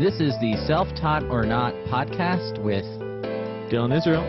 This 0.00 0.14
is 0.14 0.32
the 0.40 0.56
Self 0.66 0.88
Taught 0.94 1.24
or 1.24 1.44
Not 1.44 1.74
podcast 1.90 2.56
with 2.64 2.86
Dylan 3.70 3.94
Israel. 3.94 4.22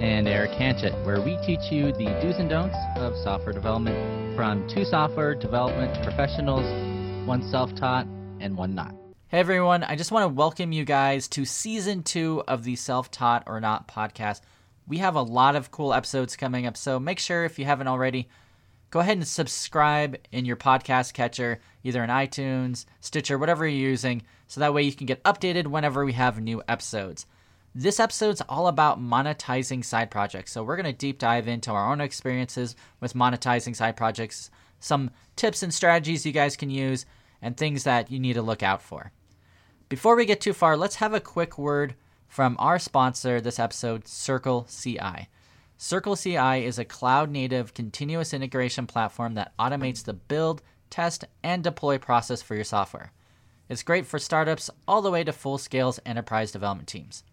and 0.00 0.26
Erik 0.26 0.50
Hanchett, 0.50 1.06
where 1.06 1.20
we 1.20 1.38
teach 1.46 1.70
you 1.70 1.92
the 1.92 2.06
do's 2.20 2.38
and 2.38 2.50
don'ts 2.50 2.74
of 2.96 3.14
software 3.22 3.52
development 3.52 4.34
from 4.34 4.68
two 4.68 4.84
software 4.84 5.36
development 5.36 5.94
professionals, 6.02 6.64
one 7.24 7.40
self 7.40 7.72
taught 7.76 8.08
and 8.40 8.56
one 8.56 8.74
not. 8.74 8.96
Hey 9.28 9.38
everyone, 9.38 9.84
I 9.84 9.94
just 9.94 10.10
want 10.10 10.24
to 10.24 10.28
welcome 10.34 10.72
you 10.72 10.84
guys 10.84 11.28
to 11.28 11.44
season 11.44 12.02
two 12.02 12.42
of 12.48 12.64
the 12.64 12.74
Self 12.74 13.08
Taught 13.12 13.44
or 13.46 13.60
Not 13.60 13.86
podcast. 13.86 14.40
We 14.88 14.98
have 14.98 15.14
a 15.14 15.22
lot 15.22 15.54
of 15.54 15.70
cool 15.70 15.94
episodes 15.94 16.34
coming 16.34 16.66
up, 16.66 16.76
so 16.76 16.98
make 16.98 17.20
sure 17.20 17.44
if 17.44 17.60
you 17.60 17.64
haven't 17.64 17.86
already, 17.86 18.28
go 18.92 19.00
ahead 19.00 19.16
and 19.16 19.26
subscribe 19.26 20.18
in 20.30 20.44
your 20.44 20.54
podcast 20.54 21.14
catcher, 21.14 21.58
either 21.82 22.04
in 22.04 22.10
iTunes, 22.10 22.84
Stitcher, 23.00 23.38
whatever 23.38 23.66
you're 23.66 23.90
using, 23.90 24.22
so 24.46 24.60
that 24.60 24.74
way 24.74 24.82
you 24.82 24.92
can 24.92 25.06
get 25.06 25.24
updated 25.24 25.66
whenever 25.66 26.04
we 26.04 26.12
have 26.12 26.40
new 26.40 26.62
episodes. 26.68 27.24
This 27.74 27.98
episode's 27.98 28.42
all 28.50 28.66
about 28.66 29.00
monetizing 29.00 29.82
side 29.82 30.10
projects. 30.10 30.52
So 30.52 30.62
we're 30.62 30.76
going 30.76 30.84
to 30.84 30.92
deep 30.92 31.18
dive 31.18 31.48
into 31.48 31.70
our 31.70 31.90
own 31.90 32.02
experiences 32.02 32.76
with 33.00 33.14
monetizing 33.14 33.74
side 33.74 33.96
projects, 33.96 34.50
some 34.78 35.10
tips 35.36 35.62
and 35.62 35.72
strategies 35.72 36.26
you 36.26 36.32
guys 36.32 36.54
can 36.54 36.68
use, 36.68 37.06
and 37.40 37.56
things 37.56 37.84
that 37.84 38.10
you 38.10 38.20
need 38.20 38.34
to 38.34 38.42
look 38.42 38.62
out 38.62 38.82
for. 38.82 39.10
Before 39.88 40.16
we 40.16 40.26
get 40.26 40.42
too 40.42 40.52
far, 40.52 40.76
let's 40.76 40.96
have 40.96 41.14
a 41.14 41.20
quick 41.20 41.56
word 41.56 41.94
from 42.28 42.56
our 42.58 42.78
sponsor 42.78 43.40
this 43.40 43.58
episode, 43.58 44.06
Circle 44.06 44.66
CI. 44.70 45.28
Circle 45.84 46.14
CI 46.14 46.64
is 46.64 46.78
a 46.78 46.84
cloud 46.84 47.28
native 47.28 47.74
continuous 47.74 48.32
integration 48.32 48.86
platform 48.86 49.34
that 49.34 49.52
automates 49.58 50.04
the 50.04 50.12
build, 50.12 50.62
test, 50.90 51.24
and 51.42 51.64
deploy 51.64 51.98
process 51.98 52.40
for 52.40 52.54
your 52.54 52.62
software. 52.62 53.10
It's 53.68 53.82
great 53.82 54.06
for 54.06 54.20
startups 54.20 54.70
all 54.86 55.02
the 55.02 55.10
way 55.10 55.24
to 55.24 55.32
full 55.32 55.58
scale 55.58 55.92
enterprise 56.06 56.52
development 56.52 56.86
teams. 56.86 57.24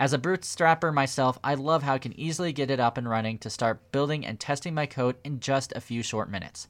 As 0.00 0.12
a 0.12 0.18
bootstrapper 0.18 0.92
myself, 0.92 1.38
I 1.44 1.54
love 1.54 1.84
how 1.84 1.94
I 1.94 1.98
can 1.98 2.18
easily 2.18 2.52
get 2.52 2.68
it 2.68 2.80
up 2.80 2.98
and 2.98 3.08
running 3.08 3.38
to 3.38 3.48
start 3.48 3.92
building 3.92 4.26
and 4.26 4.40
testing 4.40 4.74
my 4.74 4.86
code 4.86 5.14
in 5.22 5.38
just 5.38 5.72
a 5.76 5.80
few 5.80 6.02
short 6.02 6.28
minutes. 6.28 6.66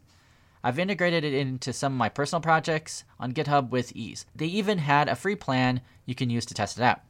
I've 0.62 0.78
integrated 0.78 1.24
it 1.24 1.32
into 1.32 1.72
some 1.72 1.94
of 1.94 1.98
my 1.98 2.10
personal 2.10 2.42
projects 2.42 3.04
on 3.18 3.32
GitHub 3.32 3.70
with 3.70 3.96
ease. 3.96 4.26
They 4.36 4.44
even 4.44 4.76
had 4.76 5.08
a 5.08 5.16
free 5.16 5.36
plan 5.36 5.80
you 6.04 6.14
can 6.14 6.28
use 6.28 6.44
to 6.44 6.54
test 6.54 6.76
it 6.76 6.84
out. 6.84 7.00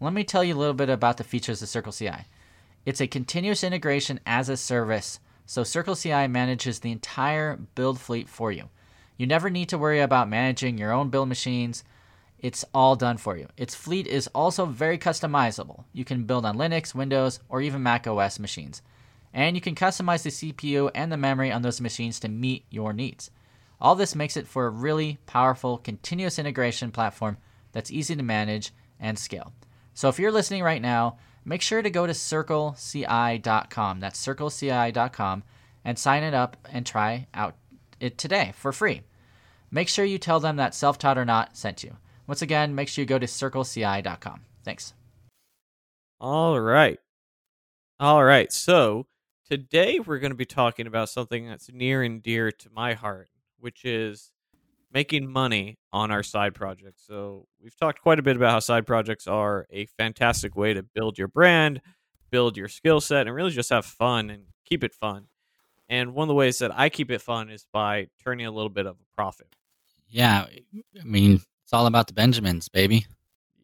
Let 0.00 0.12
me 0.12 0.22
tell 0.22 0.44
you 0.44 0.54
a 0.54 0.58
little 0.58 0.74
bit 0.74 0.90
about 0.90 1.16
the 1.16 1.24
features 1.24 1.62
of 1.62 1.70
Circle 1.70 1.92
CI. 1.92 2.26
It's 2.84 3.00
a 3.00 3.06
continuous 3.06 3.62
integration 3.62 4.18
as 4.26 4.48
a 4.48 4.56
service, 4.56 5.20
so 5.46 5.62
Circle 5.62 5.94
CI 5.94 6.26
manages 6.26 6.80
the 6.80 6.90
entire 6.90 7.56
build 7.76 8.00
fleet 8.00 8.28
for 8.28 8.50
you. 8.50 8.70
You 9.16 9.26
never 9.26 9.50
need 9.50 9.68
to 9.68 9.78
worry 9.78 10.00
about 10.00 10.28
managing 10.28 10.78
your 10.78 10.90
own 10.90 11.08
build 11.08 11.28
machines. 11.28 11.84
It's 12.40 12.64
all 12.74 12.96
done 12.96 13.18
for 13.18 13.36
you. 13.36 13.46
Its 13.56 13.76
fleet 13.76 14.08
is 14.08 14.26
also 14.28 14.66
very 14.66 14.98
customizable. 14.98 15.84
You 15.92 16.04
can 16.04 16.24
build 16.24 16.44
on 16.44 16.56
Linux, 16.56 16.92
Windows, 16.92 17.38
or 17.48 17.60
even 17.60 17.84
Mac 17.84 18.08
OS 18.08 18.40
machines. 18.40 18.82
And 19.32 19.56
you 19.56 19.60
can 19.60 19.76
customize 19.76 20.24
the 20.24 20.30
CPU 20.30 20.90
and 20.92 21.12
the 21.12 21.16
memory 21.16 21.52
on 21.52 21.62
those 21.62 21.80
machines 21.80 22.18
to 22.20 22.28
meet 22.28 22.64
your 22.68 22.92
needs. 22.92 23.30
All 23.80 23.94
this 23.94 24.16
makes 24.16 24.36
it 24.36 24.48
for 24.48 24.66
a 24.66 24.70
really 24.70 25.18
powerful 25.26 25.78
continuous 25.78 26.38
integration 26.38 26.90
platform 26.90 27.36
that's 27.70 27.92
easy 27.92 28.16
to 28.16 28.22
manage 28.24 28.72
and 28.98 29.16
scale. 29.16 29.52
So 29.94 30.08
if 30.08 30.18
you're 30.18 30.32
listening 30.32 30.64
right 30.64 30.82
now, 30.82 31.18
make 31.44 31.62
sure 31.62 31.82
to 31.82 31.90
go 31.90 32.06
to 32.06 32.12
circleci.com. 32.12 34.00
That's 34.00 34.26
circleci.com 34.26 35.42
and 35.84 35.98
sign 35.98 36.22
it 36.22 36.34
up 36.34 36.56
and 36.70 36.86
try 36.86 37.26
out 37.34 37.56
it 38.00 38.18
today 38.18 38.52
for 38.56 38.72
free. 38.72 39.02
Make 39.70 39.88
sure 39.88 40.04
you 40.04 40.18
tell 40.18 40.40
them 40.40 40.56
that 40.56 40.74
self 40.74 40.98
taught 40.98 41.18
or 41.18 41.24
not 41.24 41.56
sent 41.56 41.82
you. 41.82 41.96
Once 42.26 42.42
again, 42.42 42.74
make 42.74 42.88
sure 42.88 43.02
you 43.02 43.06
go 43.06 43.18
to 43.18 43.26
circleci.com. 43.26 44.42
Thanks. 44.64 44.92
All 46.20 46.60
right. 46.60 46.98
All 47.98 48.22
right. 48.22 48.52
So 48.52 49.06
today 49.48 49.98
we're 49.98 50.18
going 50.18 50.30
to 50.30 50.36
be 50.36 50.44
talking 50.44 50.86
about 50.86 51.08
something 51.08 51.48
that's 51.48 51.72
near 51.72 52.02
and 52.02 52.22
dear 52.22 52.52
to 52.52 52.70
my 52.70 52.94
heart, 52.94 53.28
which 53.58 53.84
is 53.84 54.30
making 54.92 55.30
money 55.30 55.78
on 55.92 56.10
our 56.10 56.22
side 56.22 56.54
projects. 56.54 57.02
So 57.06 57.46
we've 57.62 57.76
talked 57.76 58.02
quite 58.02 58.18
a 58.18 58.22
bit 58.22 58.36
about 58.36 58.50
how 58.50 58.58
side 58.60 58.86
projects 58.86 59.26
are 59.26 59.66
a 59.70 59.86
fantastic 59.86 60.56
way 60.56 60.74
to 60.74 60.82
build 60.82 61.18
your 61.18 61.28
brand, 61.28 61.80
build 62.30 62.56
your 62.56 62.68
skill 62.68 63.00
set, 63.00 63.26
and 63.26 63.34
really 63.34 63.50
just 63.50 63.70
have 63.70 63.86
fun 63.86 64.30
and 64.30 64.44
keep 64.64 64.84
it 64.84 64.94
fun. 64.94 65.26
And 65.88 66.14
one 66.14 66.24
of 66.24 66.28
the 66.28 66.34
ways 66.34 66.58
that 66.58 66.70
I 66.78 66.88
keep 66.88 67.10
it 67.10 67.20
fun 67.20 67.50
is 67.50 67.66
by 67.72 68.08
turning 68.22 68.46
a 68.46 68.50
little 68.50 68.70
bit 68.70 68.86
of 68.86 68.96
a 68.96 69.14
profit. 69.14 69.48
Yeah, 70.08 70.46
I 71.00 71.04
mean, 71.04 71.40
it's 71.64 71.72
all 71.72 71.86
about 71.86 72.06
the 72.06 72.12
Benjamins, 72.12 72.68
baby. 72.68 73.06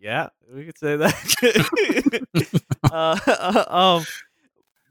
Yeah, 0.01 0.29
we 0.53 0.65
could 0.65 0.79
say 0.79 0.97
that. 0.97 2.23
uh, 2.93 3.65
um, 3.69 4.05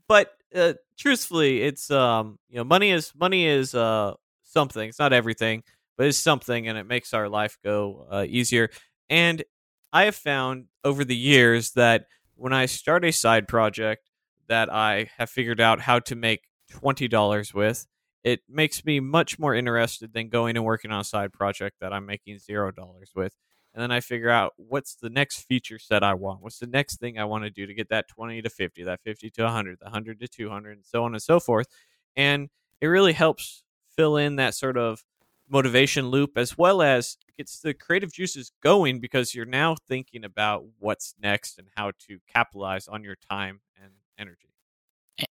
but 0.07 0.33
uh, 0.53 0.73
truthfully, 0.97 1.61
it's 1.61 1.89
um, 1.89 2.37
you 2.49 2.57
know, 2.57 2.63
money 2.63 2.91
is 2.91 3.11
money 3.15 3.45
is 3.45 3.73
uh 3.73 4.13
something. 4.43 4.89
It's 4.89 4.99
not 4.99 5.13
everything, 5.13 5.63
but 5.97 6.07
it's 6.07 6.17
something, 6.17 6.67
and 6.67 6.77
it 6.77 6.85
makes 6.85 7.13
our 7.13 7.29
life 7.29 7.57
go 7.63 8.07
uh, 8.11 8.25
easier. 8.27 8.69
And 9.09 9.43
I 9.91 10.05
have 10.05 10.15
found 10.15 10.65
over 10.83 11.03
the 11.03 11.15
years 11.15 11.71
that 11.71 12.05
when 12.35 12.53
I 12.53 12.65
start 12.67 13.03
a 13.05 13.11
side 13.11 13.47
project 13.47 14.09
that 14.47 14.71
I 14.71 15.09
have 15.17 15.29
figured 15.29 15.59
out 15.59 15.81
how 15.81 15.99
to 15.99 16.15
make 16.15 16.41
twenty 16.69 17.07
dollars 17.07 17.53
with, 17.53 17.87
it 18.23 18.41
makes 18.49 18.85
me 18.85 18.99
much 18.99 19.39
more 19.39 19.55
interested 19.55 20.13
than 20.13 20.29
going 20.29 20.55
and 20.55 20.65
working 20.65 20.91
on 20.91 21.01
a 21.01 21.05
side 21.05 21.33
project 21.33 21.77
that 21.81 21.93
I'm 21.93 22.05
making 22.05 22.39
zero 22.39 22.71
dollars 22.71 23.11
with. 23.15 23.33
And 23.73 23.81
then 23.81 23.91
I 23.91 23.99
figure 23.99 24.29
out 24.29 24.53
what's 24.57 24.95
the 24.95 25.09
next 25.09 25.43
feature 25.47 25.77
set 25.77 26.03
I 26.03 26.15
want. 26.15 26.41
What's 26.41 26.57
the 26.57 26.67
next 26.67 26.99
thing 26.99 27.19
I 27.19 27.25
want 27.25 27.43
to 27.43 27.51
do 27.51 27.67
to 27.67 27.73
get 27.75 27.89
that 27.89 28.07
20 28.07 28.41
to 28.41 28.49
50, 28.49 28.83
that 28.85 29.01
50 29.03 29.29
to 29.29 29.43
100, 29.43 29.77
the 29.79 29.85
100 29.85 30.19
to 30.19 30.27
200, 30.27 30.71
and 30.77 30.85
so 30.85 31.03
on 31.03 31.13
and 31.13 31.21
so 31.21 31.39
forth. 31.39 31.67
And 32.15 32.49
it 32.81 32.87
really 32.87 33.13
helps 33.13 33.63
fill 33.95 34.17
in 34.17 34.37
that 34.37 34.55
sort 34.55 34.77
of 34.77 35.03
motivation 35.49 36.09
loop 36.09 36.37
as 36.37 36.57
well 36.57 36.81
as 36.81 37.17
gets 37.37 37.59
the 37.59 37.73
creative 37.73 38.11
juices 38.11 38.51
going 38.61 38.99
because 38.99 39.33
you're 39.33 39.45
now 39.45 39.75
thinking 39.87 40.23
about 40.23 40.65
what's 40.79 41.13
next 41.21 41.57
and 41.57 41.67
how 41.75 41.91
to 42.07 42.19
capitalize 42.27 42.87
on 42.87 43.03
your 43.03 43.15
time 43.29 43.61
and 43.81 43.91
energy. 44.17 44.49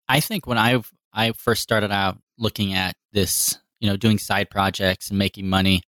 I 0.08 0.20
think 0.20 0.46
when 0.46 0.58
I 0.58 0.82
I 1.14 1.32
first 1.34 1.62
started 1.62 1.92
out 1.92 2.18
looking 2.38 2.74
at 2.74 2.96
this, 3.12 3.58
you 3.80 3.90
know, 3.90 3.98
doing 3.98 4.18
side 4.18 4.50
projects 4.50 5.10
and 5.10 5.20
making 5.20 5.50
money, 5.50 5.82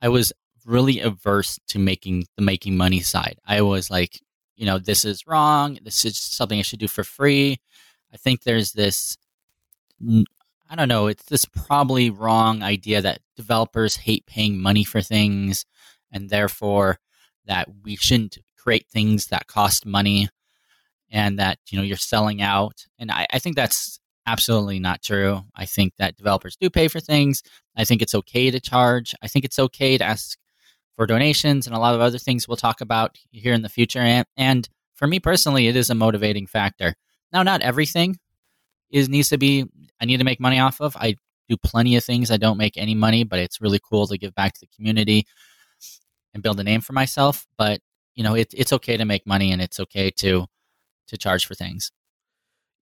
I 0.00 0.08
was 0.08 0.32
really 0.64 1.00
averse 1.00 1.58
to 1.68 1.78
making 1.78 2.26
the 2.36 2.42
making 2.42 2.76
money 2.76 3.00
side. 3.00 3.38
I 3.46 3.62
was 3.62 3.90
like, 3.90 4.20
you 4.56 4.66
know, 4.66 4.78
this 4.78 5.04
is 5.04 5.26
wrong. 5.26 5.78
This 5.82 6.04
is 6.04 6.18
something 6.18 6.58
I 6.58 6.62
should 6.62 6.78
do 6.78 6.88
for 6.88 7.04
free. 7.04 7.60
I 8.12 8.16
think 8.16 8.42
there's 8.42 8.72
this 8.72 9.16
I 10.72 10.74
don't 10.74 10.88
know, 10.88 11.06
it's 11.08 11.24
this 11.24 11.44
probably 11.44 12.08
wrong 12.08 12.62
idea 12.62 13.02
that 13.02 13.20
developers 13.36 13.94
hate 13.94 14.24
paying 14.24 14.58
money 14.58 14.84
for 14.84 15.02
things 15.02 15.66
and 16.10 16.30
therefore 16.30 16.98
that 17.44 17.68
we 17.84 17.94
shouldn't 17.96 18.38
create 18.56 18.86
things 18.88 19.26
that 19.26 19.46
cost 19.46 19.84
money 19.84 20.30
and 21.10 21.38
that, 21.38 21.58
you 21.68 21.76
know, 21.76 21.84
you're 21.84 21.98
selling 21.98 22.40
out. 22.40 22.86
And 22.98 23.10
I, 23.10 23.26
I 23.30 23.38
think 23.38 23.54
that's 23.54 24.00
absolutely 24.26 24.78
not 24.78 25.02
true. 25.02 25.42
I 25.54 25.66
think 25.66 25.92
that 25.98 26.16
developers 26.16 26.56
do 26.56 26.70
pay 26.70 26.88
for 26.88 27.00
things. 27.00 27.42
I 27.76 27.84
think 27.84 28.00
it's 28.00 28.14
okay 28.14 28.50
to 28.50 28.58
charge. 28.58 29.14
I 29.20 29.28
think 29.28 29.44
it's 29.44 29.58
okay 29.58 29.98
to 29.98 30.04
ask 30.04 30.38
for 30.96 31.06
donations 31.06 31.66
and 31.66 31.76
a 31.76 31.80
lot 31.80 31.94
of 31.94 32.00
other 32.00 32.16
things 32.16 32.48
we'll 32.48 32.56
talk 32.56 32.80
about 32.80 33.18
here 33.30 33.52
in 33.52 33.60
the 33.60 33.68
future. 33.68 33.98
And, 33.98 34.24
and 34.38 34.66
for 34.94 35.06
me 35.06 35.20
personally, 35.20 35.68
it 35.68 35.76
is 35.76 35.90
a 35.90 35.94
motivating 35.94 36.46
factor. 36.46 36.94
Now, 37.30 37.42
not 37.42 37.60
everything 37.60 38.16
is 38.92 39.08
needs 39.08 39.30
to 39.30 39.38
be 39.38 39.66
I 40.00 40.04
need 40.04 40.18
to 40.18 40.24
make 40.24 40.40
money 40.40 40.60
off 40.60 40.80
of. 40.80 40.96
I 40.96 41.16
do 41.48 41.56
plenty 41.56 41.96
of 41.96 42.04
things 42.04 42.30
I 42.30 42.36
don't 42.36 42.58
make 42.58 42.76
any 42.76 42.94
money, 42.94 43.24
but 43.24 43.38
it's 43.38 43.60
really 43.60 43.80
cool 43.82 44.06
to 44.06 44.18
give 44.18 44.34
back 44.34 44.52
to 44.54 44.60
the 44.60 44.68
community 44.74 45.26
and 46.34 46.42
build 46.42 46.60
a 46.60 46.64
name 46.64 46.80
for 46.80 46.92
myself. 46.92 47.46
But 47.58 47.80
you 48.14 48.22
know, 48.22 48.34
it, 48.34 48.52
it's 48.54 48.72
okay 48.72 48.96
to 48.96 49.04
make 49.04 49.26
money 49.26 49.52
and 49.52 49.60
it's 49.60 49.80
okay 49.80 50.10
to 50.18 50.46
to 51.08 51.16
charge 51.16 51.46
for 51.46 51.54
things. 51.54 51.90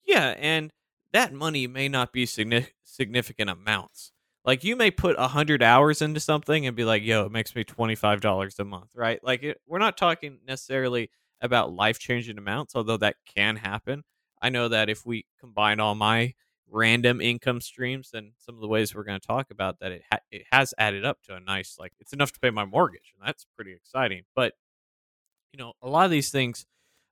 Yeah, 0.05 0.35
and 0.39 0.73
that 1.13 1.33
money 1.33 1.67
may 1.67 1.89
not 1.89 2.13
be 2.13 2.27
significant 2.27 3.51
amounts. 3.51 4.13
Like 4.45 4.65
you 4.65 4.75
may 4.75 4.91
put 4.91 5.17
a 5.19 5.29
hundred 5.29 5.63
hours 5.63 6.01
into 6.01 6.21
something 6.21 6.67
and 6.67 6.75
be 6.75 6.85
like, 6.85 7.03
"Yo, 7.03 7.27
it 7.27 7.33
makes 7.33 7.55
me 7.55 7.63
twenty 7.65 7.95
five 7.95 8.21
dollars 8.21 8.59
a 8.59 8.65
month," 8.65 8.91
right? 8.95 9.23
Like 9.23 9.43
it, 9.43 9.61
we're 9.67 9.79
not 9.79 9.99
talking 9.99 10.39
necessarily 10.47 11.11
about 11.43 11.73
life 11.73 11.99
changing 11.99 12.39
amounts, 12.39 12.75
although 12.75 12.97
that 12.99 13.17
can 13.37 13.57
happen. 13.57 14.03
I 14.43 14.49
know 14.51 14.69
that 14.69 14.89
if 14.91 15.05
we 15.07 15.27
combine 15.39 15.81
all 15.81 15.95
my 15.95 16.35
random 16.73 17.21
income 17.21 17.61
streams 17.61 18.11
and 18.15 18.33
some 18.39 18.55
of 18.55 18.61
the 18.61 18.69
ways 18.69 18.95
we're 18.95 19.05
going 19.05 19.21
to 19.21 19.27
talk 19.27 19.51
about 19.51 19.81
that, 19.81 19.93
it 19.93 20.03
ha- 20.11 20.21
it 20.31 20.43
has 20.53 20.73
added 20.79 21.05
up 21.05 21.23
to 21.25 21.35
a 21.35 21.41
nice 21.41 21.77
like 21.79 21.93
it's 22.01 22.13
enough 22.13 22.33
to 22.33 22.41
pay 22.41 22.51
my 22.51 22.65
mortgage, 22.65 23.13
and 23.19 23.27
that's 23.27 23.47
pretty 23.57 23.73
exciting. 23.73 24.23
But 24.35 24.55
you 25.53 25.59
know, 25.59 25.73
a 25.83 25.89
lot 25.89 26.05
of 26.05 26.11
these 26.11 26.31
things 26.31 26.67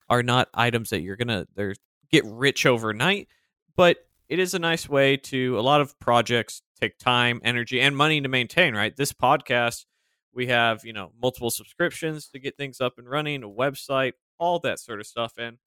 are 0.09 0.23
not 0.23 0.49
items 0.55 0.91
that 0.91 1.01
you're 1.03 1.17
gonna 1.17 1.47
they're 1.55 1.75
get 2.11 2.25
rich 2.25 2.67
overnight, 2.67 3.29
but 3.77 3.99
it 4.29 4.39
is 4.39 4.55
a 4.55 4.59
nice 4.59 4.89
way 4.89 5.17
to 5.17 5.59
a 5.59 5.63
lot 5.63 5.81
of 5.81 5.99
projects 5.99 6.63
take 6.81 6.99
time, 6.99 7.41
energy, 7.45 7.81
and 7.81 7.97
money 7.97 8.21
to 8.21 8.29
maintain. 8.29 8.75
Right, 8.75 8.97
this 8.97 9.13
podcast 9.13 9.85
We 10.33 10.49
have, 10.49 10.85
you 10.85 10.93
know, 10.93 11.13
multiple 11.21 11.51
subscriptions 11.51 12.29
to 12.29 12.39
get 12.39 12.57
things 12.57 12.81
up 12.81 12.99
and 12.99 13.09
running, 13.09 13.43
a 13.43 13.49
website, 13.49 14.13
all 14.39 14.59
that 14.61 14.79
sort 14.79 15.01
of 15.01 15.07
stuff. 15.07 15.35
And 15.39 15.59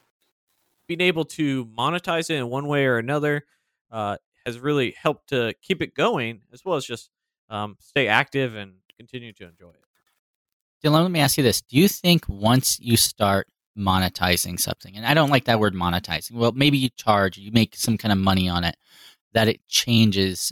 being 0.98 1.08
able 1.08 1.24
to 1.24 1.66
monetize 1.68 2.30
it 2.30 2.36
in 2.36 2.50
one 2.50 2.68
way 2.68 2.86
or 2.86 2.98
another 2.98 3.46
uh, 3.92 4.18
has 4.46 4.60
really 4.60 4.94
helped 5.02 5.30
to 5.30 5.54
keep 5.62 5.82
it 5.82 5.96
going 5.96 6.42
as 6.52 6.66
well 6.66 6.76
as 6.76 6.84
just 6.84 7.10
um, 7.50 7.78
stay 7.80 8.08
active 8.08 8.56
and 8.56 8.74
continue 8.98 9.32
to 9.32 9.46
enjoy 9.46 9.70
it. 9.70 9.84
Dylan, 10.84 11.04
let 11.04 11.12
me 11.12 11.22
ask 11.22 11.38
you 11.38 11.44
this. 11.44 11.62
Do 11.62 11.78
you 11.78 11.88
think 11.88 12.28
once 12.28 12.78
you 12.82 12.98
start 12.98 13.48
monetizing 13.78 14.60
something, 14.60 14.98
and 14.98 15.06
I 15.06 15.14
don't 15.14 15.30
like 15.30 15.46
that 15.46 15.62
word 15.62 15.74
monetizing, 15.74 16.34
well, 16.34 16.52
maybe 16.52 16.78
you 16.78 16.90
charge, 16.98 17.38
you 17.38 17.52
make 17.54 17.76
some 17.76 17.98
kind 17.98 18.12
of 18.12 18.18
money 18.18 18.50
on 18.50 18.66
it, 18.66 18.76
that 19.32 19.48
it 19.48 19.66
changes 19.70 20.52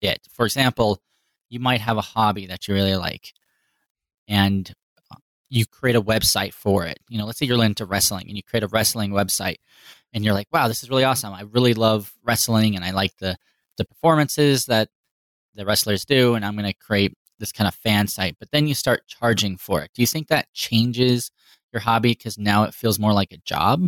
it? 0.00 0.20
For 0.30 0.44
example, 0.44 1.00
you 1.48 1.58
might 1.58 1.80
have 1.80 1.96
a 1.96 2.02
hobby 2.02 2.46
that 2.46 2.68
you 2.68 2.74
really 2.74 2.94
like, 2.94 3.32
and 4.28 4.72
you 5.52 5.66
create 5.66 5.96
a 5.96 6.02
website 6.02 6.54
for 6.54 6.86
it. 6.86 6.98
You 7.10 7.18
know, 7.18 7.26
let's 7.26 7.38
say 7.38 7.44
you're 7.44 7.62
into 7.62 7.84
wrestling 7.84 8.24
and 8.26 8.36
you 8.36 8.42
create 8.42 8.62
a 8.62 8.68
wrestling 8.68 9.10
website 9.10 9.56
and 10.14 10.24
you're 10.24 10.32
like, 10.32 10.48
wow, 10.50 10.66
this 10.66 10.82
is 10.82 10.88
really 10.88 11.04
awesome. 11.04 11.34
I 11.34 11.42
really 11.42 11.74
love 11.74 12.10
wrestling 12.24 12.74
and 12.74 12.84
I 12.84 12.92
like 12.92 13.18
the 13.18 13.36
the 13.76 13.84
performances 13.84 14.64
that 14.66 14.88
the 15.54 15.66
wrestlers 15.66 16.06
do, 16.06 16.34
and 16.34 16.44
I'm 16.44 16.54
going 16.56 16.70
to 16.70 16.72
create 16.72 17.12
this 17.38 17.52
kind 17.52 17.68
of 17.68 17.74
fan 17.74 18.06
site. 18.06 18.36
But 18.38 18.50
then 18.50 18.66
you 18.66 18.74
start 18.74 19.06
charging 19.06 19.58
for 19.58 19.82
it. 19.82 19.90
Do 19.94 20.00
you 20.00 20.06
think 20.06 20.28
that 20.28 20.50
changes 20.54 21.30
your 21.72 21.80
hobby 21.80 22.12
because 22.12 22.38
now 22.38 22.64
it 22.64 22.74
feels 22.74 22.98
more 22.98 23.12
like 23.12 23.32
a 23.32 23.38
job? 23.38 23.86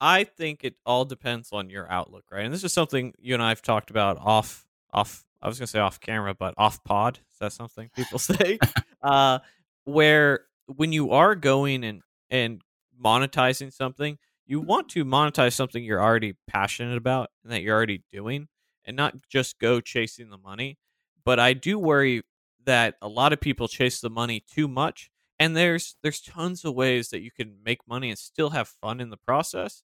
I 0.00 0.24
think 0.24 0.62
it 0.62 0.74
all 0.86 1.04
depends 1.04 1.50
on 1.52 1.68
your 1.70 1.90
outlook, 1.90 2.24
right? 2.30 2.44
And 2.44 2.54
this 2.54 2.64
is 2.64 2.72
something 2.72 3.14
you 3.18 3.34
and 3.34 3.42
I 3.42 3.48
have 3.48 3.62
talked 3.62 3.90
about 3.90 4.18
off 4.20 4.66
off. 4.92 5.24
I 5.40 5.48
was 5.48 5.58
going 5.58 5.66
to 5.66 5.70
say 5.70 5.80
off 5.80 5.98
camera, 5.98 6.34
but 6.34 6.54
off 6.56 6.84
pod. 6.84 7.18
Is 7.32 7.38
that 7.40 7.52
something 7.52 7.90
people 7.96 8.18
say? 8.20 8.60
uh, 9.02 9.40
where 9.84 10.44
when 10.66 10.92
you 10.92 11.10
are 11.10 11.34
going 11.34 11.84
and 11.84 12.02
and 12.30 12.62
monetizing 13.02 13.72
something, 13.72 14.18
you 14.46 14.60
want 14.60 14.88
to 14.90 15.04
monetize 15.04 15.52
something 15.52 15.84
you're 15.84 16.02
already 16.02 16.34
passionate 16.46 16.96
about 16.96 17.30
and 17.42 17.52
that 17.52 17.62
you're 17.62 17.76
already 17.76 18.02
doing 18.12 18.48
and 18.84 18.96
not 18.96 19.14
just 19.28 19.58
go 19.58 19.80
chasing 19.80 20.30
the 20.30 20.38
money. 20.38 20.78
But 21.24 21.38
I 21.38 21.52
do 21.52 21.78
worry 21.78 22.22
that 22.64 22.94
a 23.02 23.08
lot 23.08 23.32
of 23.32 23.40
people 23.40 23.68
chase 23.68 24.00
the 24.00 24.10
money 24.10 24.44
too 24.52 24.68
much 24.68 25.10
and 25.38 25.56
there's 25.56 25.96
there's 26.02 26.20
tons 26.20 26.64
of 26.64 26.74
ways 26.74 27.08
that 27.10 27.22
you 27.22 27.30
can 27.30 27.56
make 27.64 27.86
money 27.88 28.10
and 28.10 28.18
still 28.18 28.50
have 28.50 28.68
fun 28.68 29.00
in 29.00 29.10
the 29.10 29.16
process. 29.16 29.82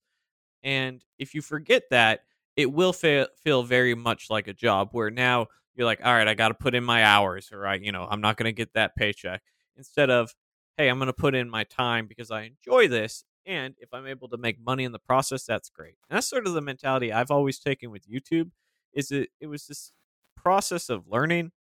And 0.62 1.04
if 1.18 1.34
you 1.34 1.42
forget 1.42 1.84
that, 1.90 2.20
it 2.56 2.72
will 2.72 2.92
fa- 2.92 3.28
feel 3.42 3.62
very 3.62 3.94
much 3.94 4.30
like 4.30 4.48
a 4.48 4.52
job 4.52 4.90
where 4.92 5.10
now 5.10 5.46
you're 5.74 5.86
like, 5.86 6.00
all 6.04 6.12
right, 6.12 6.28
I 6.28 6.34
got 6.34 6.48
to 6.48 6.54
put 6.54 6.74
in 6.74 6.84
my 6.84 7.04
hours 7.04 7.50
or 7.52 7.66
I, 7.66 7.74
you 7.76 7.92
know, 7.92 8.06
I'm 8.10 8.20
not 8.20 8.36
going 8.36 8.48
to 8.48 8.52
get 8.52 8.74
that 8.74 8.96
paycheck 8.96 9.42
instead 9.78 10.10
of, 10.10 10.34
hey, 10.76 10.88
I'm 10.88 10.98
going 10.98 11.06
to 11.06 11.14
put 11.14 11.34
in 11.34 11.48
my 11.48 11.64
time 11.64 12.06
because 12.06 12.30
I 12.30 12.42
enjoy 12.42 12.88
this 12.88 13.24
and 13.48 13.74
if 13.78 13.94
I'm 13.94 14.06
able 14.06 14.28
to 14.28 14.36
make 14.36 14.60
money 14.60 14.84
in 14.84 14.92
the 14.92 14.98
process, 14.98 15.44
that's 15.44 15.70
great. 15.70 15.94
And 16.08 16.16
that's 16.16 16.28
sort 16.28 16.46
of 16.46 16.52
the 16.52 16.60
mentality 16.60 17.12
I've 17.12 17.30
always 17.30 17.58
taken 17.58 17.90
with 17.90 18.06
YouTube. 18.06 18.50
Is 18.92 19.10
it 19.10 19.30
it 19.40 19.46
was 19.46 19.66
this 19.66 19.92
process 20.36 20.90
of 20.90 21.08
learning, 21.08 21.52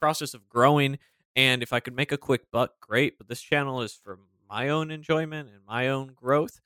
process 0.00 0.34
of 0.34 0.48
growing, 0.48 0.98
and 1.34 1.64
if 1.64 1.72
I 1.72 1.80
could 1.80 1.96
make 1.96 2.12
a 2.12 2.16
quick 2.16 2.50
buck, 2.52 2.74
great. 2.80 3.18
But 3.18 3.26
this 3.26 3.40
channel 3.40 3.82
is 3.82 3.92
for 3.92 4.20
my 4.48 4.68
own 4.68 4.92
enjoyment 4.92 5.48
and 5.48 5.58
my 5.66 5.88
own 5.88 6.12
growth. 6.14 6.60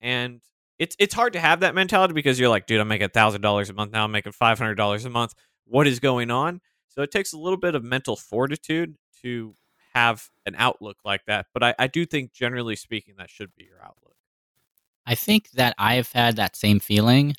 And 0.00 0.40
it's 0.78 0.96
it's 0.98 1.14
hard 1.14 1.34
to 1.34 1.40
have 1.40 1.60
that 1.60 1.74
mentality 1.74 2.14
because 2.14 2.40
you're 2.40 2.48
like, 2.48 2.66
dude, 2.66 2.80
I'm 2.80 2.88
making 2.88 3.10
thousand 3.10 3.42
dollars 3.42 3.68
a 3.68 3.74
month 3.74 3.92
now. 3.92 4.04
I'm 4.04 4.12
making 4.12 4.32
five 4.32 4.58
hundred 4.58 4.76
dollars 4.76 5.04
a 5.04 5.10
month. 5.10 5.34
What 5.66 5.86
is 5.86 6.00
going 6.00 6.30
on? 6.30 6.62
So 6.88 7.02
it 7.02 7.10
takes 7.10 7.34
a 7.34 7.38
little 7.38 7.58
bit 7.58 7.74
of 7.74 7.84
mental 7.84 8.16
fortitude 8.16 8.96
to 9.22 9.54
have 9.94 10.28
an 10.46 10.54
outlook 10.56 10.98
like 11.04 11.24
that. 11.26 11.46
But 11.52 11.62
I, 11.62 11.74
I 11.78 11.86
do 11.86 12.06
think, 12.06 12.32
generally 12.32 12.76
speaking, 12.76 13.14
that 13.18 13.30
should 13.30 13.54
be 13.56 13.64
your 13.64 13.82
outlook. 13.82 14.14
I 15.06 15.14
think 15.14 15.50
that 15.52 15.74
I've 15.78 16.12
had 16.12 16.36
that 16.36 16.56
same 16.56 16.78
feeling, 16.78 17.34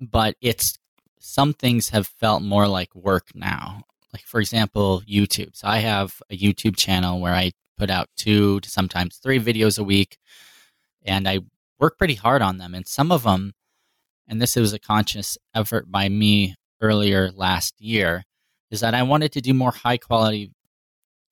but 0.00 0.36
it's 0.40 0.78
some 1.18 1.52
things 1.52 1.90
have 1.90 2.06
felt 2.06 2.42
more 2.42 2.68
like 2.68 2.94
work 2.94 3.28
now. 3.34 3.82
Like, 4.12 4.22
for 4.22 4.40
example, 4.40 5.02
YouTube. 5.08 5.54
So 5.54 5.68
I 5.68 5.78
have 5.78 6.22
a 6.30 6.38
YouTube 6.38 6.76
channel 6.76 7.20
where 7.20 7.34
I 7.34 7.52
put 7.76 7.90
out 7.90 8.08
two 8.16 8.60
to 8.60 8.70
sometimes 8.70 9.16
three 9.16 9.38
videos 9.38 9.78
a 9.78 9.84
week, 9.84 10.18
and 11.04 11.28
I 11.28 11.40
work 11.78 11.98
pretty 11.98 12.14
hard 12.14 12.40
on 12.40 12.58
them. 12.58 12.74
And 12.74 12.86
some 12.86 13.12
of 13.12 13.24
them, 13.24 13.52
and 14.26 14.40
this 14.40 14.56
was 14.56 14.72
a 14.72 14.78
conscious 14.78 15.36
effort 15.54 15.90
by 15.90 16.08
me 16.08 16.54
earlier 16.80 17.30
last 17.30 17.80
year, 17.80 18.24
is 18.70 18.80
that 18.80 18.94
I 18.94 19.02
wanted 19.02 19.32
to 19.32 19.40
do 19.40 19.52
more 19.52 19.72
high 19.72 19.98
quality 19.98 20.52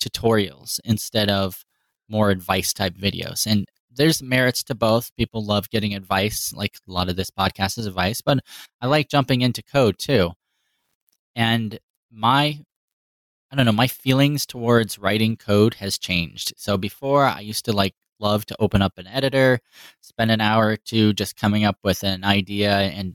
tutorials 0.02 0.80
instead 0.84 1.30
of 1.30 1.64
more 2.08 2.30
advice 2.30 2.72
type 2.72 2.94
videos. 2.96 3.46
And 3.46 3.66
there's 3.90 4.22
merits 4.22 4.62
to 4.64 4.74
both. 4.74 5.14
People 5.16 5.44
love 5.44 5.70
getting 5.70 5.94
advice, 5.94 6.52
like 6.54 6.78
a 6.88 6.92
lot 6.92 7.08
of 7.08 7.16
this 7.16 7.30
podcast 7.30 7.78
is 7.78 7.86
advice, 7.86 8.20
but 8.20 8.40
I 8.80 8.86
like 8.86 9.08
jumping 9.08 9.40
into 9.40 9.62
code 9.62 9.98
too. 9.98 10.32
And 11.34 11.78
my 12.10 12.60
I 13.50 13.54
don't 13.56 13.64
know, 13.64 13.72
my 13.72 13.86
feelings 13.86 14.44
towards 14.44 14.98
writing 14.98 15.36
code 15.36 15.74
has 15.74 15.98
changed. 15.98 16.52
So 16.56 16.76
before 16.76 17.24
I 17.24 17.40
used 17.40 17.64
to 17.66 17.72
like 17.72 17.94
love 18.18 18.44
to 18.46 18.56
open 18.58 18.82
up 18.82 18.98
an 18.98 19.06
editor, 19.06 19.60
spend 20.00 20.30
an 20.30 20.40
hour 20.40 20.66
or 20.68 20.76
two 20.76 21.12
just 21.12 21.36
coming 21.36 21.64
up 21.64 21.78
with 21.84 22.02
an 22.02 22.24
idea 22.24 22.72
and 22.72 23.14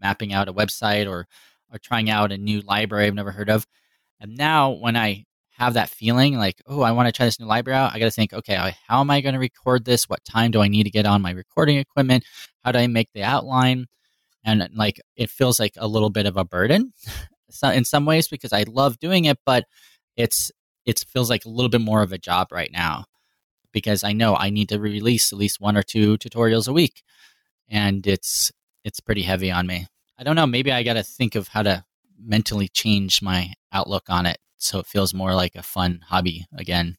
mapping 0.00 0.32
out 0.32 0.48
a 0.48 0.52
website 0.52 1.08
or 1.08 1.26
or 1.72 1.78
trying 1.78 2.08
out 2.08 2.32
a 2.32 2.38
new 2.38 2.60
library 2.60 3.06
I've 3.06 3.14
never 3.14 3.32
heard 3.32 3.50
of. 3.50 3.66
And 4.20 4.36
now 4.36 4.70
when 4.70 4.96
I 4.96 5.26
have 5.56 5.74
that 5.74 5.88
feeling 5.88 6.36
like, 6.36 6.60
oh, 6.66 6.82
I 6.82 6.92
want 6.92 7.06
to 7.06 7.12
try 7.12 7.26
this 7.26 7.38
new 7.38 7.46
library 7.46 7.78
out, 7.78 7.94
I 7.94 7.98
got 7.98 8.06
to 8.06 8.10
think, 8.10 8.32
okay, 8.32 8.74
how 8.88 9.00
am 9.00 9.10
I 9.10 9.20
going 9.20 9.34
to 9.34 9.38
record 9.38 9.84
this? 9.84 10.08
What 10.08 10.24
time 10.24 10.50
do 10.50 10.60
I 10.60 10.68
need 10.68 10.84
to 10.84 10.90
get 10.90 11.06
on 11.06 11.22
my 11.22 11.30
recording 11.30 11.78
equipment? 11.78 12.24
How 12.64 12.72
do 12.72 12.78
I 12.80 12.88
make 12.88 13.12
the 13.14 13.22
outline? 13.22 13.86
And 14.44 14.62
uh, 14.62 14.68
like, 14.74 15.00
it 15.16 15.30
feels 15.30 15.60
like 15.60 15.74
a 15.76 15.86
little 15.86 16.10
bit 16.10 16.26
of 16.26 16.36
a 16.36 16.44
burden 16.44 16.92
in 17.62 17.84
some 17.84 18.04
ways 18.04 18.26
because 18.26 18.52
I 18.52 18.64
love 18.66 18.98
doing 18.98 19.26
it, 19.26 19.38
but 19.46 19.64
it's, 20.16 20.50
it 20.86 21.04
feels 21.08 21.30
like 21.30 21.44
a 21.44 21.50
little 21.50 21.70
bit 21.70 21.80
more 21.80 22.02
of 22.02 22.12
a 22.12 22.18
job 22.18 22.48
right 22.50 22.70
now 22.72 23.04
because 23.72 24.02
I 24.02 24.12
know 24.12 24.34
I 24.34 24.50
need 24.50 24.68
to 24.70 24.80
release 24.80 25.32
at 25.32 25.38
least 25.38 25.60
one 25.60 25.76
or 25.76 25.82
two 25.82 26.18
tutorials 26.18 26.66
a 26.66 26.72
week. 26.72 27.02
And 27.68 28.04
it's, 28.06 28.50
it's 28.84 29.00
pretty 29.00 29.22
heavy 29.22 29.52
on 29.52 29.68
me. 29.68 29.86
I 30.18 30.24
don't 30.24 30.36
know. 30.36 30.46
Maybe 30.46 30.72
I 30.72 30.82
got 30.82 30.94
to 30.94 31.04
think 31.04 31.36
of 31.36 31.48
how 31.48 31.62
to 31.62 31.84
mentally 32.20 32.68
change 32.68 33.22
my 33.22 33.52
outlook 33.72 34.04
on 34.08 34.26
it 34.26 34.38
so 34.64 34.78
it 34.78 34.86
feels 34.86 35.12
more 35.12 35.34
like 35.34 35.54
a 35.54 35.62
fun 35.62 36.00
hobby 36.08 36.46
again. 36.56 36.96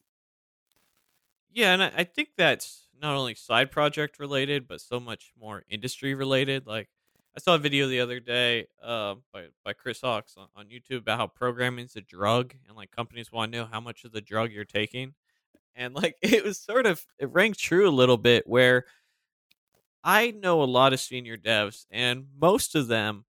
Yeah, 1.52 1.74
and 1.74 1.84
I, 1.84 2.04
think 2.04 2.30
that's 2.38 2.88
not 3.02 3.16
only 3.16 3.34
side 3.34 3.72
project 3.72 4.20
related, 4.20 4.68
but 4.68 4.82
so 4.82 5.00
much 5.00 5.32
more 5.40 5.64
industry 5.70 6.14
related. 6.14 6.68
Like 6.68 6.90
I 7.36 7.40
saw 7.40 7.56
a 7.56 7.60
video 7.60 7.88
the 7.88 8.02
other 8.02 8.20
day 8.20 8.68
uh, 8.84 9.16
by 9.34 9.46
by 9.64 9.74
Chris 9.74 10.02
Hawkes 10.02 10.36
on, 10.38 10.48
on 10.56 10.68
YouTube 10.68 11.00
about 11.00 11.18
how 11.18 11.28
programming 11.28 11.86
is 11.86 11.96
a 11.96 12.02
drug, 12.02 12.54
and 12.68 12.76
like 12.76 12.92
companies 12.92 13.32
want 13.32 13.52
to 13.52 13.58
know 13.58 13.66
how 13.72 13.80
much 13.80 14.04
of 14.04 14.12
the 14.12 14.22
drug 14.22 14.52
you're 14.52 14.66
taking, 14.66 15.14
and 15.76 15.96
like 15.96 16.18
it 16.22 16.44
was 16.44 16.60
sort 16.60 16.86
of 16.86 17.06
it 17.20 17.32
rang 17.32 17.54
true 17.54 17.88
a 17.88 17.90
little 17.90 18.18
bit 18.18 18.46
where 18.46 18.86
I 20.04 20.32
know 20.32 20.62
a 20.62 20.66
lot 20.66 20.94
of 20.94 21.00
senior 21.00 21.38
devs, 21.38 21.86
and 21.90 22.26
most 22.40 22.76
of 22.76 22.88
them 22.88 23.26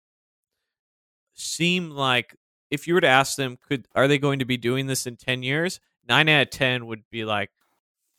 seem 1.34 1.90
like 1.90 2.34
if 2.70 2.86
you 2.86 2.94
were 2.94 3.00
to 3.00 3.08
ask 3.08 3.36
them, 3.36 3.58
could 3.60 3.86
are 3.94 4.08
they 4.08 4.18
going 4.18 4.40
to 4.40 4.44
be 4.44 4.56
doing 4.56 4.86
this 4.86 5.06
in 5.06 5.16
ten 5.16 5.42
years? 5.42 5.80
Nine 6.08 6.28
out 6.28 6.42
of 6.42 6.50
ten 6.50 6.86
would 6.86 7.02
be 7.10 7.24
like, 7.24 7.50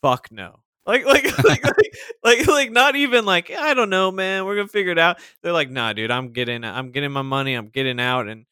"Fuck 0.02 0.32
no." 0.32 0.62
Like, 0.86 1.06
like, 1.06 1.26
like, 1.44 1.64
like, 1.66 1.94
like, 2.24 2.48
like, 2.48 2.72
not 2.72 2.96
even 2.96 3.26
like, 3.26 3.52
I 3.52 3.74
don't 3.74 3.90
know, 3.90 4.10
man. 4.10 4.46
We're 4.46 4.56
gonna 4.56 4.70
figure 4.70 4.94
it 4.94 4.98
out. 4.98 5.20
They're 5.44 5.52
like, 5.52 5.70
nah, 5.70 5.92
dude. 5.92 6.12
I'm 6.12 6.32
getting, 6.32 6.64
I'm 6.64 6.92
getting 6.92 7.12
my 7.12 7.24
money. 7.24 7.56
I'm 7.56 7.68
getting 7.68 8.00
out. 8.00 8.28
And 8.30 8.46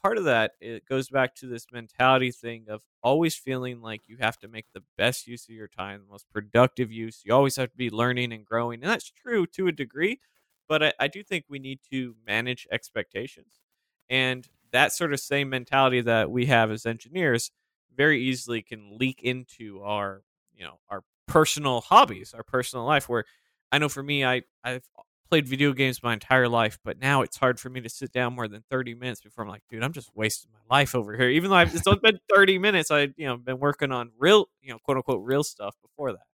part 0.00 0.18
of 0.18 0.24
that 0.24 0.52
it 0.60 0.86
goes 0.86 1.08
back 1.08 1.34
to 1.34 1.46
this 1.46 1.66
mentality 1.72 2.30
thing 2.30 2.66
of 2.68 2.82
always 3.02 3.34
feeling 3.34 3.80
like 3.80 4.02
you 4.06 4.18
have 4.20 4.38
to 4.38 4.46
make 4.48 4.66
the 4.72 4.82
best 4.96 5.26
use 5.26 5.48
of 5.48 5.54
your 5.54 5.66
time, 5.66 6.02
the 6.02 6.12
most 6.12 6.30
productive 6.30 6.92
use. 6.92 7.22
You 7.24 7.34
always 7.34 7.56
have 7.56 7.70
to 7.70 7.76
be 7.76 7.90
learning 7.90 8.32
and 8.32 8.44
growing, 8.44 8.82
and 8.82 8.90
that's 8.90 9.10
true 9.10 9.46
to 9.48 9.66
a 9.66 9.72
degree. 9.72 10.20
But 10.68 10.82
I, 10.82 10.92
I 11.00 11.08
do 11.08 11.22
think 11.22 11.46
we 11.48 11.58
need 11.58 11.80
to 11.90 12.14
manage 12.26 12.68
expectations. 12.70 13.60
And 14.08 14.46
that 14.74 14.92
sort 14.92 15.12
of 15.12 15.20
same 15.20 15.48
mentality 15.48 16.00
that 16.00 16.30
we 16.30 16.46
have 16.46 16.70
as 16.70 16.84
engineers 16.84 17.50
very 17.96 18.20
easily 18.20 18.60
can 18.60 18.98
leak 18.98 19.22
into 19.22 19.80
our 19.82 20.22
you 20.54 20.64
know 20.64 20.78
our 20.90 21.02
personal 21.26 21.80
hobbies 21.80 22.34
our 22.34 22.42
personal 22.42 22.84
life 22.84 23.08
where 23.08 23.24
i 23.72 23.78
know 23.78 23.88
for 23.88 24.02
me 24.02 24.24
i 24.24 24.42
i've 24.64 24.84
played 25.30 25.48
video 25.48 25.72
games 25.72 26.02
my 26.02 26.12
entire 26.12 26.48
life 26.48 26.78
but 26.84 26.98
now 26.98 27.22
it's 27.22 27.36
hard 27.36 27.58
for 27.58 27.70
me 27.70 27.80
to 27.80 27.88
sit 27.88 28.12
down 28.12 28.34
more 28.34 28.48
than 28.48 28.62
30 28.68 28.94
minutes 28.94 29.20
before 29.20 29.44
i'm 29.44 29.48
like 29.48 29.62
dude 29.70 29.82
i'm 29.82 29.92
just 29.92 30.10
wasting 30.14 30.50
my 30.52 30.76
life 30.76 30.94
over 30.94 31.16
here. 31.16 31.28
Even 31.28 31.50
though 31.50 31.56
I've, 31.56 31.74
it's 31.74 31.86
only 31.86 32.00
been 32.02 32.18
30 32.34 32.58
minutes 32.58 32.90
i 32.90 33.08
you 33.16 33.26
know 33.26 33.36
been 33.36 33.58
working 33.58 33.92
on 33.92 34.10
real 34.18 34.48
you 34.60 34.72
know 34.72 34.78
quote 34.84 34.96
unquote 34.96 35.24
real 35.24 35.44
stuff 35.44 35.76
before 35.82 36.12
that. 36.12 36.26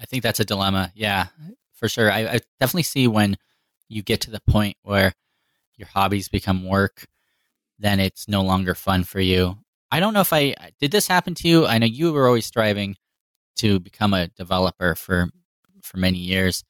I 0.00 0.04
think 0.04 0.22
that's 0.22 0.38
a 0.40 0.44
dilemma 0.44 0.92
yeah 0.94 1.28
for 1.72 1.88
sure. 1.88 2.10
I, 2.10 2.20
I 2.20 2.40
definitely 2.60 2.82
see 2.82 3.06
when 3.06 3.36
you 3.88 4.02
get 4.02 4.20
to 4.22 4.30
the 4.30 4.40
point 4.40 4.76
where 4.82 5.14
your 5.78 5.88
hobbies 5.88 6.28
become 6.28 6.66
work, 6.66 7.06
then 7.78 8.00
it's 8.00 8.28
no 8.28 8.42
longer 8.42 8.74
fun 8.74 9.04
for 9.04 9.20
you. 9.20 9.58
I 9.90 10.00
don't 10.00 10.12
know 10.12 10.20
if 10.20 10.32
I 10.32 10.54
did 10.80 10.90
this 10.90 11.08
happen 11.08 11.34
to 11.36 11.48
you. 11.48 11.66
I 11.66 11.78
know 11.78 11.86
you 11.86 12.12
were 12.12 12.26
always 12.26 12.44
striving 12.44 12.96
to 13.56 13.80
become 13.80 14.12
a 14.12 14.28
developer 14.28 14.94
for 14.94 15.30
for 15.82 15.96
many 15.96 16.18
years. 16.18 16.64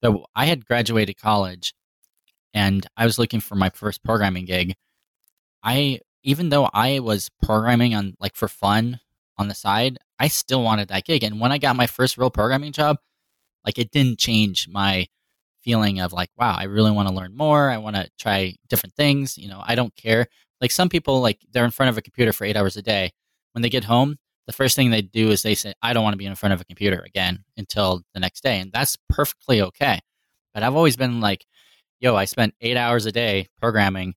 But 0.00 0.20
I 0.36 0.46
had 0.46 0.66
graduated 0.66 1.16
college 1.16 1.74
and 2.54 2.86
I 2.96 3.04
was 3.04 3.18
looking 3.18 3.40
for 3.40 3.54
my 3.54 3.70
first 3.70 4.04
programming 4.04 4.44
gig. 4.44 4.74
I 5.62 6.00
even 6.22 6.50
though 6.50 6.68
I 6.72 7.00
was 7.00 7.30
programming 7.42 7.94
on 7.94 8.14
like 8.20 8.36
for 8.36 8.48
fun 8.48 9.00
on 9.38 9.48
the 9.48 9.54
side, 9.54 9.98
I 10.18 10.28
still 10.28 10.62
wanted 10.62 10.88
that 10.88 11.04
gig. 11.04 11.24
And 11.24 11.40
when 11.40 11.52
I 11.52 11.58
got 11.58 11.76
my 11.76 11.86
first 11.86 12.18
real 12.18 12.30
programming 12.30 12.72
job, 12.72 12.98
like 13.64 13.78
it 13.78 13.90
didn't 13.90 14.18
change 14.18 14.68
my 14.68 15.06
feeling 15.66 15.98
of 16.00 16.12
like, 16.12 16.30
wow, 16.38 16.54
I 16.56 16.64
really 16.64 16.92
want 16.92 17.08
to 17.08 17.14
learn 17.14 17.36
more. 17.36 17.68
I 17.70 17.78
want 17.78 17.96
to 17.96 18.08
try 18.18 18.54
different 18.68 18.94
things. 18.94 19.36
You 19.36 19.48
know, 19.48 19.60
I 19.66 19.74
don't 19.74 19.94
care. 19.96 20.28
Like 20.60 20.70
some 20.70 20.88
people, 20.88 21.20
like 21.20 21.40
they're 21.50 21.64
in 21.64 21.72
front 21.72 21.90
of 21.90 21.98
a 21.98 22.02
computer 22.02 22.32
for 22.32 22.44
eight 22.44 22.56
hours 22.56 22.76
a 22.76 22.82
day. 22.82 23.10
When 23.52 23.62
they 23.62 23.68
get 23.68 23.84
home, 23.84 24.16
the 24.46 24.52
first 24.52 24.76
thing 24.76 24.90
they 24.90 25.02
do 25.02 25.30
is 25.30 25.42
they 25.42 25.56
say, 25.56 25.74
I 25.82 25.92
don't 25.92 26.04
want 26.04 26.14
to 26.14 26.18
be 26.18 26.26
in 26.26 26.36
front 26.36 26.52
of 26.52 26.60
a 26.60 26.64
computer 26.64 27.02
again 27.04 27.44
until 27.56 28.02
the 28.14 28.20
next 28.20 28.42
day. 28.42 28.60
And 28.60 28.70
that's 28.70 28.96
perfectly 29.08 29.60
okay. 29.60 29.98
But 30.54 30.62
I've 30.62 30.76
always 30.76 30.96
been 30.96 31.20
like, 31.20 31.44
yo, 31.98 32.14
I 32.14 32.26
spent 32.26 32.54
eight 32.60 32.76
hours 32.76 33.06
a 33.06 33.12
day 33.12 33.48
programming. 33.58 34.14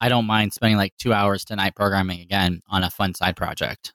I 0.00 0.08
don't 0.08 0.26
mind 0.26 0.52
spending 0.52 0.76
like 0.76 0.94
two 0.98 1.12
hours 1.12 1.44
tonight 1.44 1.74
programming 1.74 2.20
again 2.20 2.62
on 2.68 2.84
a 2.84 2.90
fun 2.90 3.14
side 3.14 3.36
project. 3.36 3.92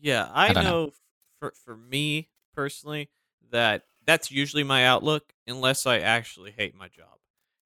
Yeah, 0.00 0.26
I, 0.32 0.48
I 0.48 0.52
know, 0.54 0.62
know. 0.62 0.90
for 1.38 1.52
for 1.64 1.76
me 1.76 2.28
personally 2.54 3.10
that 3.50 3.82
that's 4.06 4.30
usually 4.30 4.64
my 4.64 4.86
outlook 4.86 5.32
unless 5.46 5.86
I 5.86 5.98
actually 5.98 6.52
hate 6.52 6.74
my 6.74 6.88
job. 6.88 7.18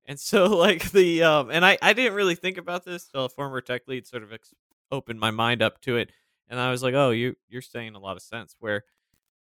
And 0.04 0.18
so 0.18 0.46
like 0.56 0.90
the 0.90 1.22
um 1.22 1.50
and 1.50 1.64
I 1.64 1.78
I 1.82 1.92
didn't 1.92 2.14
really 2.14 2.34
think 2.34 2.58
about 2.58 2.84
this 2.84 3.06
till 3.08 3.26
a 3.26 3.28
former 3.28 3.60
tech 3.60 3.82
lead 3.86 4.06
sort 4.06 4.22
of 4.22 4.32
ex- 4.32 4.54
opened 4.90 5.20
my 5.20 5.30
mind 5.30 5.62
up 5.62 5.80
to 5.82 5.96
it 5.96 6.10
and 6.48 6.58
I 6.58 6.70
was 6.70 6.82
like, 6.82 6.94
"Oh, 6.94 7.10
you 7.10 7.36
you're 7.48 7.62
saying 7.62 7.94
a 7.94 7.98
lot 7.98 8.16
of 8.16 8.22
sense 8.22 8.56
where 8.58 8.84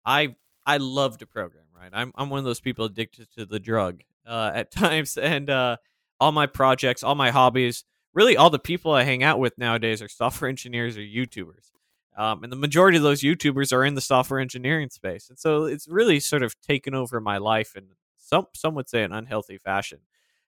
I 0.06 0.36
I 0.66 0.78
love 0.78 1.18
to 1.20 1.26
program, 1.26 1.66
right? 1.76 1.90
I'm 1.94 2.12
I'm 2.16 2.30
one 2.30 2.40
of 2.40 2.46
those 2.46 2.60
people 2.60 2.86
addicted 2.86 3.28
to 3.38 3.46
the 3.46 3.60
drug 3.60 4.02
uh 4.26 4.52
at 4.54 4.72
times 4.72 5.18
and 5.18 5.50
uh 5.50 5.78
all 6.20 6.32
my 6.32 6.46
projects, 6.46 7.04
all 7.04 7.16
my 7.16 7.32
hobbies, 7.32 7.84
really 8.14 8.38
all 8.38 8.52
the 8.52 8.60
people 8.60 8.92
I 8.92 9.04
hang 9.04 9.24
out 9.24 9.40
with 9.40 9.58
nowadays 9.58 10.02
are 10.02 10.08
software 10.08 10.50
engineers 10.56 10.98
or 10.98 11.02
YouTubers. 11.02 11.72
Um, 12.18 12.44
and 12.44 12.52
the 12.52 12.58
majority 12.58 12.98
of 12.98 13.04
those 13.04 13.22
YouTubers 13.22 13.72
are 13.72 13.86
in 13.86 13.96
the 13.96 14.02
software 14.02 14.40
engineering 14.40 14.90
space, 14.90 15.30
and 15.30 15.40
so 15.40 15.66
it's 15.66 15.88
really 15.88 16.20
sort 16.20 16.44
of 16.44 16.60
taken 16.62 16.94
over 16.94 17.22
my 17.22 17.38
life 17.38 17.76
in 17.76 17.86
some 18.18 18.48
some 18.54 18.76
would 18.76 18.90
say 18.90 19.04
an 19.04 19.14
unhealthy 19.14 19.58
fashion. 19.58 20.00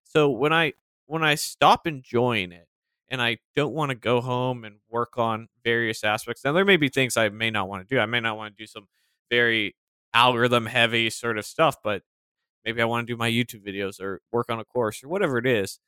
So 0.03 0.29
when 0.29 0.53
I 0.53 0.73
when 1.05 1.23
I 1.23 1.35
stop 1.35 1.87
enjoying 1.87 2.51
it, 2.51 2.67
and 3.09 3.21
I 3.21 3.37
don't 3.55 3.73
want 3.73 3.89
to 3.89 3.95
go 3.95 4.21
home 4.21 4.63
and 4.63 4.77
work 4.89 5.17
on 5.17 5.47
various 5.63 6.03
aspects, 6.03 6.43
now 6.43 6.51
there 6.51 6.65
may 6.65 6.77
be 6.77 6.89
things 6.89 7.15
I 7.15 7.29
may 7.29 7.51
not 7.51 7.69
want 7.69 7.87
to 7.87 7.95
do. 7.95 7.99
I 7.99 8.07
may 8.07 8.19
not 8.19 8.37
want 8.37 8.57
to 8.57 8.61
do 8.61 8.65
some 8.65 8.87
very 9.29 9.75
algorithm 10.13 10.65
heavy 10.65 11.09
sort 11.09 11.37
of 11.37 11.45
stuff, 11.45 11.77
but 11.83 12.01
maybe 12.65 12.81
I 12.81 12.85
want 12.85 13.05
to 13.05 13.13
do 13.13 13.17
my 13.17 13.29
YouTube 13.29 13.65
videos 13.65 14.01
or 14.01 14.21
work 14.31 14.49
on 14.49 14.59
a 14.59 14.65
course 14.65 15.03
or 15.03 15.09
whatever 15.09 15.37
it 15.37 15.45
is. 15.45 15.79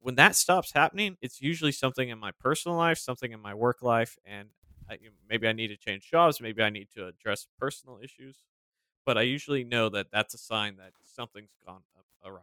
When 0.00 0.14
that 0.16 0.34
stops 0.34 0.72
happening, 0.72 1.16
it's 1.20 1.40
usually 1.40 1.72
something 1.72 2.08
in 2.08 2.18
my 2.18 2.30
personal 2.40 2.76
life, 2.76 2.98
something 2.98 3.32
in 3.32 3.40
my 3.40 3.54
work 3.54 3.82
life, 3.82 4.16
and 4.24 4.48
I, 4.90 4.98
maybe 5.28 5.48
I 5.48 5.52
need 5.52 5.68
to 5.68 5.76
change 5.76 6.10
jobs, 6.10 6.40
maybe 6.40 6.62
I 6.62 6.70
need 6.70 6.88
to 6.94 7.06
address 7.06 7.46
personal 7.58 7.98
issues. 8.02 8.36
But 9.04 9.18
I 9.18 9.22
usually 9.22 9.64
know 9.64 9.88
that 9.88 10.06
that's 10.12 10.34
a 10.34 10.38
sign 10.38 10.76
that 10.76 10.92
something's 11.04 11.56
gone 11.66 11.82
awry. 12.24 12.40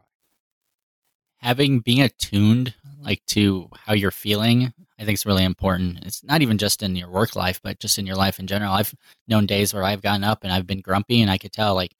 Having 1.38 1.80
being 1.80 2.02
attuned 2.02 2.74
like 3.00 3.24
to 3.28 3.68
how 3.72 3.94
you're 3.94 4.10
feeling, 4.10 4.74
I 4.98 5.04
think 5.04 5.14
is 5.14 5.24
really 5.24 5.44
important. 5.44 6.04
It's 6.04 6.22
not 6.22 6.42
even 6.42 6.58
just 6.58 6.82
in 6.82 6.94
your 6.96 7.08
work 7.08 7.34
life, 7.34 7.60
but 7.62 7.80
just 7.80 7.98
in 7.98 8.06
your 8.06 8.16
life 8.16 8.38
in 8.38 8.46
general. 8.46 8.74
I've 8.74 8.94
known 9.26 9.46
days 9.46 9.72
where 9.72 9.82
I've 9.84 10.02
gotten 10.02 10.22
up 10.22 10.40
and 10.44 10.52
I've 10.52 10.66
been 10.66 10.82
grumpy 10.82 11.22
and 11.22 11.30
I 11.30 11.38
could 11.38 11.52
tell 11.52 11.74
like 11.74 11.94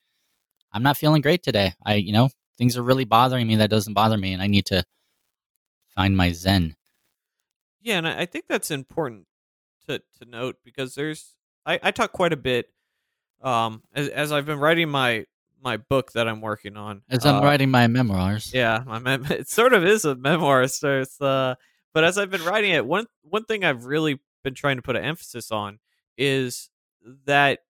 I'm 0.72 0.82
not 0.82 0.98
feeling 0.98 1.22
great 1.22 1.42
today. 1.42 1.72
I 1.86 1.94
you 1.94 2.12
know, 2.12 2.28
things 2.58 2.76
are 2.76 2.82
really 2.82 3.06
bothering 3.06 3.46
me 3.46 3.56
that 3.56 3.70
doesn't 3.70 3.94
bother 3.94 4.18
me 4.18 4.34
and 4.34 4.42
I 4.42 4.46
need 4.46 4.66
to 4.66 4.84
find 5.94 6.14
my 6.14 6.32
zen. 6.32 6.76
Yeah, 7.80 7.96
and 7.96 8.06
I 8.06 8.20
I 8.20 8.26
think 8.26 8.44
that's 8.46 8.70
important 8.70 9.26
to 9.98 10.02
to 10.18 10.30
note 10.30 10.56
because 10.64 10.94
there's 10.94 11.36
I, 11.66 11.78
I 11.82 11.90
talk 11.90 12.12
quite 12.12 12.32
a 12.32 12.36
bit 12.36 12.66
um 13.42 13.82
as, 13.94 14.08
as 14.08 14.32
I've 14.32 14.46
been 14.46 14.58
writing 14.58 14.88
my 14.88 15.26
my 15.62 15.76
book 15.76 16.12
that 16.12 16.28
I'm 16.28 16.40
working 16.40 16.76
on. 16.76 17.02
As 17.08 17.26
I'm 17.26 17.36
uh, 17.36 17.42
writing 17.42 17.70
my 17.70 17.86
memoirs. 17.86 18.52
Yeah, 18.52 18.82
my 18.86 18.98
mem- 18.98 19.26
it 19.30 19.48
sort 19.48 19.72
of 19.72 19.84
is 19.84 20.04
a 20.04 20.14
memoir. 20.14 20.66
So 20.68 21.00
it's 21.00 21.20
uh, 21.20 21.56
but 21.92 22.04
as 22.04 22.18
I've 22.18 22.30
been 22.30 22.44
writing 22.44 22.72
it, 22.72 22.86
one 22.86 23.06
one 23.22 23.44
thing 23.44 23.64
I've 23.64 23.84
really 23.84 24.20
been 24.42 24.54
trying 24.54 24.76
to 24.76 24.82
put 24.82 24.96
an 24.96 25.04
emphasis 25.04 25.50
on 25.50 25.78
is 26.16 26.70
that 27.26 27.60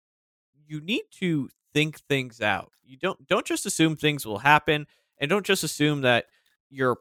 you 0.66 0.80
need 0.80 1.04
to 1.18 1.48
think 1.72 2.00
things 2.00 2.40
out. 2.40 2.72
You 2.84 2.96
don't 2.96 3.26
don't 3.26 3.46
just 3.46 3.66
assume 3.66 3.96
things 3.96 4.26
will 4.26 4.38
happen, 4.38 4.86
and 5.18 5.28
don't 5.28 5.46
just 5.46 5.64
assume 5.64 6.02
that 6.02 6.26
your 6.68 6.98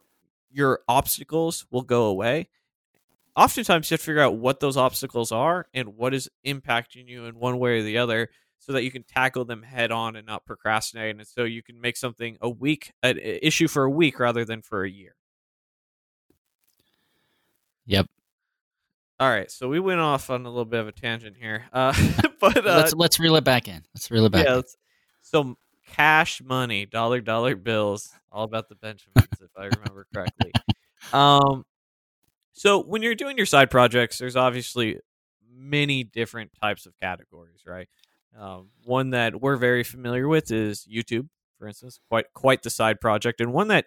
your 0.51 0.81
obstacles 0.87 1.65
will 1.71 1.83
go 1.83 2.05
away. 2.05 2.49
Oftentimes, 3.35 3.89
you 3.89 3.95
have 3.95 4.01
to 4.01 4.05
figure 4.05 4.21
out 4.21 4.37
what 4.37 4.59
those 4.59 4.77
obstacles 4.77 5.31
are 5.31 5.67
and 5.73 5.95
what 5.95 6.13
is 6.13 6.29
impacting 6.45 7.07
you 7.07 7.25
in 7.25 7.35
one 7.35 7.59
way 7.59 7.79
or 7.79 7.83
the 7.83 7.97
other, 7.97 8.29
so 8.59 8.73
that 8.73 8.83
you 8.83 8.91
can 8.91 9.03
tackle 9.03 9.45
them 9.45 9.63
head 9.63 9.91
on 9.91 10.15
and 10.15 10.27
not 10.27 10.45
procrastinate, 10.45 11.15
and 11.15 11.25
so 11.25 11.43
you 11.43 11.63
can 11.63 11.79
make 11.79 11.97
something 11.97 12.37
a 12.41 12.49
week 12.49 12.91
an 13.03 13.17
issue 13.17 13.67
for 13.67 13.83
a 13.83 13.89
week 13.89 14.19
rather 14.19 14.43
than 14.45 14.61
for 14.61 14.83
a 14.83 14.89
year. 14.89 15.15
Yep. 17.85 18.07
All 19.19 19.29
right, 19.29 19.49
so 19.49 19.67
we 19.67 19.79
went 19.79 19.99
off 19.99 20.29
on 20.29 20.45
a 20.45 20.49
little 20.49 20.65
bit 20.65 20.79
of 20.79 20.87
a 20.87 20.91
tangent 20.91 21.35
here, 21.37 21.65
uh, 21.73 21.93
but 22.39 22.57
uh, 22.65 22.77
let's 22.77 22.93
let's 22.93 23.19
reel 23.19 23.35
it 23.35 23.43
back 23.43 23.67
in. 23.67 23.83
Let's 23.93 24.09
reel 24.11 24.25
it 24.25 24.31
back 24.31 24.45
yeah, 24.45 24.61
so 25.21 25.57
cash 25.87 26.41
money, 26.41 26.85
dollar 26.85 27.21
dollar 27.21 27.55
bills, 27.55 28.13
all 28.31 28.43
about 28.43 28.69
the 28.69 28.75
Benjamins, 28.75 29.27
if 29.41 29.49
I 29.57 29.65
remember 29.65 30.05
correctly. 30.13 30.51
Um, 31.11 31.65
so 32.59 32.83
when 32.83 33.01
you're 33.01 33.15
doing 33.15 33.37
your 33.37 33.45
side 33.45 33.71
projects, 33.71 34.17
there's 34.17 34.35
obviously 34.35 34.99
many 35.49 36.03
different 36.03 36.51
types 36.61 36.85
of 36.85 36.93
categories, 37.01 37.61
right? 37.65 37.87
Um, 38.37 38.71
one 38.83 39.11
that 39.11 39.39
we're 39.39 39.55
very 39.55 39.81
familiar 39.85 40.27
with 40.27 40.51
is 40.51 40.85
YouTube, 40.85 41.29
for 41.57 41.67
instance, 41.69 42.01
quite 42.09 42.25
quite 42.33 42.61
the 42.63 42.69
side 42.69 42.99
project, 42.99 43.39
and 43.39 43.53
one 43.53 43.69
that 43.69 43.85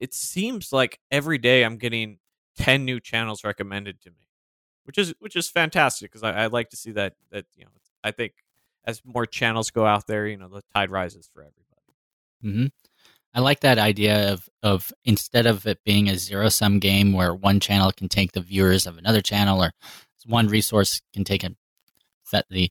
it 0.00 0.14
seems 0.14 0.72
like 0.72 0.98
every 1.12 1.38
day 1.38 1.62
I'm 1.62 1.76
getting 1.76 2.18
ten 2.56 2.84
new 2.84 2.98
channels 2.98 3.44
recommended 3.44 4.00
to 4.00 4.10
me, 4.10 4.26
which 4.82 4.98
is 4.98 5.14
which 5.20 5.36
is 5.36 5.48
fantastic 5.48 6.10
because 6.10 6.24
I, 6.24 6.32
I 6.32 6.46
like 6.48 6.70
to 6.70 6.76
see 6.76 6.90
that 6.90 7.14
that 7.30 7.46
you 7.54 7.64
know 7.66 7.70
I 8.02 8.10
think 8.10 8.32
as 8.84 9.00
more 9.04 9.26
channels 9.26 9.70
go 9.70 9.86
out 9.86 10.08
there, 10.08 10.26
you 10.26 10.36
know 10.36 10.48
the 10.48 10.62
tide 10.74 10.90
rises 10.90 11.30
for 11.32 11.42
everybody. 11.42 11.62
hmm 12.42 12.66
I 13.34 13.40
like 13.40 13.60
that 13.60 13.78
idea 13.78 14.32
of 14.32 14.48
of 14.62 14.92
instead 15.04 15.46
of 15.46 15.66
it 15.66 15.78
being 15.84 16.08
a 16.08 16.16
zero 16.16 16.48
sum 16.48 16.78
game 16.78 17.12
where 17.12 17.34
one 17.34 17.60
channel 17.60 17.90
can 17.92 18.08
take 18.08 18.32
the 18.32 18.40
viewers 18.40 18.86
of 18.86 18.98
another 18.98 19.20
channel, 19.22 19.62
or 19.62 19.72
one 20.26 20.48
resource 20.48 21.00
can 21.14 21.24
take 21.24 21.42
a, 21.44 21.50
that 22.30 22.46
the 22.50 22.70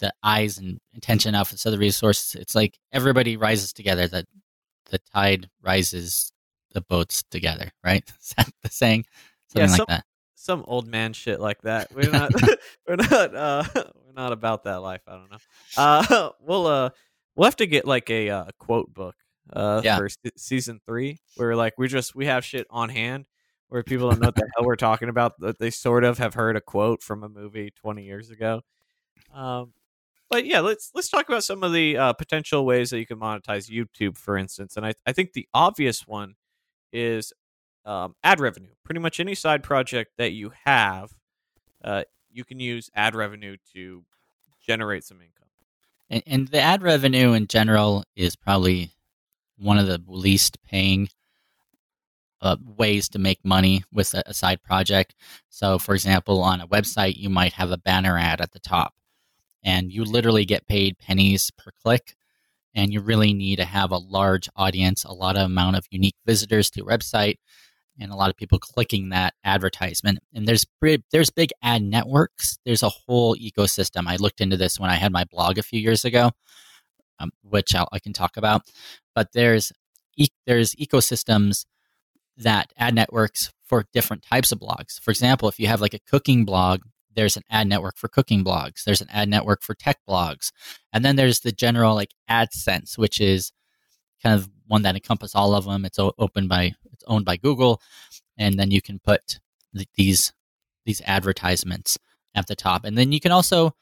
the 0.00 0.12
eyes 0.22 0.58
and 0.58 0.80
attention 0.96 1.34
off 1.34 1.50
this 1.50 1.66
other 1.66 1.78
resource. 1.78 2.34
It's 2.34 2.54
like 2.54 2.78
everybody 2.92 3.36
rises 3.36 3.72
together. 3.72 4.08
That 4.08 4.26
the 4.90 4.98
tide 5.12 5.48
rises 5.62 6.32
the 6.72 6.80
boats 6.80 7.22
together. 7.30 7.70
Right? 7.84 8.02
Is 8.20 8.34
that 8.36 8.50
the 8.62 8.70
saying? 8.70 9.04
Yeah, 9.54 9.66
Something 9.66 9.70
like 9.70 9.76
some- 9.76 9.86
that. 9.88 10.04
Some 10.36 10.64
old 10.66 10.86
man 10.86 11.14
shit 11.14 11.40
like 11.40 11.62
that. 11.62 11.94
We're 11.94 12.10
not 12.10 12.30
we're 12.88 12.96
not 12.96 13.34
uh 13.34 13.64
we're 13.74 14.12
not 14.14 14.32
about 14.32 14.64
that 14.64 14.82
life. 14.82 15.00
I 15.06 15.12
don't 15.12 15.30
know. 15.30 15.38
Uh 15.76 16.30
we'll 16.40 16.66
uh 16.66 16.90
we'll 17.34 17.46
have 17.46 17.56
to 17.56 17.66
get 17.66 17.86
like 17.86 18.10
a 18.10 18.28
uh, 18.28 18.44
quote 18.58 18.92
book 18.92 19.14
uh 19.52 19.80
Yeah. 19.84 19.98
for 19.98 20.08
se- 20.08 20.32
season 20.36 20.80
3 20.86 21.18
where 21.36 21.54
like 21.54 21.74
we 21.76 21.86
just 21.88 22.14
we 22.14 22.26
have 22.26 22.44
shit 22.44 22.66
on 22.70 22.88
hand 22.88 23.26
where 23.68 23.82
people 23.82 24.08
don't 24.10 24.20
know 24.20 24.28
what 24.28 24.36
the 24.36 24.48
hell 24.56 24.64
we're 24.64 24.76
talking 24.76 25.08
about 25.08 25.38
that 25.40 25.58
they 25.58 25.70
sort 25.70 26.04
of 26.04 26.18
have 26.18 26.34
heard 26.34 26.56
a 26.56 26.60
quote 26.60 27.02
from 27.02 27.22
a 27.24 27.28
movie 27.28 27.70
20 27.80 28.04
years 28.04 28.30
ago. 28.30 28.62
Um 29.32 29.72
but 30.30 30.46
yeah, 30.46 30.60
let's 30.60 30.90
let's 30.94 31.10
talk 31.10 31.28
about 31.28 31.44
some 31.44 31.62
of 31.62 31.72
the 31.72 31.96
uh, 31.96 32.12
potential 32.14 32.64
ways 32.64 32.90
that 32.90 32.98
you 32.98 33.06
can 33.06 33.18
monetize 33.20 33.70
YouTube, 33.70 34.16
for 34.16 34.36
instance. 34.36 34.76
And 34.76 34.84
I, 34.84 34.94
I 35.06 35.12
think 35.12 35.32
the 35.32 35.46
obvious 35.54 36.06
one 36.08 36.34
is 36.92 37.32
um, 37.84 38.16
ad 38.24 38.40
revenue. 38.40 38.70
Pretty 38.84 39.00
much 39.00 39.20
any 39.20 39.34
side 39.34 39.62
project 39.62 40.12
that 40.16 40.32
you 40.32 40.50
have, 40.64 41.12
uh, 41.84 42.04
you 42.32 42.42
can 42.42 42.58
use 42.58 42.90
ad 42.96 43.14
revenue 43.14 43.58
to 43.74 44.02
generate 44.66 45.04
some 45.04 45.18
income. 45.20 45.48
And, 46.08 46.22
and 46.26 46.48
the 46.48 46.60
ad 46.60 46.82
revenue 46.82 47.34
in 47.34 47.46
general 47.46 48.02
is 48.16 48.34
probably 48.34 48.90
one 49.56 49.78
of 49.78 49.86
the 49.86 50.02
least 50.06 50.58
paying 50.62 51.08
uh, 52.40 52.56
ways 52.76 53.08
to 53.08 53.18
make 53.18 53.44
money 53.44 53.82
with 53.92 54.14
a, 54.14 54.34
side 54.34 54.62
project. 54.62 55.14
So, 55.48 55.78
for 55.78 55.94
example, 55.94 56.42
on 56.42 56.60
a 56.60 56.68
website, 56.68 57.16
you 57.16 57.30
might 57.30 57.54
have 57.54 57.70
a 57.70 57.78
banner 57.78 58.18
ad 58.18 58.40
at 58.40 58.52
the 58.52 58.60
top, 58.60 58.94
and 59.62 59.90
you 59.90 60.04
literally 60.04 60.44
get 60.44 60.66
paid 60.68 60.98
pennies 60.98 61.50
per 61.56 61.70
click. 61.82 62.14
And 62.76 62.92
you 62.92 63.00
really 63.00 63.32
need 63.32 63.56
to 63.56 63.64
have 63.64 63.92
a 63.92 63.98
large 63.98 64.48
audience, 64.56 65.04
a 65.04 65.12
lot 65.12 65.36
of 65.36 65.46
amount 65.46 65.76
of 65.76 65.86
unique 65.90 66.16
visitors 66.26 66.70
to 66.70 66.80
your 66.80 66.88
website. 66.88 67.36
and 67.98 68.10
a 68.10 68.16
lot 68.16 68.30
of 68.30 68.36
people 68.36 68.58
clicking 68.58 69.10
that 69.10 69.34
advertisement. 69.44 70.18
And 70.34 70.46
there's 70.48 70.66
there's 71.12 71.30
big 71.30 71.50
ad 71.62 71.82
networks. 71.82 72.58
There's 72.64 72.82
a 72.82 72.88
whole 72.88 73.36
ecosystem. 73.36 74.08
I 74.08 74.16
looked 74.16 74.40
into 74.40 74.56
this 74.56 74.80
when 74.80 74.90
I 74.90 74.96
had 74.96 75.12
my 75.12 75.24
blog 75.24 75.58
a 75.58 75.62
few 75.62 75.80
years 75.80 76.04
ago, 76.04 76.32
um, 77.18 77.30
which 77.42 77.74
I'll, 77.74 77.88
i 77.92 77.98
can 77.98 78.12
talk 78.12 78.36
about. 78.36 78.62
But 79.14 79.32
there's 79.32 79.72
e- 80.16 80.28
there's 80.46 80.74
ecosystems 80.74 81.66
that 82.36 82.72
ad 82.76 82.94
networks 82.94 83.52
for 83.64 83.86
different 83.92 84.22
types 84.22 84.52
of 84.52 84.60
blogs. 84.60 85.00
For 85.00 85.10
example, 85.10 85.48
if 85.48 85.58
you 85.58 85.66
have 85.68 85.80
like 85.80 85.94
a 85.94 86.00
cooking 86.00 86.44
blog, 86.44 86.80
there's 87.14 87.36
an 87.36 87.44
ad 87.50 87.68
network 87.68 87.96
for 87.96 88.08
cooking 88.08 88.44
blogs. 88.44 88.84
There's 88.84 89.00
an 89.00 89.08
ad 89.10 89.28
network 89.28 89.62
for 89.62 89.74
tech 89.74 89.98
blogs, 90.08 90.50
and 90.92 91.04
then 91.04 91.16
there's 91.16 91.40
the 91.40 91.52
general 91.52 91.94
like 91.94 92.12
AdSense, 92.28 92.98
which 92.98 93.20
is 93.20 93.52
kind 94.22 94.34
of 94.34 94.48
one 94.66 94.82
that 94.82 94.94
encompasses 94.96 95.34
all 95.34 95.54
of 95.54 95.64
them. 95.64 95.84
It's 95.84 95.98
open 95.98 96.48
by 96.48 96.72
it's 96.92 97.04
owned 97.06 97.24
by 97.24 97.36
Google, 97.36 97.80
and 98.36 98.58
then 98.58 98.70
you 98.70 98.82
can 98.82 98.98
put 98.98 99.40
these 99.96 100.32
these 100.84 101.02
advertisements 101.06 101.98
at 102.34 102.46
the 102.46 102.56
top, 102.56 102.84
and 102.84 102.98
then 102.98 103.12
you 103.12 103.20
can 103.20 103.32
also. 103.32 103.74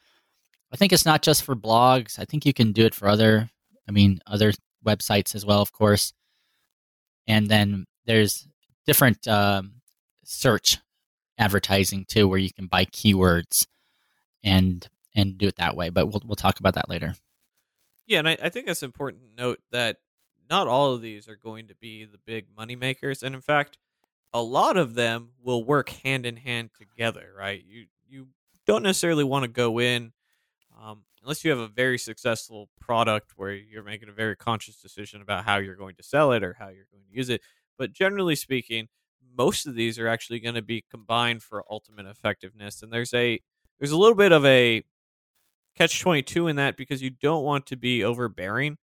I 0.73 0.77
think 0.77 0.93
it's 0.93 1.05
not 1.05 1.23
just 1.23 1.45
for 1.45 1.55
blogs. 1.55 2.19
I 2.19 2.25
think 2.25 2.47
you 2.47 2.55
can 2.55 2.73
do 2.73 2.85
it 2.85 2.95
for 2.95 3.09
other, 3.09 3.51
I 3.89 3.93
mean, 3.93 4.21
other 4.27 4.53
websites 4.85 5.35
as 5.35 5.45
well, 5.45 5.61
of 5.61 5.73
course. 5.73 6.13
And 7.27 7.49
then 7.49 7.87
there's 8.07 8.49
different 8.87 9.29
um, 9.29 9.75
search 10.25 10.79
advertising 11.39 12.07
too, 12.09 12.27
where 12.27 12.39
you 12.39 12.53
can 12.53 12.67
buy 12.67 12.85
keywords 12.87 13.67
and 14.43 14.87
and 15.15 15.37
do 15.37 15.47
it 15.47 15.57
that 15.57 15.77
way. 15.77 15.91
But 15.91 16.07
we'll 16.07 16.23
we'll 16.25 16.37
talk 16.37 16.59
about 16.59 16.75
that 16.75 16.89
later. 16.89 17.15
Yeah, 18.07 18.21
and 18.21 18.29
I, 18.29 18.39
I 18.43 18.49
think 18.49 18.69
it's 18.69 18.83
important 18.83 19.23
to 19.23 19.43
note 19.43 19.61
that 19.71 19.99
not 20.51 20.69
all 20.69 20.95
of 20.95 21.03
these 21.03 21.29
are 21.29 21.37
going 21.37 21.69
to 21.69 21.75
be 21.75 22.05
the 22.05 22.19
big 22.19 22.47
money 22.57 22.77
makers, 22.77 23.23
and 23.23 23.35
in 23.35 23.41
fact, 23.41 23.79
a 24.33 24.43
lot 24.43 24.77
of 24.77 24.95
them 24.95 25.31
will 25.43 25.65
work 25.65 25.91
hand 25.91 26.27
in 26.27 26.37
hand 26.37 26.71
together. 26.77 27.31
Right? 27.37 27.63
You 27.67 27.87
you 28.09 28.29
don't 28.67 28.83
necessarily 28.83 29.25
want 29.25 29.45
to 29.45 29.49
go 29.49 29.79
in 29.79 30.13
unless 31.23 31.45
you 31.45 31.51
have 31.51 31.61
a 31.61 31.69
very 31.69 31.99
successful 31.99 32.69
product 32.81 33.33
where 33.37 33.53
you're 33.53 33.83
making 33.83 34.09
a 34.09 34.13
very 34.13 34.37
conscious 34.37 34.77
decision 34.77 35.23
about 35.23 35.45
how 35.45 35.59
you're 35.59 35.77
going 35.77 35.95
to 35.95 36.03
sell 36.03 36.33
it 36.33 36.43
or 36.43 36.55
how 36.59 36.67
you're 36.69 36.87
going 36.93 37.05
to 37.09 37.17
use 37.17 37.29
it. 37.29 37.41
But 37.79 37.93
generally 37.93 38.37
speaking, 38.37 38.89
most 39.37 39.67
of 39.67 39.75
these 39.75 39.99
are 39.99 40.09
actually 40.09 40.41
going 40.41 40.57
to 40.57 40.63
be 40.63 40.85
combined 40.91 41.43
for 41.43 41.65
ultimate 41.71 42.07
effectiveness. 42.07 42.83
And 42.83 42.93
there's 42.93 43.15
a 43.15 43.41
there's 43.79 43.93
a 43.93 43.97
little 43.97 44.17
bit 44.17 44.33
of 44.33 44.45
a 44.45 44.85
catch 45.77 46.01
22 46.01 46.49
in 46.49 46.57
that 46.57 46.77
because 46.77 47.03
you 47.03 47.11
don't 47.11 47.45
want 47.45 47.67
to 47.67 47.77
be 47.77 48.05
overbearing. 48.05 48.79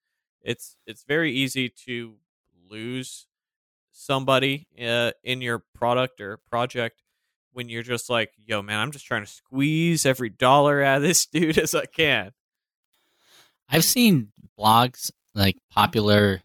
It's 0.42 0.76
it's 0.86 1.04
very 1.04 1.32
easy 1.32 1.68
to 1.86 2.16
lose 2.68 3.26
somebody 3.92 4.68
uh, 4.80 5.12
in 5.24 5.40
your 5.40 5.64
product 5.74 6.20
or 6.20 6.38
project 6.48 7.02
when 7.56 7.70
you're 7.70 7.82
just 7.82 8.10
like, 8.10 8.32
"Yo, 8.36 8.60
man, 8.60 8.78
I'm 8.78 8.92
just 8.92 9.06
trying 9.06 9.24
to 9.24 9.30
squeeze 9.30 10.04
every 10.04 10.28
dollar 10.28 10.82
out 10.82 10.98
of 10.98 11.02
this 11.02 11.24
dude 11.32 11.58
as 11.58 11.74
I 11.74 11.86
can." 11.86 12.32
I've 13.68 13.84
seen 13.84 14.32
blogs 14.58 15.10
like 15.34 15.56
popular 15.70 16.42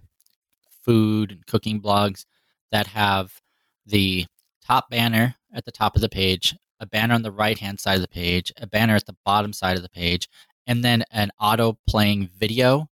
food 0.84 1.32
and 1.32 1.46
cooking 1.46 1.82
blogs 1.82 2.26
that 2.72 2.88
have 2.88 3.42
the 3.86 4.26
top 4.66 4.90
banner 4.90 5.36
at 5.54 5.66
the 5.66 5.72
top 5.72 5.96
of 5.96 6.02
the 6.02 6.10
page, 6.10 6.56
a 6.80 6.86
banner 6.86 7.14
on 7.14 7.24
the 7.24 7.32
right 7.32 7.60
hand 7.60 7.80
side 7.80 7.96
of 7.96 8.02
the 8.02 8.08
page, 8.08 8.54
a 8.58 8.66
banner 8.66 8.96
at 8.96 9.06
the 9.06 9.16
bottom 9.26 9.52
side 9.52 9.76
of 9.76 9.84
the 9.84 9.90
page, 9.90 10.30
and 10.66 10.84
then 10.84 11.04
an 11.12 11.30
auto 11.40 11.78
playing 11.88 12.30
video 12.38 12.88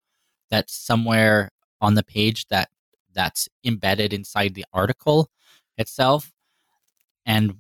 that's 0.51 0.75
somewhere 0.75 1.51
on 1.81 1.95
the 1.95 2.03
page 2.03 2.47
that 2.49 2.69
that's 3.15 3.49
embedded 3.65 4.13
inside 4.13 4.55
the 4.55 4.65
article 4.73 5.31
itself. 5.77 6.33
And 7.25 7.55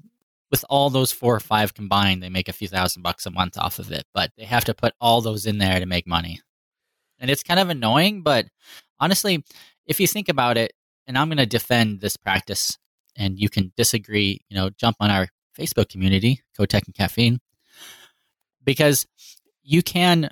with 0.51 0.65
all 0.69 0.91
those 0.91 1.13
four 1.13 1.35
or 1.35 1.41
five 1.41 1.75
combined, 1.75 2.23
they 2.23 2.29
make 2.31 2.49
a 2.49 2.53
few 2.53 2.69
thousand 2.69 3.03
bucks 3.03 3.27
a 3.27 3.31
month 3.31 3.59
off 3.59 3.79
of 3.79 3.93
it. 3.93 4.05
But 4.15 4.31
they 4.37 4.45
have 4.45 4.65
to 4.65 4.75
put 4.75 4.95
all 5.01 5.21
those 5.21 5.47
in 5.47 5.59
there 5.59 5.79
to 5.79 5.87
make 5.87 6.07
money. 6.07 6.41
And 7.19 7.31
it's 7.31 7.43
kind 7.43 7.61
of 7.61 7.69
annoying, 7.69 8.23
but 8.23 8.47
honestly, 9.01 9.45
if 9.87 9.99
you 10.01 10.07
think 10.07 10.29
about 10.29 10.57
it, 10.57 10.73
and 11.07 11.19
I'm 11.19 11.29
going 11.29 11.39
to 11.39 11.47
defend 11.47 12.01
this 12.01 12.17
practice 12.17 12.79
and 13.17 13.39
you 13.39 13.49
can 13.49 13.73
disagree, 13.77 14.41
you 14.49 14.57
know, 14.57 14.71
jump 14.71 14.97
on 15.01 15.11
our 15.11 15.29
Facebook 15.59 15.89
community, 15.89 16.43
Code 16.57 16.69
Tech 16.69 16.85
and 16.87 16.95
Caffeine, 16.95 17.41
because 18.65 19.07
you 19.63 19.83
can. 19.83 20.31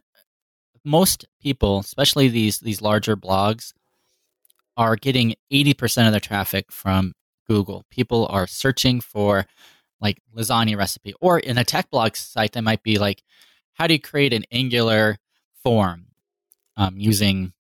Most 0.85 1.27
people, 1.43 1.81
especially 1.81 2.29
these 2.29 2.61
these 2.61 2.81
larger 2.81 3.17
blogs, 3.17 3.73
are 4.77 4.95
getting 4.95 5.35
eighty 5.51 5.75
percent 5.75 6.07
of 6.07 6.12
their 6.12 6.21
traffic 6.21 6.71
from 6.71 7.12
Google. 7.49 7.85
People 7.90 8.29
are 8.31 8.47
searching 8.47 9.01
for 9.01 9.47
like 10.01 10.21
lasagna 10.35 10.77
recipe, 10.77 11.15
or 11.21 11.39
in 11.39 11.59
a 11.59 11.65
tech 11.65 11.91
blog 11.91 12.17
site, 12.17 12.53
that 12.53 12.63
might 12.63 12.83
be 12.83 12.99
like, 12.99 13.23
how 13.75 13.87
do 13.87 13.95
you 13.95 14.01
create 14.01 14.33
an 14.33 14.45
Angular 14.51 15.19
form 15.63 16.07
um, 16.77 16.99
using 16.99 17.53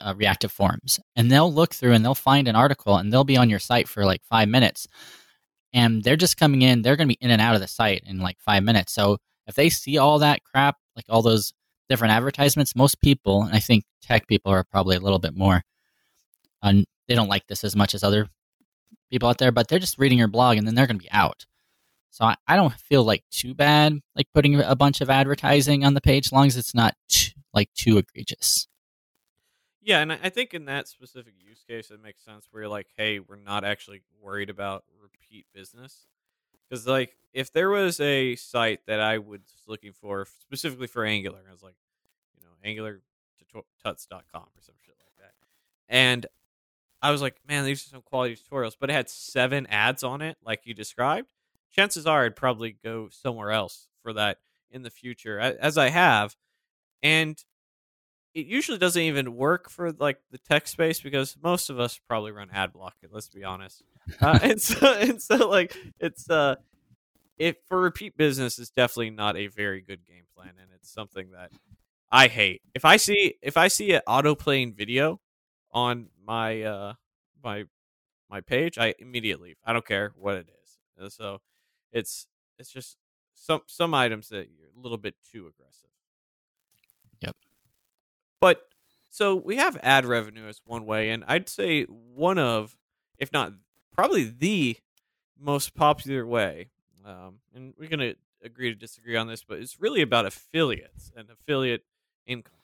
uh, 0.00 0.14
reactive 0.16 0.52
forms? 0.52 1.00
And 1.16 1.30
they'll 1.30 1.52
look 1.52 1.74
through 1.74 1.92
and 1.92 2.04
they'll 2.04 2.14
find 2.14 2.48
an 2.48 2.56
article 2.56 2.96
and 2.96 3.12
they'll 3.12 3.24
be 3.24 3.36
on 3.36 3.50
your 3.50 3.58
site 3.58 3.88
for 3.88 4.04
like 4.04 4.22
five 4.24 4.48
minutes. 4.48 4.86
And 5.72 6.02
they're 6.02 6.16
just 6.16 6.38
coming 6.38 6.62
in 6.62 6.82
they're 6.82 6.96
going 6.96 7.08
to 7.08 7.14
be 7.14 7.24
in 7.24 7.30
and 7.30 7.42
out 7.42 7.54
of 7.54 7.60
the 7.60 7.68
site 7.68 8.02
in 8.06 8.18
like 8.18 8.38
five 8.40 8.62
minutes. 8.62 8.92
So 8.92 9.18
if 9.48 9.54
they 9.54 9.70
see 9.70 9.98
all 9.98 10.20
that 10.20 10.44
crap 10.44 10.76
like 10.94 11.06
all 11.08 11.22
those 11.22 11.52
different 11.88 12.12
advertisements 12.12 12.76
most 12.76 13.00
people 13.00 13.42
and 13.42 13.54
i 13.54 13.58
think 13.58 13.84
tech 14.02 14.28
people 14.28 14.52
are 14.52 14.62
probably 14.62 14.94
a 14.94 15.00
little 15.00 15.18
bit 15.18 15.34
more 15.34 15.62
they 16.62 17.14
don't 17.14 17.28
like 17.28 17.46
this 17.48 17.64
as 17.64 17.74
much 17.74 17.94
as 17.94 18.04
other 18.04 18.28
people 19.10 19.28
out 19.28 19.38
there 19.38 19.50
but 19.50 19.66
they're 19.66 19.78
just 19.78 19.98
reading 19.98 20.18
your 20.18 20.28
blog 20.28 20.56
and 20.56 20.66
then 20.66 20.74
they're 20.74 20.86
going 20.86 20.98
to 20.98 21.02
be 21.02 21.10
out 21.10 21.46
so 22.10 22.24
I, 22.24 22.36
I, 22.46 22.56
don't 22.56 22.72
feel 22.72 23.04
like 23.04 23.24
too 23.30 23.54
bad 23.54 24.00
like 24.16 24.26
putting 24.34 24.60
a 24.60 24.76
bunch 24.76 25.00
of 25.00 25.10
advertising 25.10 25.84
on 25.84 25.94
the 25.94 26.00
page 26.00 26.28
as 26.28 26.32
long 26.32 26.46
as 26.46 26.56
it's 26.56 26.74
not 26.74 26.94
too, 27.08 27.32
like 27.52 27.72
too 27.74 27.98
egregious 27.98 28.68
yeah, 29.88 30.00
and 30.00 30.12
I 30.12 30.28
think 30.28 30.52
in 30.52 30.66
that 30.66 30.86
specific 30.86 31.32
use 31.38 31.64
case, 31.66 31.90
it 31.90 32.02
makes 32.02 32.22
sense 32.22 32.46
where 32.50 32.64
you're 32.64 32.70
like, 32.70 32.88
hey, 32.98 33.20
we're 33.20 33.36
not 33.36 33.64
actually 33.64 34.02
worried 34.20 34.50
about 34.50 34.84
repeat 35.00 35.46
business. 35.54 36.08
Because, 36.68 36.86
like, 36.86 37.16
if 37.32 37.54
there 37.54 37.70
was 37.70 37.98
a 37.98 38.36
site 38.36 38.80
that 38.86 39.00
I 39.00 39.16
was 39.16 39.40
looking 39.66 39.92
for 39.94 40.26
specifically 40.40 40.88
for 40.88 41.06
Angular, 41.06 41.38
I 41.48 41.52
was 41.52 41.62
like, 41.62 41.76
you 42.36 42.42
know, 42.44 42.50
angulartuts.com 42.68 44.42
or 44.42 44.60
some 44.60 44.74
shit 44.84 44.94
like 44.98 45.16
that. 45.20 45.32
And 45.88 46.26
I 47.00 47.10
was 47.10 47.22
like, 47.22 47.36
man, 47.48 47.64
these 47.64 47.86
are 47.86 47.88
some 47.88 48.02
quality 48.02 48.36
tutorials, 48.36 48.76
but 48.78 48.90
it 48.90 48.92
had 48.92 49.08
seven 49.08 49.66
ads 49.68 50.02
on 50.02 50.20
it, 50.20 50.36
like 50.44 50.66
you 50.66 50.74
described. 50.74 51.28
Chances 51.72 52.06
are 52.06 52.24
I'd 52.24 52.36
probably 52.36 52.76
go 52.82 53.08
somewhere 53.10 53.50
else 53.50 53.88
for 54.02 54.12
that 54.14 54.38
in 54.70 54.82
the 54.82 54.90
future, 54.90 55.38
as 55.38 55.78
I 55.78 55.88
have. 55.88 56.36
And 57.02 57.42
it 58.34 58.46
usually 58.46 58.78
doesn't 58.78 59.02
even 59.02 59.34
work 59.34 59.70
for 59.70 59.92
like 59.92 60.18
the 60.30 60.38
tech 60.38 60.68
space 60.68 61.00
because 61.00 61.36
most 61.42 61.70
of 61.70 61.80
us 61.80 61.98
probably 62.08 62.32
run 62.32 62.50
ad 62.52 62.72
block. 62.72 62.94
Let's 63.10 63.28
be 63.28 63.44
honest. 63.44 63.82
Uh, 64.20 64.38
and 64.42 64.60
so 64.60 64.92
and 64.94 65.20
so 65.20 65.48
like 65.48 65.76
it's 65.98 66.28
uh 66.30 66.56
if 67.38 67.56
for 67.66 67.80
repeat 67.80 68.16
business 68.16 68.58
is 68.58 68.70
definitely 68.70 69.10
not 69.10 69.36
a 69.36 69.46
very 69.46 69.80
good 69.80 70.06
game 70.06 70.24
plan 70.36 70.52
and 70.60 70.70
it's 70.74 70.92
something 70.92 71.30
that 71.32 71.50
I 72.10 72.28
hate. 72.28 72.62
If 72.74 72.84
I 72.84 72.96
see 72.96 73.34
if 73.42 73.56
I 73.56 73.68
see 73.68 73.92
an 73.92 74.02
auto 74.06 74.34
playing 74.34 74.74
video 74.74 75.20
on 75.72 76.08
my 76.24 76.62
uh 76.62 76.94
my 77.42 77.64
my 78.30 78.40
page, 78.40 78.78
I 78.78 78.94
immediately 78.98 79.56
I 79.64 79.72
don't 79.72 79.86
care 79.86 80.12
what 80.16 80.36
it 80.36 80.48
is. 80.62 80.78
And 80.98 81.12
so 81.12 81.40
it's 81.92 82.26
it's 82.58 82.70
just 82.70 82.96
some 83.34 83.62
some 83.66 83.94
items 83.94 84.28
that 84.28 84.48
you're 84.56 84.68
a 84.76 84.80
little 84.80 84.98
bit 84.98 85.14
too 85.32 85.46
aggressive. 85.46 85.90
Yep. 87.20 87.36
But 88.40 88.68
so 89.10 89.34
we 89.34 89.56
have 89.56 89.76
ad 89.82 90.04
revenue 90.04 90.46
as 90.46 90.60
one 90.64 90.86
way, 90.86 91.10
and 91.10 91.24
I'd 91.26 91.48
say 91.48 91.84
one 91.84 92.38
of, 92.38 92.76
if 93.18 93.32
not 93.32 93.52
probably 93.94 94.24
the 94.24 94.76
most 95.38 95.74
popular 95.74 96.26
way. 96.26 96.70
Um, 97.04 97.36
and 97.54 97.74
we're 97.78 97.88
gonna 97.88 98.14
agree 98.42 98.68
to 98.70 98.74
disagree 98.74 99.16
on 99.16 99.28
this, 99.28 99.42
but 99.42 99.58
it's 99.58 99.80
really 99.80 100.02
about 100.02 100.26
affiliates 100.26 101.10
and 101.16 101.28
affiliate 101.30 101.84
income. 102.26 102.54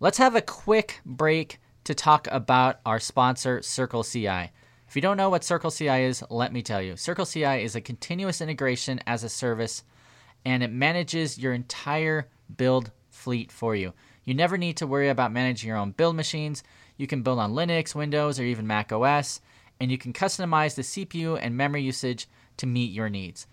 Let's 0.00 0.18
have 0.18 0.34
a 0.34 0.42
quick 0.42 1.00
break 1.04 1.60
to 1.84 1.94
talk 1.94 2.28
about 2.30 2.80
our 2.84 3.00
sponsor, 3.00 3.62
Circle 3.62 4.04
CI. 4.04 4.50
If 4.88 4.96
you 4.96 5.02
don't 5.02 5.18
know 5.18 5.28
what 5.28 5.44
Circle 5.44 5.70
CI 5.70 6.04
is, 6.04 6.24
let 6.30 6.50
me 6.50 6.62
tell 6.62 6.80
you. 6.80 6.96
Circle 6.96 7.26
CI 7.26 7.62
is 7.62 7.76
a 7.76 7.80
continuous 7.82 8.40
integration 8.40 9.00
as 9.06 9.22
a 9.22 9.28
service, 9.28 9.84
and 10.46 10.62
it 10.62 10.72
manages 10.72 11.38
your 11.38 11.52
entire 11.52 12.28
build 12.56 12.90
fleet 13.10 13.52
for 13.52 13.76
you. 13.76 13.92
You 14.24 14.32
never 14.32 14.56
need 14.56 14.78
to 14.78 14.86
worry 14.86 15.10
about 15.10 15.30
managing 15.30 15.68
your 15.68 15.76
own 15.76 15.90
build 15.90 16.16
machines. 16.16 16.62
You 16.96 17.06
can 17.06 17.22
build 17.22 17.38
on 17.38 17.52
Linux, 17.52 17.94
Windows, 17.94 18.40
or 18.40 18.44
even 18.44 18.66
Mac 18.66 18.90
OS, 18.90 19.42
and 19.78 19.90
you 19.90 19.98
can 19.98 20.14
customize 20.14 20.74
the 20.74 20.82
CPU 20.82 21.38
and 21.38 21.54
memory 21.54 21.82
usage 21.82 22.26
to 22.56 22.66
meet 22.66 22.90
your 22.90 23.10
needs. 23.10 23.46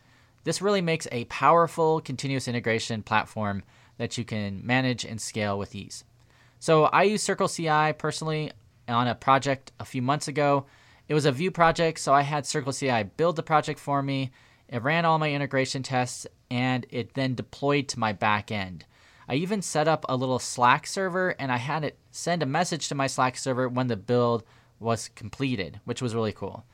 This 0.46 0.62
really 0.62 0.82
makes 0.82 1.06
a 1.12 1.26
powerful 1.26 2.00
continuous 2.00 2.48
integration 2.48 3.04
platform 3.04 3.64
that 3.98 4.18
you 4.18 4.24
can 4.24 4.66
manage 4.66 5.04
and 5.04 5.20
scale 5.20 5.60
with 5.60 5.76
ease. 5.76 6.06
So 6.60 6.86
I 6.86 7.04
use 7.04 7.22
Circle 7.22 7.50
CI 7.50 7.92
personally 7.98 8.54
on 8.88 9.10
a 9.10 9.16
project 9.16 9.74
a 9.82 9.86
few 9.86 10.02
months 10.02 10.30
ago, 10.30 10.66
It 11.08 11.14
was 11.14 11.26
a 11.26 11.32
Vue 11.32 11.52
project, 11.52 12.00
so 12.00 12.14
I 12.14 12.22
had 12.22 12.46
Circle 12.46 12.74
CI 12.74 13.04
build 13.04 13.36
the 13.36 13.44
project 13.44 13.80
for 13.80 14.02
me. 14.02 14.32
It 14.68 14.82
ran 14.82 15.06
all 15.06 15.20
my 15.20 15.32
integration 15.32 15.84
tests 15.84 16.26
and 16.50 16.86
it 16.90 17.14
then 17.14 17.36
deployed 17.36 17.88
to 17.90 18.00
my 18.00 18.14
back 18.14 18.52
end. 18.52 18.86
I 19.28 19.36
even 19.36 19.62
set 19.62 19.88
up 19.88 20.06
a 20.08 20.16
little 20.16 20.40
Slack 20.40 20.88
server 20.88 21.30
and 21.40 21.52
I 21.52 21.58
had 21.58 21.84
it 21.84 21.98
send 22.12 22.42
a 22.44 22.48
message 22.48 22.88
to 22.90 22.96
my 22.96 23.08
Slack 23.08 23.38
server 23.38 23.70
when 23.70 23.88
the 23.88 23.96
build 23.96 24.44
was 24.80 25.10
completed, 25.10 25.80
which 25.86 26.02
was 26.02 26.16
really 26.16 26.32
cool. 26.32 26.66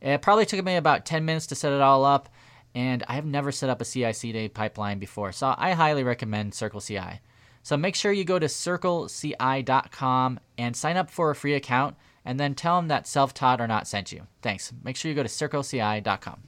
It 0.00 0.22
probably 0.22 0.46
took 0.46 0.64
me 0.64 0.76
about 0.76 1.06
10 1.06 1.24
minutes 1.24 1.46
to 1.48 1.54
set 1.54 1.72
it 1.72 1.80
all 1.80 2.04
up, 2.04 2.28
and 2.74 3.04
I 3.06 3.14
have 3.14 3.24
never 3.24 3.52
set 3.52 3.70
up 3.70 3.80
a 3.80 3.84
CI 3.84 4.12
CD 4.12 4.48
pipeline 4.48 4.98
before, 4.98 5.30
so 5.30 5.54
I 5.56 5.72
highly 5.72 6.02
recommend 6.02 6.54
Circle 6.54 6.80
CI. 6.80 7.20
So 7.62 7.76
make 7.76 7.94
sure 7.94 8.10
you 8.10 8.24
go 8.24 8.40
to 8.40 8.46
circleci.com 8.46 10.40
and 10.58 10.76
sign 10.76 10.96
up 10.96 11.08
for 11.08 11.30
a 11.30 11.36
free 11.36 11.54
account, 11.54 11.94
and 12.24 12.38
then 12.38 12.54
tell 12.54 12.76
them 12.76 12.88
that 12.88 13.06
self 13.06 13.34
taught 13.34 13.60
or 13.60 13.66
not 13.66 13.86
sent 13.86 14.12
you. 14.12 14.26
Thanks. 14.42 14.72
Make 14.82 14.96
sure 14.96 15.08
you 15.08 15.14
go 15.14 15.22
to 15.22 15.28
circleci.com. 15.28 16.42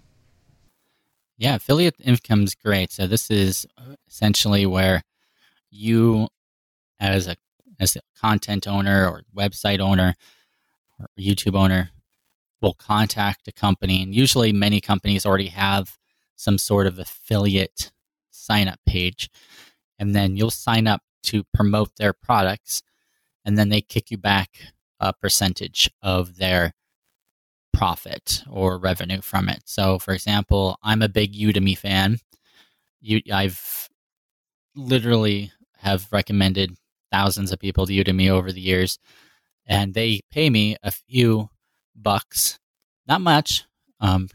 Yeah, 1.37 1.57
affiliate 1.57 1.97
income 2.01 2.45
is 2.45 2.55
great. 2.55 2.93
So 2.93 3.07
this 3.07 3.31
is 3.31 3.67
essentially 4.09 4.67
where 4.67 5.03
you, 5.71 6.29
as 7.01 7.27
a 7.27 7.37
as 7.81 7.97
a 7.97 8.01
content 8.21 8.69
owner 8.69 9.09
or 9.09 9.23
website 9.37 9.81
owner 9.81 10.15
or 11.01 11.07
YouTube 11.19 11.57
owner, 11.57 11.91
will 12.61 12.75
contact 12.75 13.49
a 13.49 13.53
company, 13.53 14.03
and 14.03 14.15
usually 14.15 14.53
many 14.53 14.81
companies 14.81 15.27
already 15.27 15.49
have 15.49 15.99
some 16.37 16.57
sort 16.57 16.87
of 16.87 16.99
affiliate 16.99 17.91
sign 18.31 18.69
up 18.69 18.79
page, 18.87 19.29
and 19.99 20.15
then 20.15 20.37
you'll 20.37 20.51
sign 20.51 20.87
up 20.87 21.03
to 21.25 21.43
promote 21.53 21.97
their 21.97 22.13
products, 22.13 22.83
and 23.45 23.59
then 23.59 23.71
they 23.71 23.81
kick 23.81 24.13
you 24.13 24.19
back 24.19 24.51
a 25.01 25.13
percentage 25.13 25.91
of 26.03 26.37
their 26.37 26.73
profit 27.73 28.43
or 28.51 28.79
revenue 28.79 29.21
from 29.21 29.49
it. 29.49 29.63
So, 29.65 29.99
for 29.99 30.15
example, 30.15 30.79
I'm 30.83 31.03
a 31.03 31.09
big 31.09 31.35
Udemy 31.35 31.77
fan. 31.77 32.19
You, 33.01 33.21
I've 33.33 33.89
literally 34.75 35.53
have 35.79 36.09
recommended 36.11 36.77
thousands 37.13 37.53
of 37.53 37.59
people 37.59 37.87
to 37.87 37.93
Udemy 37.93 38.31
over 38.31 38.53
the 38.53 38.61
years, 38.61 38.99
and 39.67 39.95
they 39.95 40.21
pay 40.31 40.49
me 40.49 40.77
a 40.83 40.91
few 40.91 41.51
bucks, 41.95 42.59
not 43.07 43.21
much, 43.21 43.65
um, 44.01 44.29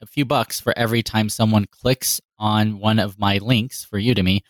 a 0.00 0.06
few 0.06 0.24
bucks 0.24 0.60
for 0.60 0.76
every 0.76 1.02
time 1.02 1.28
someone 1.28 1.66
clicks 1.70 2.20
on 2.38 2.78
one 2.78 2.98
of 2.98 3.18
my 3.18 3.38
links 3.38 3.84
for 3.84 3.98
Udemy 3.98 4.40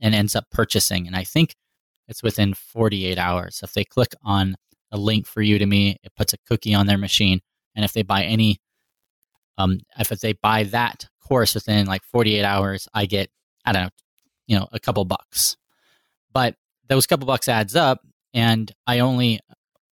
and 0.00 0.14
ends 0.14 0.36
up 0.36 0.50
purchasing. 0.50 1.06
And 1.06 1.16
I 1.16 1.24
think 1.24 1.54
it's 2.08 2.22
within 2.22 2.52
48 2.54 3.18
hours. 3.18 3.60
If 3.62 3.72
they 3.72 3.84
click 3.84 4.12
on 4.22 4.56
a 4.92 4.98
link 4.98 5.26
for 5.26 5.42
Udemy. 5.42 5.96
it 6.02 6.12
puts 6.16 6.32
a 6.32 6.38
cookie 6.46 6.74
on 6.74 6.86
their 6.86 6.98
machine. 6.98 7.40
And 7.74 7.84
if 7.84 7.92
they 7.92 8.02
buy 8.02 8.24
any, 8.24 8.60
um, 9.58 9.80
if 9.98 10.08
they 10.08 10.34
buy 10.34 10.64
that 10.64 11.06
course 11.26 11.54
within 11.54 11.86
like 11.86 12.04
48 12.04 12.44
hours, 12.44 12.88
I 12.94 13.06
get, 13.06 13.30
I 13.64 13.72
don't 13.72 13.82
know, 13.84 13.88
you 14.46 14.58
know, 14.58 14.68
a 14.72 14.78
couple 14.78 15.04
bucks. 15.04 15.56
But 16.32 16.56
those 16.88 17.06
couple 17.06 17.26
bucks 17.26 17.48
adds 17.48 17.74
up, 17.74 18.00
and 18.34 18.70
I 18.86 19.00
only 19.00 19.40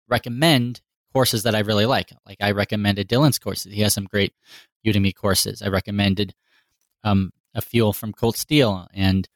recommend 0.08 0.82
courses 1.14 1.44
that 1.44 1.56
I 1.56 1.60
really 1.60 1.86
like. 1.86 2.12
Like 2.26 2.38
I 2.42 2.52
recommended 2.52 3.08
Dylan's 3.08 3.40
courses. 3.40 3.74
He 3.74 3.82
has 3.82 3.94
some 3.94 4.06
great 4.06 4.34
Udemy 4.86 5.16
courses. 5.16 5.62
I 5.62 5.68
recommended 5.68 6.34
um, 7.04 7.32
a 7.54 7.62
few 7.62 7.92
from 7.94 8.14
Colt 8.14 8.38
Steele 8.38 8.88
and 8.94 9.28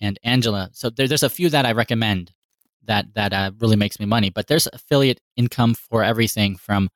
and 0.00 0.18
Angela. 0.22 0.70
So 0.72 0.90
there, 0.90 1.08
there's 1.08 1.24
a 1.24 1.30
few 1.30 1.50
that 1.50 1.66
I 1.66 1.72
recommend 1.72 2.32
that 2.88 3.14
that 3.14 3.32
uh, 3.32 3.52
really 3.60 3.76
makes 3.76 4.00
me 4.00 4.06
money. 4.06 4.30
But 4.30 4.48
there's 4.48 4.66
affiliate 4.72 5.20
income 5.36 5.74
for 5.74 6.02
everything 6.02 6.56
from 6.56 6.88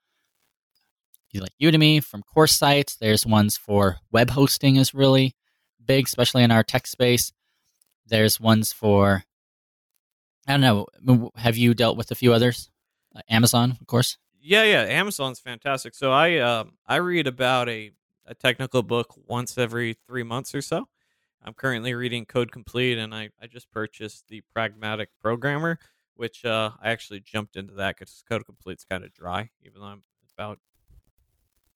like 1.35 1.53
Udemy, 1.63 2.05
from 2.05 2.23
course 2.23 2.55
sites. 2.55 2.97
There's 2.97 3.25
ones 3.25 3.57
for 3.57 3.99
web 4.11 4.31
hosting 4.31 4.77
is 4.77 4.93
really 4.93 5.35
big, 5.83 6.07
especially 6.07 6.43
in 6.43 6.51
our 6.51 6.63
tech 6.63 6.87
space. 6.87 7.33
There's 8.07 8.41
ones 8.41 8.73
for 8.73 9.25
I 10.47 10.59
don't 10.59 10.61
know. 11.07 11.31
Have 11.37 11.57
you 11.57 11.73
dealt 11.73 11.97
with 11.97 12.11
a 12.11 12.17
few 12.17 12.33
others? 12.33 12.69
Uh, 13.15 13.21
Amazon, 13.31 13.77
of 13.81 13.87
course. 13.87 14.19
Yeah, 14.41 14.65
yeah. 14.65 14.83
Amazon's 14.83 15.39
fantastic. 15.39 15.95
So 15.95 16.11
I 16.13 16.39
um 16.39 16.73
I 16.87 16.97
read 16.97 17.27
about 17.27 17.69
a 17.69 17.93
a 18.27 18.35
technical 18.35 18.83
book 18.83 19.15
once 19.27 19.57
every 19.57 19.97
three 20.07 20.23
months 20.23 20.55
or 20.55 20.63
so. 20.63 20.89
I'm 21.45 21.55
currently 21.55 21.95
reading 21.95 22.25
Code 22.25 22.53
Complete, 22.53 22.99
and 22.99 23.15
I, 23.15 23.31
I 23.41 23.47
just 23.47 23.71
purchased 23.71 24.29
the 24.29 24.43
Pragmatic 24.55 25.09
Programmer, 25.21 25.79
which 26.15 26.45
uh, 26.45 26.71
I 26.81 26.91
actually 26.91 27.21
jumped 27.21 27.57
into 27.57 27.75
that 27.75 27.97
because 27.97 28.23
Code 28.29 28.47
Complete's 28.47 28.85
kind 28.85 29.05
of 29.05 29.13
dry, 29.13 29.51
even 29.63 29.81
though 29.81 29.87
I'm 29.87 30.03
about 30.37 30.59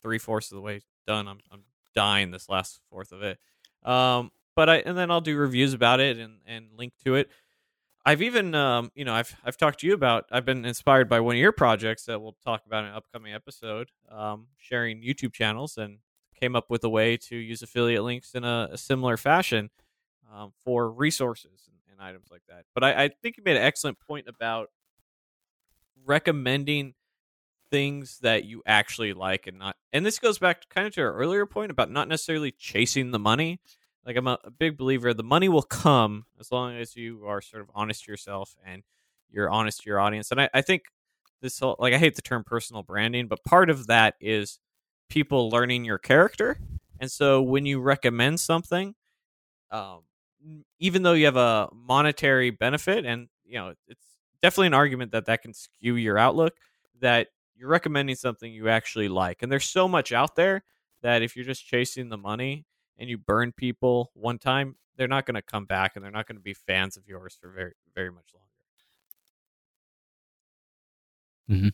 three 0.03 0.19
fourths 0.19 0.51
of 0.53 0.57
the 0.57 0.63
way 0.63 0.81
done. 1.07 1.27
I'm 1.29 1.41
I'm 1.51 1.65
dying 1.95 2.31
this 2.31 2.49
last 2.49 2.81
fourth 2.91 3.13
of 3.13 3.23
it. 3.23 3.39
Um, 3.85 4.31
but 4.55 4.69
I 4.69 4.77
and 4.77 4.97
then 4.97 5.11
I'll 5.11 5.21
do 5.21 5.37
reviews 5.37 5.73
about 5.75 6.01
it 6.01 6.19
and 6.19 6.39
and 6.47 6.67
link 6.77 6.93
to 7.05 7.17
it. 7.17 7.29
I've 8.05 8.23
even, 8.23 8.55
um, 8.55 8.93
you 8.95 9.05
know, 9.05 9.15
I've 9.15 9.35
I've 9.45 9.57
talked 9.57 9.81
to 9.81 9.87
you 9.87 9.95
about. 9.95 10.27
I've 10.31 10.45
been 10.45 10.65
inspired 10.65 11.09
by 11.09 11.19
one 11.19 11.35
of 11.35 11.41
your 11.41 11.51
projects 11.51 12.05
that 12.05 12.21
we'll 12.21 12.37
talk 12.45 12.65
about 12.65 12.85
in 12.85 12.91
an 12.91 12.97
upcoming 12.97 13.35
episode, 13.35 13.91
um, 14.13 14.47
sharing 14.59 15.03
YouTube 15.03 15.33
channels, 15.33 15.77
and 15.77 15.99
came 16.39 16.57
up 16.57 16.71
with 16.71 16.85
a 16.85 16.89
way 16.89 17.17
to 17.17 17.37
use 17.37 17.63
affiliate 17.63 18.03
links 18.03 18.35
in 18.35 18.45
a, 18.45 18.69
a 18.73 18.79
similar 18.79 19.17
fashion 19.17 19.71
um, 20.33 20.53
for 20.65 20.91
resources 20.91 21.69
and, 21.69 21.77
and, 21.91 22.07
items 22.07 22.29
like 22.31 22.43
that. 22.49 22.65
But 22.75 22.85
I, 22.85 23.05
I 23.05 23.09
think 23.09 23.37
you 23.37 23.43
made 23.45 23.57
an 23.57 23.63
excellent 23.63 23.99
point 24.01 24.27
about 24.29 24.71
recommending 26.05 26.95
things 27.71 28.19
that 28.23 28.45
you 28.45 28.63
actually 28.67 29.13
like 29.13 29.47
and 29.47 29.59
not. 29.59 29.77
And 29.93 30.05
this 30.05 30.19
goes 30.19 30.39
back 30.39 30.69
kind 30.69 30.87
of 30.87 30.95
to 30.95 31.03
our 31.03 31.13
earlier 31.13 31.47
point 31.47 31.71
about 31.71 31.91
not 31.91 32.09
necessarily 32.09 32.53
chasing 32.53 33.11
the 33.11 33.19
money 33.19 33.61
like 34.07 34.17
I'm 34.17 34.29
a, 34.29 34.39
a, 34.45 34.51
big 34.51 34.79
believer 34.79 35.13
the 35.13 35.25
money 35.25 35.49
will 35.49 35.63
come 35.63 36.27
as 36.41 36.53
long 36.53 36.77
as 36.77 36.97
you 36.97 37.27
are 37.27 37.43
sort 37.43 37.63
of 37.63 37.71
honest 37.75 38.05
to 38.05 38.13
yourself 38.13 38.57
and 38.65 38.83
you're 39.31 39.51
honest 39.51 39.83
to 39.83 39.91
your 39.91 39.99
audience. 39.99 40.31
And 40.31 40.41
I, 40.41 40.49
I 40.55 40.63
think 40.63 40.85
this 41.43 41.59
whole 41.59 41.77
like 41.79 41.93
I 41.93 41.99
hate 41.99 42.15
the 42.15 42.23
term 42.23 42.45
personal 42.45 42.83
branding, 42.83 43.27
but 43.27 43.45
part 43.45 43.69
of 43.69 43.89
that 43.89 44.15
is 44.21 44.59
people 45.09 45.51
learning 45.51 45.85
your 45.85 45.99
character. 45.99 46.59
And 47.01 47.11
so 47.11 47.43
when 47.43 47.67
you 47.67 47.81
recommend 47.81 48.41
something, 48.41 48.95
um, 49.71 50.01
even 50.79 51.03
though 51.03 51.13
you 51.13 51.27
have 51.27 51.37
a 51.37 51.69
monetary 51.73 52.51
benefit, 52.51 53.05
and 53.05 53.29
you 53.45 53.55
know 53.55 53.75
it's 53.89 54.07
definitely 54.43 54.69
an 54.69 54.75
argument 54.75 55.13
that 55.13 55.27
that 55.27 55.43
can 55.43 55.53
skew 55.53 55.97
your 55.97 56.19
outlook, 56.19 56.55
that 57.01 57.29
you're 57.57 57.69
recommending 57.69 58.17
something 58.17 58.53
you 58.53 58.69
actually 58.69 59.09
like. 59.09 59.43
And 59.43 59.51
there's 59.51 59.65
so 59.65 59.89
much 59.89 60.13
out 60.13 60.37
there 60.37 60.63
that 61.03 61.23
if 61.23 61.37
you're 61.37 61.45
just 61.45 61.67
chasing 61.67 62.09
the 62.09 62.19
money, 62.19 62.65
and 62.99 63.09
you 63.11 63.19
burn 63.19 63.53
people 63.53 64.11
one 64.15 64.39
time, 64.39 64.77
they're 64.97 65.09
not 65.09 65.27
going 65.27 65.35
to 65.35 65.43
come 65.43 65.67
back 65.67 65.95
and 65.95 66.05
they're 66.05 66.13
not 66.13 66.27
going 66.27 66.37
to 66.37 66.43
be 66.43 66.55
fans 66.55 66.97
of 66.97 67.07
yours 67.07 67.37
for 67.41 67.51
very 67.51 67.73
very 67.95 68.11
much 68.11 68.33
longer. 68.35 68.47
Mm-hmm. 71.51 71.69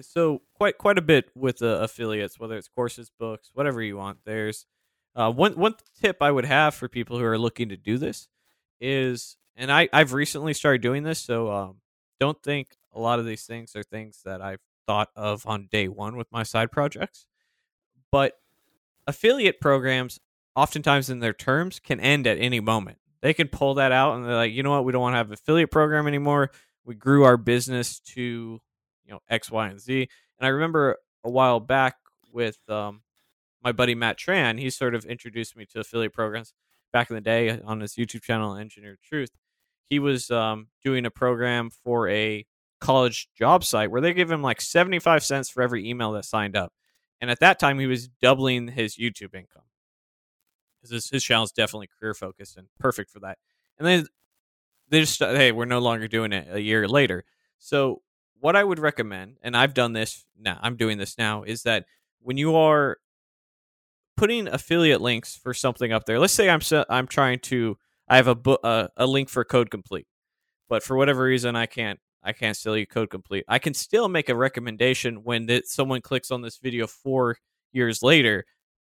So 0.00 0.42
quite 0.54 0.78
quite 0.78 0.98
a 0.98 1.02
bit 1.02 1.30
with 1.34 1.62
uh, 1.62 1.80
affiliates, 1.82 2.38
whether 2.38 2.56
it's 2.56 2.68
courses, 2.68 3.10
books, 3.18 3.50
whatever 3.52 3.82
you 3.82 3.96
want. 3.96 4.18
There's 4.24 4.66
uh, 5.14 5.30
one 5.30 5.52
one 5.54 5.74
tip 6.00 6.18
I 6.20 6.30
would 6.30 6.46
have 6.46 6.74
for 6.74 6.88
people 6.88 7.18
who 7.18 7.24
are 7.24 7.38
looking 7.38 7.68
to 7.68 7.76
do 7.76 7.98
this 7.98 8.28
is, 8.80 9.36
and 9.56 9.70
I 9.70 9.88
I've 9.92 10.12
recently 10.12 10.54
started 10.54 10.80
doing 10.80 11.02
this, 11.02 11.18
so 11.18 11.50
um, 11.52 11.76
don't 12.18 12.42
think 12.42 12.76
a 12.94 13.00
lot 13.00 13.18
of 13.18 13.26
these 13.26 13.44
things 13.44 13.76
are 13.76 13.82
things 13.82 14.22
that 14.24 14.40
I've 14.40 14.60
thought 14.86 15.10
of 15.14 15.46
on 15.46 15.68
day 15.70 15.88
one 15.88 16.16
with 16.16 16.30
my 16.32 16.42
side 16.42 16.72
projects, 16.72 17.26
but 18.10 18.38
affiliate 19.06 19.60
programs 19.60 20.18
oftentimes 20.54 21.10
in 21.10 21.20
their 21.20 21.32
terms 21.32 21.78
can 21.78 22.00
end 22.00 22.26
at 22.26 22.38
any 22.38 22.60
moment. 22.60 22.98
They 23.20 23.34
can 23.34 23.48
pull 23.48 23.74
that 23.74 23.92
out 23.92 24.16
and 24.16 24.24
they're 24.24 24.34
like, 24.34 24.52
you 24.52 24.62
know 24.62 24.70
what, 24.70 24.84
we 24.84 24.92
don't 24.92 25.00
want 25.02 25.14
to 25.14 25.18
have 25.18 25.30
affiliate 25.30 25.70
program 25.70 26.06
anymore. 26.06 26.50
We 26.84 26.94
grew 26.94 27.24
our 27.24 27.36
business 27.36 28.00
to, 28.00 28.60
you 29.12 29.16
know, 29.16 29.20
X, 29.28 29.50
Y, 29.50 29.68
and 29.68 29.80
Z. 29.80 30.08
And 30.38 30.46
I 30.46 30.48
remember 30.48 30.96
a 31.24 31.30
while 31.30 31.60
back 31.60 31.96
with 32.32 32.58
um, 32.68 33.02
my 33.62 33.72
buddy 33.72 33.94
Matt 33.94 34.18
Tran, 34.18 34.58
he 34.58 34.70
sort 34.70 34.94
of 34.94 35.04
introduced 35.04 35.56
me 35.56 35.66
to 35.66 35.80
affiliate 35.80 36.12
programs 36.12 36.52
back 36.92 37.10
in 37.10 37.14
the 37.14 37.20
day 37.20 37.60
on 37.64 37.80
his 37.80 37.94
YouTube 37.94 38.22
channel, 38.22 38.56
Engineered 38.56 39.00
Truth. 39.02 39.30
He 39.88 39.98
was 39.98 40.30
um, 40.30 40.68
doing 40.82 41.04
a 41.04 41.10
program 41.10 41.70
for 41.70 42.08
a 42.08 42.46
college 42.80 43.28
job 43.36 43.64
site 43.64 43.90
where 43.90 44.00
they 44.00 44.14
give 44.14 44.30
him 44.30 44.42
like 44.42 44.60
75 44.60 45.22
cents 45.22 45.48
for 45.48 45.62
every 45.62 45.88
email 45.88 46.12
that 46.12 46.24
signed 46.24 46.56
up. 46.56 46.72
And 47.20 47.30
at 47.30 47.40
that 47.40 47.60
time, 47.60 47.78
he 47.78 47.86
was 47.86 48.08
doubling 48.08 48.68
his 48.68 48.96
YouTube 48.96 49.34
income 49.34 49.62
his, 50.90 51.08
his 51.10 51.24
channel 51.24 51.44
is 51.44 51.52
definitely 51.52 51.88
career 51.98 52.14
focused 52.14 52.56
and 52.56 52.66
perfect 52.78 53.10
for 53.10 53.20
that. 53.20 53.38
And 53.78 53.86
then 53.86 54.06
they 54.88 55.00
just, 55.00 55.20
hey, 55.20 55.52
we're 55.52 55.64
no 55.64 55.78
longer 55.78 56.08
doing 56.08 56.32
it 56.32 56.48
a 56.50 56.60
year 56.60 56.88
later. 56.88 57.24
So, 57.58 58.02
what 58.42 58.56
I 58.56 58.64
would 58.64 58.80
recommend, 58.80 59.36
and 59.40 59.56
I've 59.56 59.72
done 59.72 59.92
this 59.92 60.24
now, 60.36 60.58
I'm 60.60 60.76
doing 60.76 60.98
this 60.98 61.16
now, 61.16 61.44
is 61.44 61.62
that 61.62 61.86
when 62.20 62.36
you 62.36 62.56
are 62.56 62.98
putting 64.16 64.48
affiliate 64.48 65.00
links 65.00 65.36
for 65.36 65.54
something 65.54 65.92
up 65.92 66.06
there, 66.06 66.18
let's 66.18 66.32
say 66.32 66.50
I'm 66.50 66.60
I'm 66.90 67.06
trying 67.06 67.38
to, 67.38 67.78
I 68.08 68.16
have 68.16 68.26
a, 68.26 68.36
a, 68.64 68.88
a 68.96 69.06
link 69.06 69.28
for 69.28 69.44
Code 69.44 69.70
Complete, 69.70 70.08
but 70.68 70.82
for 70.82 70.96
whatever 70.96 71.22
reason 71.22 71.54
I 71.54 71.66
can't 71.66 72.00
I 72.24 72.32
can't 72.32 72.56
sell 72.56 72.76
you 72.76 72.86
code 72.86 73.10
complete. 73.10 73.44
I 73.48 73.58
can 73.58 73.74
still 73.74 74.08
make 74.08 74.28
a 74.28 74.36
recommendation 74.36 75.24
when 75.24 75.46
that 75.46 75.66
someone 75.66 76.00
clicks 76.00 76.30
on 76.30 76.42
this 76.42 76.58
video 76.58 76.86
four 76.86 77.36
years 77.72 78.02
later 78.02 78.44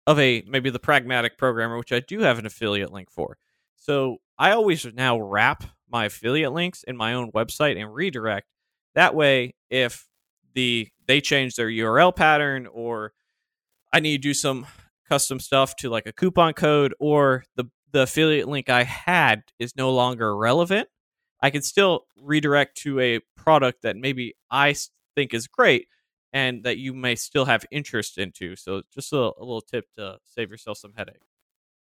of 0.06 0.18
a 0.18 0.42
maybe 0.46 0.70
the 0.70 0.78
pragmatic 0.78 1.38
programmer, 1.38 1.78
which 1.78 1.92
I 1.92 2.00
do 2.00 2.20
have 2.20 2.38
an 2.38 2.46
affiliate 2.46 2.92
link 2.92 3.10
for. 3.10 3.36
So 3.76 4.18
I 4.38 4.50
always 4.52 4.84
now 4.94 5.18
wrap 5.20 5.64
my 5.90 6.06
affiliate 6.06 6.52
links 6.52 6.82
in 6.82 6.96
my 6.96 7.14
own 7.14 7.32
website 7.32 7.80
and 7.80 7.94
redirect. 7.94 8.46
That 8.94 9.14
way, 9.14 9.54
if 9.70 10.06
the 10.54 10.88
they 11.06 11.20
change 11.20 11.56
their 11.56 11.68
URL 11.68 12.14
pattern 12.14 12.66
or 12.66 13.12
I 13.92 14.00
need 14.00 14.22
to 14.22 14.28
do 14.28 14.34
some 14.34 14.66
custom 15.08 15.40
stuff 15.40 15.76
to 15.76 15.90
like 15.90 16.06
a 16.06 16.12
coupon 16.12 16.54
code 16.54 16.94
or 16.98 17.44
the 17.56 17.64
the 17.92 18.02
affiliate 18.02 18.48
link 18.48 18.70
I 18.70 18.84
had 18.84 19.42
is 19.58 19.76
no 19.76 19.92
longer 19.92 20.34
relevant, 20.36 20.88
I 21.42 21.50
can 21.50 21.62
still 21.62 22.06
redirect 22.16 22.78
to 22.78 23.00
a 23.00 23.20
product 23.36 23.82
that 23.82 23.96
maybe 23.96 24.34
I 24.50 24.74
think 25.14 25.34
is 25.34 25.46
great 25.46 25.88
and 26.32 26.64
that 26.64 26.78
you 26.78 26.94
may 26.94 27.14
still 27.14 27.44
have 27.44 27.66
interest 27.70 28.16
into. 28.16 28.56
So 28.56 28.82
just 28.94 29.12
a, 29.12 29.16
a 29.16 29.40
little 29.40 29.60
tip 29.60 29.84
to 29.98 30.16
save 30.24 30.50
yourself 30.50 30.78
some 30.78 30.94
headache. 30.96 31.20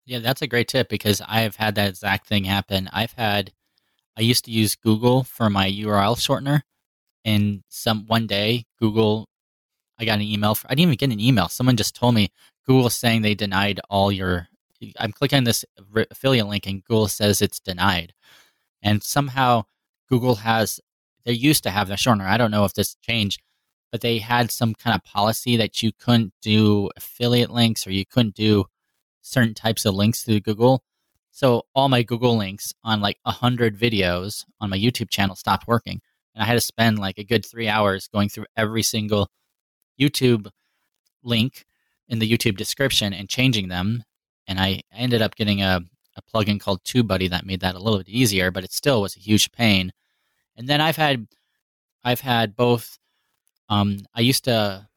Yeah, 0.06 0.18
that's 0.18 0.42
a 0.42 0.48
great 0.48 0.66
tip 0.66 0.88
because 0.88 1.22
I 1.26 1.42
have 1.42 1.56
had 1.56 1.76
that 1.76 1.88
exact 1.88 2.26
thing 2.26 2.44
happen. 2.44 2.88
I've 2.92 3.12
had 3.12 3.52
I 4.16 4.22
used 4.22 4.44
to 4.46 4.50
use 4.50 4.74
Google 4.74 5.22
for 5.22 5.48
my 5.48 5.70
URL 5.70 6.16
shortener 6.16 6.62
and 7.24 7.62
some 7.68 8.06
one 8.06 8.26
day 8.26 8.64
Google 8.78 9.28
I 9.98 10.06
got 10.06 10.14
an 10.14 10.22
email 10.22 10.54
for, 10.54 10.66
I 10.66 10.74
didn't 10.74 10.94
even 10.94 10.96
get 10.96 11.12
an 11.12 11.20
email. 11.20 11.48
Someone 11.48 11.76
just 11.76 11.94
told 11.94 12.14
me 12.14 12.30
Google 12.66 12.88
saying 12.88 13.20
they 13.20 13.34
denied 13.34 13.80
all 13.90 14.10
your 14.10 14.48
I'm 14.98 15.12
clicking 15.12 15.44
this 15.44 15.64
affiliate 16.10 16.46
link 16.46 16.66
and 16.66 16.82
Google 16.82 17.08
says 17.08 17.42
it's 17.42 17.60
denied. 17.60 18.14
And 18.82 19.02
somehow 19.02 19.64
Google 20.08 20.36
has 20.36 20.80
they 21.24 21.32
used 21.32 21.62
to 21.64 21.70
have 21.70 21.88
the 21.88 21.94
shortener. 21.94 22.26
I 22.26 22.38
don't 22.38 22.50
know 22.50 22.64
if 22.64 22.72
this 22.72 22.96
changed, 23.02 23.42
but 23.92 24.00
they 24.00 24.18
had 24.18 24.50
some 24.50 24.74
kind 24.74 24.94
of 24.94 25.04
policy 25.04 25.56
that 25.58 25.82
you 25.82 25.92
couldn't 25.92 26.32
do 26.40 26.88
affiliate 26.96 27.50
links 27.50 27.86
or 27.86 27.92
you 27.92 28.06
couldn't 28.06 28.34
do 28.34 28.64
certain 29.20 29.54
types 29.54 29.84
of 29.84 29.94
links 29.94 30.24
through 30.24 30.40
Google. 30.40 30.82
So 31.30 31.64
all 31.74 31.88
my 31.88 32.02
Google 32.02 32.38
links 32.38 32.72
on 32.82 33.00
like 33.00 33.18
a 33.26 33.32
hundred 33.32 33.78
videos 33.78 34.46
on 34.60 34.70
my 34.70 34.78
YouTube 34.78 35.10
channel 35.10 35.36
stopped 35.36 35.68
working. 35.68 36.00
And 36.34 36.42
I 36.42 36.46
had 36.46 36.54
to 36.54 36.60
spend 36.60 36.98
like 36.98 37.18
a 37.18 37.24
good 37.24 37.44
three 37.44 37.68
hours 37.68 38.08
going 38.08 38.28
through 38.28 38.46
every 38.56 38.82
single 38.82 39.28
YouTube 40.00 40.48
link 41.22 41.64
in 42.08 42.18
the 42.18 42.30
YouTube 42.30 42.56
description 42.56 43.12
and 43.12 43.28
changing 43.28 43.68
them. 43.68 44.04
And 44.46 44.58
I 44.58 44.82
ended 44.92 45.22
up 45.22 45.36
getting 45.36 45.62
a, 45.62 45.80
a 46.16 46.22
plugin 46.22 46.60
called 46.60 46.82
TubeBuddy 46.84 47.30
that 47.30 47.46
made 47.46 47.60
that 47.60 47.74
a 47.74 47.78
little 47.78 47.98
bit 47.98 48.08
easier, 48.08 48.50
but 48.50 48.64
it 48.64 48.72
still 48.72 49.02
was 49.02 49.16
a 49.16 49.20
huge 49.20 49.52
pain. 49.52 49.92
And 50.56 50.68
then 50.68 50.80
I've 50.80 50.96
had 50.96 51.26
I've 52.02 52.20
had 52.20 52.56
both 52.56 52.98
um, 53.68 53.98
I 54.14 54.20
used 54.20 54.44
to 54.44 54.88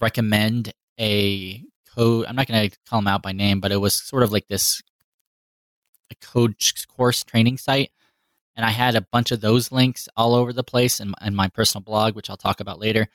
recommend 0.00 0.72
a 0.98 1.62
code. 1.94 2.26
I'm 2.26 2.36
not 2.36 2.46
going 2.46 2.70
to 2.70 2.76
call 2.88 3.00
them 3.00 3.08
out 3.08 3.22
by 3.22 3.32
name, 3.32 3.60
but 3.60 3.72
it 3.72 3.76
was 3.76 3.94
sort 3.94 4.22
of 4.22 4.32
like 4.32 4.48
this 4.48 4.82
a 6.10 6.14
code 6.26 6.56
course 6.88 7.22
training 7.22 7.58
site. 7.58 7.90
And 8.54 8.66
I 8.66 8.70
had 8.70 8.94
a 8.94 9.06
bunch 9.12 9.30
of 9.30 9.40
those 9.40 9.72
links 9.72 10.08
all 10.16 10.34
over 10.34 10.52
the 10.52 10.64
place 10.64 11.00
in, 11.00 11.14
in 11.24 11.34
my 11.34 11.48
personal 11.48 11.82
blog, 11.82 12.14
which 12.14 12.28
I'll 12.28 12.36
talk 12.36 12.60
about 12.60 12.78
later. 12.78 13.08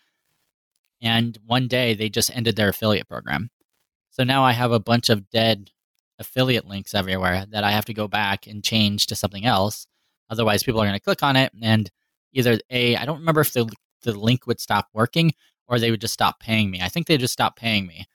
And 1.02 1.38
one 1.46 1.68
day 1.68 1.94
they 1.94 2.10
just 2.10 2.36
ended 2.36 2.56
their 2.56 2.70
affiliate 2.70 3.08
program. 3.08 3.52
So 4.10 4.24
now 4.24 4.44
I 4.44 4.54
have 4.54 4.72
a 4.72 4.80
bunch 4.80 5.10
of 5.10 5.30
dead 5.30 5.70
affiliate 6.18 6.66
links 6.66 6.96
everywhere 6.96 7.46
that 7.52 7.64
I 7.64 7.72
have 7.72 7.86
to 7.86 7.94
go 7.94 8.08
back 8.08 8.48
and 8.48 8.64
change 8.64 9.06
to 9.08 9.16
something 9.16 9.46
else. 9.46 9.86
Otherwise, 10.30 10.64
people 10.64 10.82
are 10.82 10.86
going 10.86 10.98
to 10.98 11.04
click 11.04 11.22
on 11.22 11.36
it 11.36 11.52
and 11.62 11.90
either 12.34 12.58
A, 12.72 12.96
I 12.96 13.06
don't 13.06 13.20
remember 13.20 13.42
if 13.42 13.54
the 13.54 13.70
the 14.04 14.18
link 14.18 14.48
would 14.48 14.60
stop 14.60 14.88
working 14.94 15.34
or 15.68 15.80
they 15.80 15.92
would 15.92 16.02
just 16.02 16.14
stop 16.14 16.40
paying 16.40 16.72
me. 16.72 16.82
I 16.82 16.90
think 16.90 17.08
they 17.08 17.18
just 17.18 17.34
stopped 17.34 17.60
paying 17.60 17.88
me, 17.88 18.06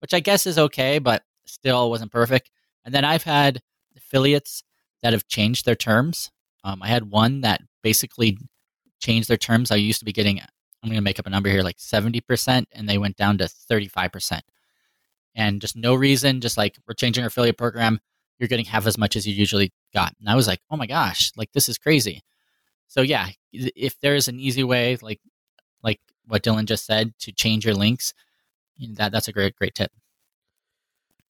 which 0.00 0.14
I 0.14 0.20
guess 0.20 0.46
is 0.46 0.58
okay, 0.58 0.98
but 0.98 1.22
still 1.46 1.90
wasn't 1.90 2.12
perfect. 2.12 2.50
And 2.84 2.94
then 2.94 3.04
I've 3.04 3.24
had 3.24 3.62
affiliates 3.96 4.62
that 5.02 5.12
have 5.12 5.26
changed 5.26 5.64
their 5.64 5.74
terms. 5.74 6.30
Um, 6.64 6.82
I 6.82 6.88
had 6.88 7.10
one 7.10 7.42
that 7.42 7.62
basically 7.82 8.38
changed 9.00 9.28
their 9.28 9.36
terms. 9.36 9.70
I 9.70 9.76
used 9.76 9.98
to 10.00 10.04
be 10.04 10.12
getting, 10.12 10.40
I'm 10.40 10.88
going 10.88 10.96
to 10.96 11.02
make 11.02 11.18
up 11.18 11.26
a 11.26 11.30
number 11.30 11.48
here, 11.48 11.62
like 11.62 11.78
70%, 11.78 12.64
and 12.72 12.88
they 12.88 12.98
went 12.98 13.16
down 13.16 13.38
to 13.38 13.44
35%. 13.44 14.40
And 15.34 15.60
just 15.60 15.76
no 15.76 15.94
reason, 15.94 16.40
just 16.40 16.56
like 16.56 16.76
we're 16.86 16.94
changing 16.94 17.22
our 17.22 17.28
affiliate 17.28 17.56
program. 17.56 18.00
You're 18.38 18.48
getting 18.48 18.64
half 18.64 18.86
as 18.86 18.98
much 18.98 19.16
as 19.16 19.26
you 19.26 19.34
usually 19.34 19.72
got. 19.94 20.14
And 20.18 20.28
I 20.28 20.34
was 20.34 20.46
like, 20.46 20.60
oh 20.70 20.76
my 20.76 20.86
gosh, 20.86 21.30
like 21.36 21.52
this 21.52 21.68
is 21.68 21.78
crazy. 21.78 22.22
So 22.88 23.02
yeah, 23.02 23.28
if 23.52 23.98
there's 24.00 24.26
an 24.26 24.40
easy 24.40 24.64
way, 24.64 24.96
like 25.00 25.20
like 25.82 26.00
what 26.26 26.42
Dylan 26.42 26.64
just 26.64 26.86
said, 26.86 27.12
to 27.20 27.32
change 27.32 27.64
your 27.64 27.74
links, 27.74 28.12
that 28.94 29.12
that's 29.12 29.28
a 29.28 29.32
great 29.32 29.54
great 29.54 29.74
tip. 29.74 29.92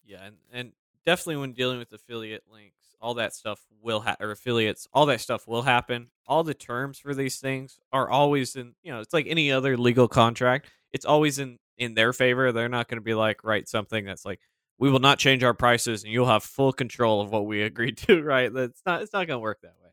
Yeah, 0.07 0.25
and, 0.25 0.37
and 0.53 0.73
definitely 1.05 1.37
when 1.37 1.53
dealing 1.53 1.79
with 1.79 1.93
affiliate 1.93 2.45
links, 2.51 2.80
all 3.01 3.15
that 3.15 3.35
stuff 3.35 3.61
will 3.83 4.01
ha- 4.01 4.17
or 4.21 4.31
affiliates, 4.31 4.87
all 4.93 5.07
that 5.07 5.21
stuff 5.21 5.47
will 5.47 5.63
happen. 5.63 6.09
All 6.27 6.45
the 6.45 6.55
terms 6.55 6.99
for 6.99 7.15
these 7.15 7.39
things 7.39 7.79
are 7.93 8.09
always 8.09 8.57
in, 8.57 8.75
you 8.83 8.93
know, 8.93 9.01
it's 9.01 9.15
like 9.15 9.27
any 9.29 9.51
other 9.51 9.77
legal 9.77 10.09
contract. 10.09 10.71
It's 10.93 11.05
always 11.05 11.39
in 11.39 11.59
in 11.79 11.95
their 11.95 12.13
favor. 12.13 12.53
They're 12.53 12.69
not 12.69 12.89
going 12.89 12.99
to 12.99 13.05
be 13.05 13.15
like 13.15 13.43
write 13.43 13.69
something 13.69 14.05
that's 14.05 14.25
like 14.25 14.41
we 14.79 14.91
will 14.91 14.99
not 14.99 15.19
change 15.19 15.43
our 15.43 15.55
prices 15.55 16.05
and 16.05 16.13
you'll 16.13 16.27
have 16.27 16.43
full 16.43 16.73
control 16.73 17.21
of 17.21 17.31
what 17.31 17.47
we 17.47 17.63
agreed 17.71 17.97
to, 17.99 18.23
right? 18.23 18.53
That's 18.53 18.83
not 18.87 19.03
it's 19.03 19.13
not 19.13 19.27
going 19.27 19.39
to 19.39 19.43
work 19.43 19.61
that 19.63 19.75
way. 19.83 19.91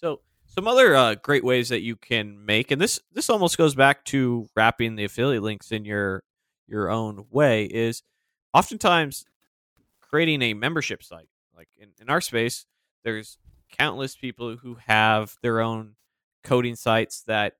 So 0.00 0.20
some 0.46 0.68
other 0.68 0.94
uh, 0.94 1.14
great 1.16 1.44
ways 1.44 1.68
that 1.68 1.82
you 1.82 1.96
can 1.96 2.44
make, 2.44 2.70
and 2.70 2.80
this 2.80 3.00
this 3.12 3.28
almost 3.28 3.58
goes 3.58 3.74
back 3.74 4.04
to 4.06 4.48
wrapping 4.56 4.96
the 4.96 5.04
affiliate 5.04 5.42
links 5.42 5.72
in 5.72 5.84
your 5.84 6.22
your 6.66 6.90
own 6.90 7.26
way, 7.30 7.64
is 7.64 8.02
oftentimes 8.54 9.24
creating 10.08 10.42
a 10.42 10.54
membership 10.54 11.02
site. 11.02 11.28
Like 11.56 11.68
in, 11.76 11.90
in 12.00 12.10
our 12.10 12.20
space, 12.20 12.66
there's 13.04 13.38
countless 13.76 14.16
people 14.16 14.56
who 14.56 14.76
have 14.86 15.36
their 15.42 15.60
own 15.60 15.94
coding 16.44 16.76
sites 16.76 17.22
that 17.26 17.54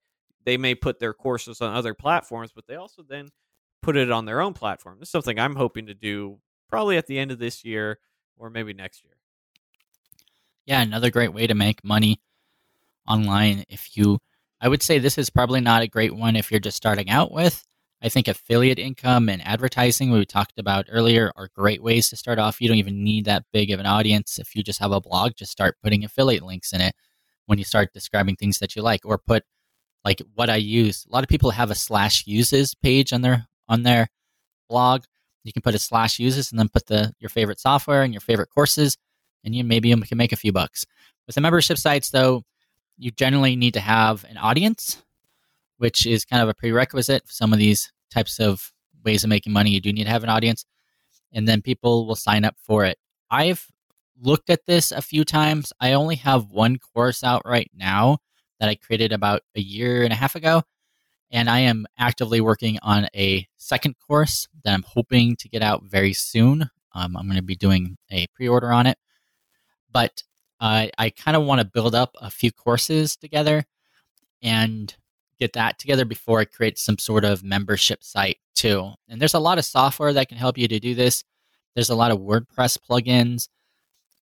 they 0.44 0.56
may 0.56 0.74
put 0.74 0.98
their 0.98 1.12
courses 1.12 1.60
on 1.60 1.74
other 1.74 1.94
platforms, 1.94 2.52
but 2.54 2.66
they 2.66 2.76
also 2.76 3.02
then 3.02 3.28
put 3.82 3.96
it 3.96 4.10
on 4.10 4.24
their 4.24 4.40
own 4.40 4.54
platform. 4.54 4.98
This 4.98 5.08
is 5.08 5.12
something 5.12 5.38
I'm 5.38 5.56
hoping 5.56 5.86
to 5.86 5.94
do 5.94 6.38
probably 6.68 6.96
at 6.96 7.06
the 7.06 7.18
end 7.18 7.30
of 7.30 7.38
this 7.38 7.64
year 7.64 7.98
or 8.36 8.50
maybe 8.50 8.72
next 8.72 9.04
year. 9.04 9.14
Yeah, 10.64 10.82
another 10.82 11.10
great 11.10 11.32
way 11.32 11.46
to 11.46 11.54
make 11.54 11.82
money 11.84 12.20
online 13.06 13.64
if 13.68 13.96
you 13.96 14.18
I 14.60 14.68
would 14.68 14.82
say 14.82 14.98
this 14.98 15.18
is 15.18 15.30
probably 15.30 15.60
not 15.60 15.82
a 15.82 15.86
great 15.86 16.14
one 16.14 16.34
if 16.34 16.50
you're 16.50 16.60
just 16.60 16.76
starting 16.76 17.10
out 17.10 17.30
with. 17.30 17.64
I 18.00 18.08
think 18.08 18.28
affiliate 18.28 18.78
income 18.78 19.28
and 19.28 19.44
advertising, 19.44 20.10
we 20.12 20.24
talked 20.24 20.58
about 20.58 20.86
earlier, 20.88 21.32
are 21.34 21.48
great 21.54 21.82
ways 21.82 22.08
to 22.10 22.16
start 22.16 22.38
off. 22.38 22.60
You 22.60 22.68
don't 22.68 22.76
even 22.76 23.02
need 23.02 23.24
that 23.24 23.44
big 23.52 23.72
of 23.72 23.80
an 23.80 23.86
audience. 23.86 24.38
If 24.38 24.54
you 24.54 24.62
just 24.62 24.78
have 24.78 24.92
a 24.92 25.00
blog, 25.00 25.32
just 25.36 25.50
start 25.50 25.76
putting 25.82 26.04
affiliate 26.04 26.44
links 26.44 26.72
in 26.72 26.80
it 26.80 26.94
when 27.46 27.58
you 27.58 27.64
start 27.64 27.92
describing 27.92 28.36
things 28.36 28.58
that 28.58 28.76
you 28.76 28.82
like, 28.82 29.00
or 29.04 29.18
put 29.18 29.42
like 30.04 30.22
what 30.34 30.48
I 30.48 30.56
use. 30.56 31.06
A 31.08 31.12
lot 31.12 31.24
of 31.24 31.28
people 31.28 31.50
have 31.50 31.70
a 31.70 31.74
slash 31.74 32.24
uses 32.26 32.74
page 32.74 33.12
on 33.12 33.22
their 33.22 33.48
on 33.68 33.82
their 33.82 34.08
blog. 34.68 35.04
You 35.42 35.52
can 35.52 35.62
put 35.62 35.74
a 35.74 35.78
slash 35.78 36.18
uses 36.18 36.52
and 36.52 36.58
then 36.58 36.68
put 36.68 36.86
the 36.86 37.12
your 37.18 37.30
favorite 37.30 37.58
software 37.58 38.02
and 38.02 38.12
your 38.12 38.20
favorite 38.20 38.50
courses, 38.54 38.96
and 39.44 39.54
you 39.56 39.64
maybe 39.64 39.88
you 39.88 39.96
can 39.96 40.18
make 40.18 40.32
a 40.32 40.36
few 40.36 40.52
bucks. 40.52 40.84
With 41.26 41.34
the 41.34 41.40
membership 41.40 41.78
sites, 41.78 42.10
though, 42.10 42.44
you 42.96 43.10
generally 43.10 43.56
need 43.56 43.74
to 43.74 43.80
have 43.80 44.24
an 44.24 44.36
audience, 44.36 45.02
which 45.78 46.06
is 46.06 46.24
kind 46.24 46.42
of 46.42 46.48
a 46.48 46.54
prerequisite 46.54 47.26
for 47.26 47.32
some 47.32 47.52
of 47.52 47.58
these 47.58 47.90
types 48.10 48.38
of 48.38 48.72
ways 49.04 49.24
of 49.24 49.30
making 49.30 49.52
money. 49.52 49.70
You 49.70 49.80
do 49.80 49.92
need 49.92 50.04
to 50.04 50.10
have 50.10 50.24
an 50.24 50.30
audience, 50.30 50.64
and 51.32 51.48
then 51.48 51.62
people 51.62 52.06
will 52.06 52.16
sign 52.16 52.44
up 52.44 52.56
for 52.60 52.84
it. 52.84 52.98
I've 53.30 53.66
looked 54.20 54.50
at 54.50 54.66
this 54.66 54.92
a 54.92 55.02
few 55.02 55.24
times. 55.24 55.72
I 55.80 55.92
only 55.92 56.16
have 56.16 56.50
one 56.50 56.76
course 56.78 57.22
out 57.22 57.42
right 57.44 57.70
now 57.74 58.18
that 58.60 58.68
I 58.68 58.74
created 58.74 59.12
about 59.12 59.42
a 59.54 59.60
year 59.60 60.02
and 60.02 60.12
a 60.12 60.16
half 60.16 60.34
ago. 60.34 60.62
And 61.30 61.50
I 61.50 61.60
am 61.60 61.86
actively 61.98 62.40
working 62.40 62.78
on 62.82 63.06
a 63.14 63.46
second 63.58 63.96
course 63.98 64.48
that 64.64 64.72
I'm 64.72 64.84
hoping 64.86 65.36
to 65.36 65.48
get 65.48 65.62
out 65.62 65.84
very 65.84 66.14
soon. 66.14 66.62
Um, 66.94 67.16
I'm 67.16 67.26
going 67.26 67.36
to 67.36 67.42
be 67.42 67.54
doing 67.54 67.98
a 68.10 68.26
pre 68.34 68.48
order 68.48 68.72
on 68.72 68.86
it. 68.86 68.98
But 69.92 70.22
uh, 70.60 70.86
I 70.96 71.10
kind 71.10 71.36
of 71.36 71.44
want 71.44 71.60
to 71.60 71.66
build 71.66 71.94
up 71.94 72.16
a 72.20 72.30
few 72.30 72.50
courses 72.50 73.16
together 73.16 73.64
and 74.42 74.94
get 75.38 75.52
that 75.54 75.78
together 75.78 76.04
before 76.04 76.40
I 76.40 76.44
create 76.44 76.78
some 76.78 76.98
sort 76.98 77.24
of 77.24 77.42
membership 77.42 78.02
site 78.02 78.38
too. 78.54 78.92
And 79.08 79.20
there's 79.20 79.34
a 79.34 79.38
lot 79.38 79.58
of 79.58 79.64
software 79.64 80.12
that 80.12 80.28
can 80.28 80.38
help 80.38 80.58
you 80.58 80.68
to 80.68 80.80
do 80.80 80.94
this. 80.94 81.24
There's 81.74 81.90
a 81.90 81.94
lot 81.94 82.10
of 82.10 82.18
WordPress 82.18 82.78
plugins. 82.88 83.48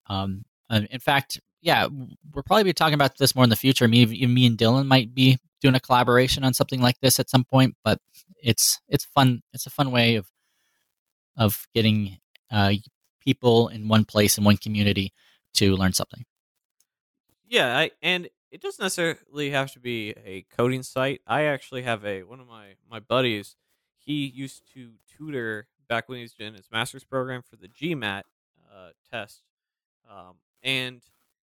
Um, 0.07 0.45
uh, 0.69 0.83
in 0.91 1.01
fact, 1.01 1.41
yeah, 1.61 1.87
we'll 1.87 2.43
probably 2.45 2.65
be 2.65 2.73
talking 2.73 2.95
about 2.95 3.17
this 3.17 3.35
more 3.35 3.45
in 3.45 3.51
the 3.51 3.57
future. 3.57 3.89
Me, 3.89 4.05
me 4.05 4.47
and 4.47 4.59
Dylan 4.59 4.87
might 4.87 5.15
be 5.15 5.39
doing 5.61 5.75
a 5.75 5.81
collaboration 5.81 6.45
on 6.45 6.53
something 6.53 6.81
like 6.81 7.01
this 7.01 7.19
at 7.19 7.31
some 7.31 7.45
point. 7.45 7.77
But 7.85 8.01
it's 8.43 8.81
it's 8.89 9.05
fun. 9.05 9.43
It's 9.53 9.67
a 9.67 9.71
fun 9.71 9.91
way 9.91 10.17
of 10.17 10.31
of 11.37 11.67
getting 11.75 12.19
uh, 12.51 12.75
people 13.21 13.69
in 13.69 13.89
one 13.89 14.05
place 14.05 14.37
in 14.37 14.45
one 14.45 14.57
community 14.57 15.13
to 15.55 15.77
learn 15.77 15.93
something. 15.93 16.25
Yeah, 17.47 17.77
I, 17.77 17.91
and 18.03 18.29
it 18.55 18.61
doesn't 18.61 18.85
necessarily 18.85 19.51
have 19.51 19.73
to 19.73 19.81
be 19.81 20.15
a 20.25 20.47
coding 20.57 20.85
site. 20.85 21.21
I 21.27 21.43
actually 21.43 21.83
have 21.83 22.05
a 22.05 22.23
one 22.23 22.39
of 22.39 22.47
my 22.47 22.75
my 22.89 23.01
buddies. 23.01 23.57
He 23.99 24.27
used 24.27 24.63
to 24.75 24.93
tutor 25.19 25.67
back 25.89 26.09
when 26.09 26.19
he 26.19 26.23
was 26.23 26.37
in 26.39 26.55
his 26.55 26.69
master's 26.71 27.03
program 27.03 27.43
for 27.43 27.57
the 27.57 27.67
GMAT 27.67 28.23
uh, 28.73 28.91
test, 29.11 29.43
um, 30.09 30.37
and 30.63 31.03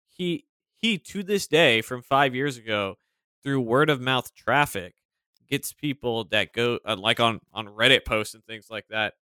he 0.08 0.46
he 0.80 0.98
to 1.00 1.24
this 1.24 1.46
day 1.46 1.82
from 1.82 2.02
five 2.02 2.34
years 2.34 2.56
ago 2.56 2.96
through 3.44 3.60
word 3.60 3.90
of 3.90 4.00
mouth 4.00 4.34
traffic 4.34 4.96
gets 5.50 5.74
people 5.74 6.24
that 6.24 6.54
go 6.54 6.80
uh, 6.86 6.96
like 6.96 7.20
on 7.20 7.42
on 7.52 7.68
Reddit 7.68 8.06
posts 8.06 8.34
and 8.34 8.46
things 8.46 8.68
like 8.70 8.88
that 8.90 9.16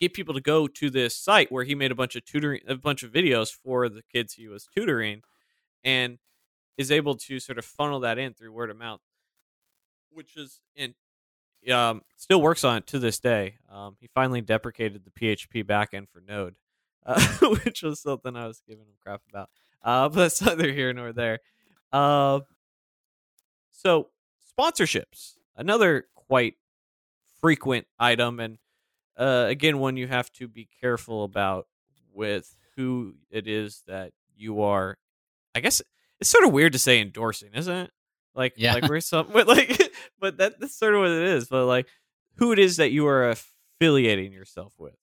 get 0.00 0.14
people 0.14 0.34
to 0.34 0.40
go 0.40 0.68
to 0.68 0.90
this 0.90 1.16
site 1.16 1.50
where 1.50 1.64
he 1.64 1.74
made 1.74 1.90
a 1.90 1.96
bunch 1.96 2.14
of 2.14 2.24
tutoring 2.24 2.60
a 2.68 2.76
bunch 2.76 3.02
of 3.02 3.10
videos 3.10 3.50
for 3.52 3.88
the 3.88 4.02
kids 4.12 4.34
he 4.34 4.46
was 4.46 4.68
tutoring 4.72 5.22
and 5.82 6.18
is 6.76 6.90
able 6.90 7.14
to 7.14 7.38
sort 7.38 7.58
of 7.58 7.64
funnel 7.64 8.00
that 8.00 8.18
in 8.18 8.34
through 8.34 8.52
word 8.52 8.70
of 8.70 8.76
mouth 8.76 9.00
which 10.10 10.36
is 10.36 10.60
in 10.74 10.94
um, 11.72 12.02
still 12.16 12.42
works 12.42 12.62
on 12.62 12.76
it 12.76 12.86
to 12.88 12.98
this 12.98 13.18
day. 13.18 13.54
Um, 13.72 13.96
he 13.98 14.06
finally 14.14 14.42
deprecated 14.42 15.02
the 15.04 15.10
php 15.10 15.64
backend 15.64 16.08
for 16.08 16.20
node 16.20 16.56
uh, 17.06 17.20
which 17.64 17.82
was 17.82 18.00
something 18.00 18.36
i 18.36 18.46
was 18.46 18.62
giving 18.66 18.84
him 18.84 18.94
crap 19.02 19.22
about. 19.28 19.50
Uh, 19.82 20.08
but 20.10 20.16
that's 20.16 20.42
neither 20.42 20.72
here 20.72 20.92
nor 20.92 21.12
there. 21.12 21.40
Uh, 21.92 22.40
so 23.70 24.08
sponsorships 24.58 25.34
another 25.56 26.06
quite 26.14 26.54
frequent 27.40 27.86
item 27.98 28.40
and 28.40 28.58
uh, 29.16 29.46
again 29.48 29.78
one 29.78 29.96
you 29.96 30.06
have 30.06 30.32
to 30.32 30.48
be 30.48 30.68
careful 30.80 31.24
about 31.24 31.66
with 32.12 32.56
who 32.76 33.14
it 33.30 33.46
is 33.46 33.82
that 33.86 34.12
you 34.36 34.62
are 34.62 34.96
i 35.54 35.60
guess 35.60 35.82
it's 36.20 36.30
sort 36.30 36.44
of 36.44 36.52
weird 36.52 36.72
to 36.72 36.78
say 36.78 37.00
endorsing 37.00 37.50
isn't 37.54 37.76
it 37.76 37.90
like 38.34 38.54
Yeah. 38.56 38.74
like 38.74 38.88
we're 38.88 39.00
some 39.12 39.28
but 39.32 39.46
like 39.48 39.80
but 40.20 40.38
that, 40.38 40.58
that's 40.60 40.76
sort 40.76 40.94
of 40.94 41.00
what 41.00 41.10
it 41.10 41.22
is 41.28 41.46
but 41.48 41.66
like 41.66 41.86
who 42.36 42.52
it 42.52 42.58
is 42.58 42.76
that 42.78 42.90
you 42.92 43.06
are 43.06 43.30
affiliating 43.30 44.32
yourself 44.32 44.72
with 44.78 44.94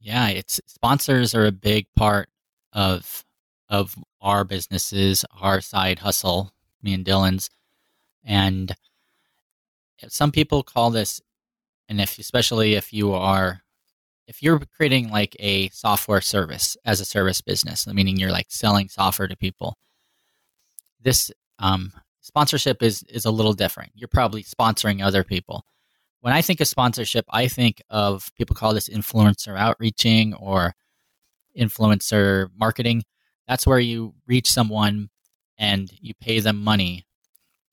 Yeah, 0.00 0.28
it's 0.28 0.60
sponsors 0.66 1.34
are 1.34 1.46
a 1.46 1.52
big 1.52 1.86
part 1.96 2.28
of 2.72 3.24
of 3.70 3.94
our 4.20 4.44
businesses, 4.44 5.24
our 5.40 5.60
side 5.60 5.98
hustle, 6.00 6.52
me 6.82 6.92
and 6.94 7.04
Dylan's, 7.04 7.48
and 8.22 8.74
some 10.08 10.30
people 10.32 10.62
call 10.62 10.90
this, 10.90 11.20
and 11.88 12.00
if 12.00 12.18
especially 12.18 12.74
if 12.74 12.92
you 12.92 13.12
are, 13.14 13.62
if 14.26 14.42
you're 14.42 14.60
creating 14.76 15.10
like 15.10 15.36
a 15.38 15.68
software 15.70 16.20
service 16.20 16.76
as 16.84 17.00
a 17.00 17.04
service 17.04 17.40
business, 17.40 17.86
meaning 17.86 18.16
you're 18.16 18.30
like 18.30 18.46
selling 18.48 18.88
software 18.88 19.28
to 19.28 19.36
people, 19.36 19.76
this 21.00 21.30
um, 21.58 21.92
sponsorship 22.20 22.82
is 22.82 23.02
is 23.04 23.24
a 23.24 23.30
little 23.30 23.52
different. 23.52 23.92
You're 23.94 24.08
probably 24.08 24.42
sponsoring 24.42 25.04
other 25.04 25.24
people 25.24 25.64
when 26.24 26.32
I 26.32 26.40
think 26.40 26.62
of 26.62 26.68
sponsorship, 26.68 27.26
I 27.28 27.48
think 27.48 27.82
of 27.90 28.30
people 28.34 28.56
call 28.56 28.72
this 28.72 28.88
influencer 28.88 29.58
outreaching 29.58 30.32
or 30.32 30.72
influencer 31.54 32.48
marketing. 32.58 33.02
That's 33.46 33.66
where 33.66 33.78
you 33.78 34.14
reach 34.26 34.50
someone 34.50 35.10
and 35.58 35.90
you 36.00 36.14
pay 36.18 36.40
them 36.40 36.64
money 36.64 37.04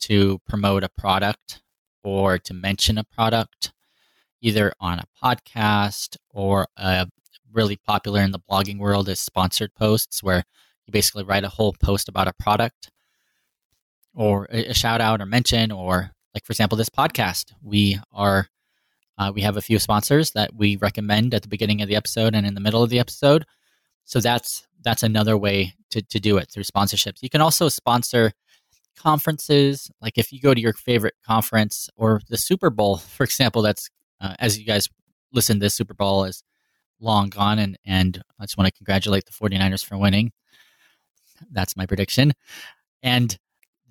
to 0.01 0.41
promote 0.49 0.83
a 0.83 0.89
product 0.89 1.61
or 2.03 2.37
to 2.39 2.53
mention 2.53 2.97
a 2.97 3.05
product, 3.05 3.71
either 4.41 4.73
on 4.79 4.99
a 4.99 5.05
podcast 5.23 6.17
or 6.29 6.67
a 6.77 7.07
really 7.53 7.77
popular 7.77 8.21
in 8.21 8.31
the 8.31 8.39
blogging 8.39 8.79
world 8.79 9.07
is 9.09 9.19
sponsored 9.19 9.73
posts, 9.75 10.23
where 10.23 10.43
you 10.85 10.91
basically 10.91 11.23
write 11.23 11.43
a 11.43 11.49
whole 11.49 11.73
post 11.73 12.09
about 12.09 12.27
a 12.27 12.33
product 12.33 12.91
or 14.13 14.47
a, 14.51 14.73
shout 14.73 15.01
out 15.01 15.21
or 15.21 15.25
mention 15.25 15.71
or 15.71 16.11
like 16.33 16.45
for 16.45 16.51
example 16.51 16.77
this 16.77 16.89
podcast. 16.89 17.53
We 17.61 17.99
are 18.11 18.47
uh, 19.17 19.31
we 19.33 19.41
have 19.41 19.57
a 19.57 19.61
few 19.61 19.77
sponsors 19.77 20.31
that 20.31 20.55
we 20.55 20.77
recommend 20.77 21.33
at 21.33 21.43
the 21.43 21.47
beginning 21.47 21.81
of 21.81 21.87
the 21.87 21.95
episode 21.95 22.33
and 22.33 22.45
in 22.45 22.55
the 22.55 22.61
middle 22.61 22.81
of 22.81 22.89
the 22.89 22.99
episode. 22.99 23.45
So 24.05 24.19
that's 24.19 24.65
that's 24.83 25.03
another 25.03 25.37
way 25.37 25.73
to, 25.91 26.01
to 26.01 26.19
do 26.19 26.37
it 26.37 26.49
through 26.49 26.63
sponsorships. 26.63 27.21
You 27.21 27.29
can 27.29 27.41
also 27.41 27.69
sponsor 27.69 28.31
conferences. 28.97 29.91
Like 30.01 30.17
if 30.17 30.31
you 30.31 30.41
go 30.41 30.53
to 30.53 30.61
your 30.61 30.73
favorite 30.73 31.15
conference 31.25 31.89
or 31.95 32.21
the 32.29 32.37
super 32.37 32.69
bowl 32.69 32.97
for 33.15 33.23
example 33.23 33.61
that's 33.61 33.89
uh, 34.21 34.35
as 34.39 34.59
you 34.59 34.65
guys 34.65 34.87
listen 35.33 35.59
this 35.59 35.73
super 35.73 35.93
bowl 35.93 36.23
is 36.25 36.43
long 36.99 37.29
gone 37.29 37.59
and 37.59 37.77
and 37.85 38.21
i 38.39 38.43
just 38.43 38.57
want 38.57 38.67
to 38.67 38.77
congratulate 38.77 39.25
the 39.25 39.31
49ers 39.31 39.83
for 39.83 39.97
winning 39.97 40.31
that's 41.51 41.75
my 41.75 41.85
prediction 41.85 42.33
and 43.01 43.37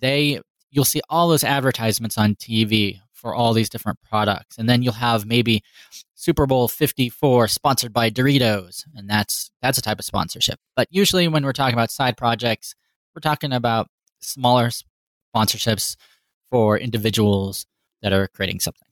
they 0.00 0.40
you'll 0.70 0.84
see 0.84 1.00
all 1.08 1.28
those 1.28 1.44
advertisements 1.44 2.16
on 2.16 2.34
TV 2.34 3.00
for 3.12 3.34
all 3.34 3.52
these 3.52 3.68
different 3.68 3.98
products. 4.02 4.56
And 4.56 4.68
then 4.68 4.82
you'll 4.82 4.94
have 4.94 5.26
maybe 5.26 5.62
Super 6.14 6.46
Bowl 6.46 6.68
54 6.68 7.48
sponsored 7.48 7.92
by 7.92 8.10
Doritos, 8.10 8.84
and 8.94 9.08
that's 9.08 9.50
that's 9.60 9.78
a 9.78 9.82
type 9.82 9.98
of 9.98 10.04
sponsorship. 10.04 10.58
But 10.76 10.88
usually 10.90 11.28
when 11.28 11.44
we're 11.44 11.52
talking 11.52 11.74
about 11.74 11.90
side 11.90 12.16
projects, 12.16 12.74
we're 13.14 13.20
talking 13.20 13.52
about 13.52 13.88
smaller 14.20 14.70
sponsorships 15.34 15.96
for 16.50 16.78
individuals 16.78 17.66
that 18.02 18.12
are 18.12 18.28
creating 18.28 18.60
something. 18.60 18.89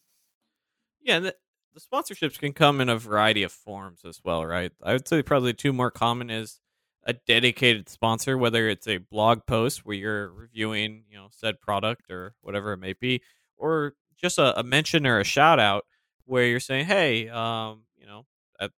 Yeah, 1.00 1.16
and 1.16 1.26
the, 1.26 1.34
the 1.74 1.80
sponsorships 1.80 2.38
can 2.38 2.52
come 2.52 2.80
in 2.80 2.88
a 2.88 2.98
variety 2.98 3.42
of 3.42 3.52
forms 3.52 4.04
as 4.04 4.20
well, 4.24 4.44
right? 4.44 4.72
I 4.82 4.92
would 4.92 5.08
say 5.08 5.22
probably 5.22 5.54
two 5.54 5.72
more 5.72 5.90
common 5.90 6.30
is 6.30 6.60
a 7.04 7.12
dedicated 7.14 7.88
sponsor, 7.88 8.36
whether 8.36 8.68
it's 8.68 8.86
a 8.86 8.98
blog 8.98 9.46
post 9.46 9.84
where 9.84 9.96
you're 9.96 10.30
reviewing, 10.30 11.04
you 11.10 11.16
know, 11.16 11.28
said 11.30 11.60
product 11.60 12.10
or 12.10 12.34
whatever 12.42 12.72
it 12.72 12.78
may 12.78 12.92
be, 12.92 13.22
or 13.56 13.94
just 14.16 14.38
a, 14.38 14.58
a 14.58 14.62
mention 14.62 15.06
or 15.06 15.20
a 15.20 15.24
shout 15.24 15.58
out 15.58 15.84
where 16.24 16.44
you're 16.44 16.60
saying, 16.60 16.84
hey, 16.86 17.28
um, 17.28 17.84
you 17.96 18.06
know, 18.06 18.26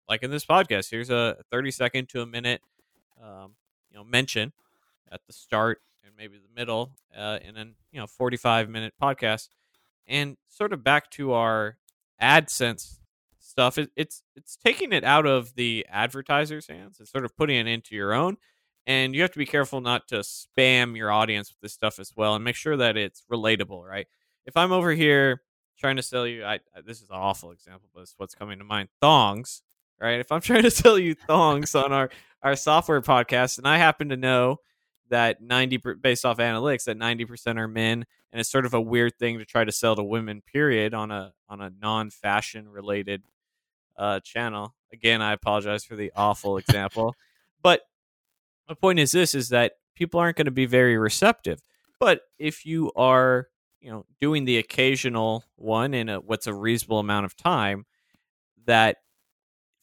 like 0.08 0.22
in 0.22 0.30
this 0.30 0.44
podcast, 0.44 0.90
here's 0.90 1.10
a 1.10 1.36
30 1.50 1.70
second 1.70 2.08
to 2.10 2.20
a 2.20 2.26
minute, 2.26 2.60
um, 3.22 3.54
you 3.90 3.96
know, 3.96 4.04
mention 4.04 4.52
at 5.10 5.20
the 5.26 5.32
start 5.32 5.80
and 6.04 6.12
maybe 6.16 6.36
the 6.36 6.54
middle, 6.54 6.92
uh, 7.16 7.38
and 7.44 7.56
then 7.56 7.74
you 7.92 8.00
know, 8.00 8.06
45 8.06 8.68
minute 8.68 8.92
podcast, 9.00 9.48
and 10.06 10.36
sort 10.48 10.72
of 10.72 10.82
back 10.82 11.10
to 11.12 11.32
our 11.32 11.76
AdSense 12.22 12.98
stuff. 13.38 13.78
It, 13.78 13.90
it's 13.96 14.22
it's 14.36 14.56
taking 14.56 14.92
it 14.92 15.04
out 15.04 15.26
of 15.26 15.54
the 15.54 15.86
advertiser's 15.90 16.68
hands 16.68 16.98
and 16.98 17.08
sort 17.08 17.24
of 17.24 17.36
putting 17.36 17.56
it 17.58 17.66
into 17.66 17.94
your 17.94 18.12
own. 18.12 18.36
And 18.86 19.14
you 19.14 19.22
have 19.22 19.32
to 19.32 19.38
be 19.38 19.46
careful 19.46 19.80
not 19.80 20.08
to 20.08 20.20
spam 20.20 20.96
your 20.96 21.10
audience 21.10 21.50
with 21.50 21.60
this 21.60 21.74
stuff 21.74 21.98
as 21.98 22.12
well, 22.16 22.34
and 22.34 22.44
make 22.44 22.56
sure 22.56 22.76
that 22.76 22.96
it's 22.96 23.22
relatable, 23.30 23.84
right? 23.84 24.06
If 24.46 24.56
I'm 24.56 24.72
over 24.72 24.92
here 24.92 25.42
trying 25.78 25.96
to 25.96 26.02
sell 26.02 26.26
you, 26.26 26.44
I, 26.44 26.60
this 26.86 27.02
is 27.02 27.10
an 27.10 27.16
awful 27.16 27.50
example, 27.52 27.90
but 27.94 28.02
it's 28.02 28.14
what's 28.16 28.34
coming 28.34 28.58
to 28.58 28.64
mind. 28.64 28.88
Thongs, 29.02 29.62
right? 30.00 30.20
If 30.20 30.32
I'm 30.32 30.40
trying 30.42 30.62
to 30.62 30.70
sell 30.70 30.98
you 30.98 31.14
thongs 31.14 31.74
on 31.74 31.92
our 31.92 32.10
our 32.42 32.56
software 32.56 33.02
podcast, 33.02 33.58
and 33.58 33.66
I 33.66 33.78
happen 33.78 34.08
to 34.10 34.16
know 34.16 34.58
that 35.10 35.40
90 35.40 35.78
per- 35.78 35.94
based 35.94 36.24
off 36.24 36.38
analytics 36.38 36.84
that 36.84 36.98
90% 36.98 37.58
are 37.58 37.68
men 37.68 38.04
and 38.32 38.40
it's 38.40 38.50
sort 38.50 38.66
of 38.66 38.74
a 38.74 38.80
weird 38.80 39.18
thing 39.18 39.38
to 39.38 39.44
try 39.44 39.64
to 39.64 39.72
sell 39.72 39.96
to 39.96 40.02
women 40.02 40.42
period 40.42 40.94
on 40.94 41.10
a 41.10 41.32
on 41.48 41.60
a 41.60 41.70
non-fashion 41.80 42.68
related 42.68 43.22
uh, 43.96 44.20
channel. 44.20 44.74
Again, 44.92 45.22
I 45.22 45.32
apologize 45.32 45.84
for 45.84 45.96
the 45.96 46.12
awful 46.14 46.56
example, 46.58 47.14
but 47.62 47.82
my 48.68 48.74
point 48.74 48.98
is 48.98 49.12
this: 49.12 49.34
is 49.34 49.48
that 49.48 49.72
people 49.94 50.20
aren't 50.20 50.36
going 50.36 50.46
to 50.46 50.50
be 50.50 50.66
very 50.66 50.96
receptive. 50.98 51.62
But 51.98 52.20
if 52.38 52.64
you 52.64 52.92
are, 52.94 53.48
you 53.80 53.90
know, 53.90 54.04
doing 54.20 54.44
the 54.44 54.58
occasional 54.58 55.44
one 55.56 55.94
in 55.94 56.08
a 56.08 56.20
what's 56.20 56.46
a 56.46 56.54
reasonable 56.54 56.98
amount 56.98 57.26
of 57.26 57.36
time, 57.36 57.86
that 58.66 58.98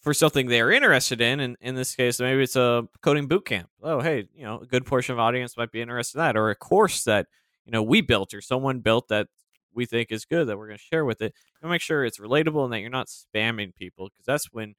for 0.05 0.13
something 0.13 0.45
they're 0.45 0.71
interested 0.71 1.19
in, 1.19 1.39
and 1.39 1.57
in 1.59 1.73
this 1.73 1.95
case, 1.95 2.19
maybe 2.19 2.43
it's 2.43 2.55
a 2.55 2.87
coding 3.01 3.27
boot 3.27 3.43
camp. 3.43 3.69
Oh, 3.81 4.01
hey, 4.01 4.27
you 4.35 4.45
know, 4.45 4.59
a 4.59 4.65
good 4.67 4.85
portion 4.85 5.13
of 5.13 5.19
audience 5.19 5.57
might 5.57 5.71
be 5.71 5.81
interested 5.81 6.19
in 6.19 6.23
that, 6.23 6.37
or 6.37 6.51
a 6.51 6.55
course 6.55 7.03
that 7.05 7.25
you 7.65 7.71
know 7.71 7.81
we 7.81 8.01
built 8.01 8.31
or 8.35 8.39
someone 8.39 8.81
built 8.81 9.07
that 9.07 9.27
we 9.73 9.87
think 9.87 10.11
is 10.11 10.23
good 10.23 10.47
that 10.47 10.59
we're 10.59 10.67
going 10.67 10.77
to 10.77 10.83
share 10.83 11.05
with 11.05 11.23
it. 11.23 11.33
And 11.59 11.71
make 11.71 11.81
sure 11.81 12.05
it's 12.05 12.19
relatable 12.19 12.63
and 12.63 12.71
that 12.71 12.81
you're 12.81 12.91
not 12.91 13.07
spamming 13.07 13.73
people 13.73 14.09
because 14.09 14.27
that's 14.27 14.53
when 14.53 14.75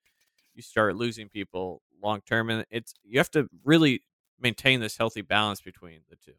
you 0.55 0.63
start 0.63 0.95
losing 0.95 1.29
people 1.29 1.83
long 2.01 2.21
term. 2.25 2.49
And 2.49 2.65
it's 2.71 2.95
you 3.03 3.19
have 3.19 3.31
to 3.33 3.49
really 3.65 4.03
maintain 4.41 4.79
this 4.79 4.97
healthy 4.97 5.23
balance 5.23 5.61
between 5.61 6.03
the 6.09 6.15
two. 6.25 6.37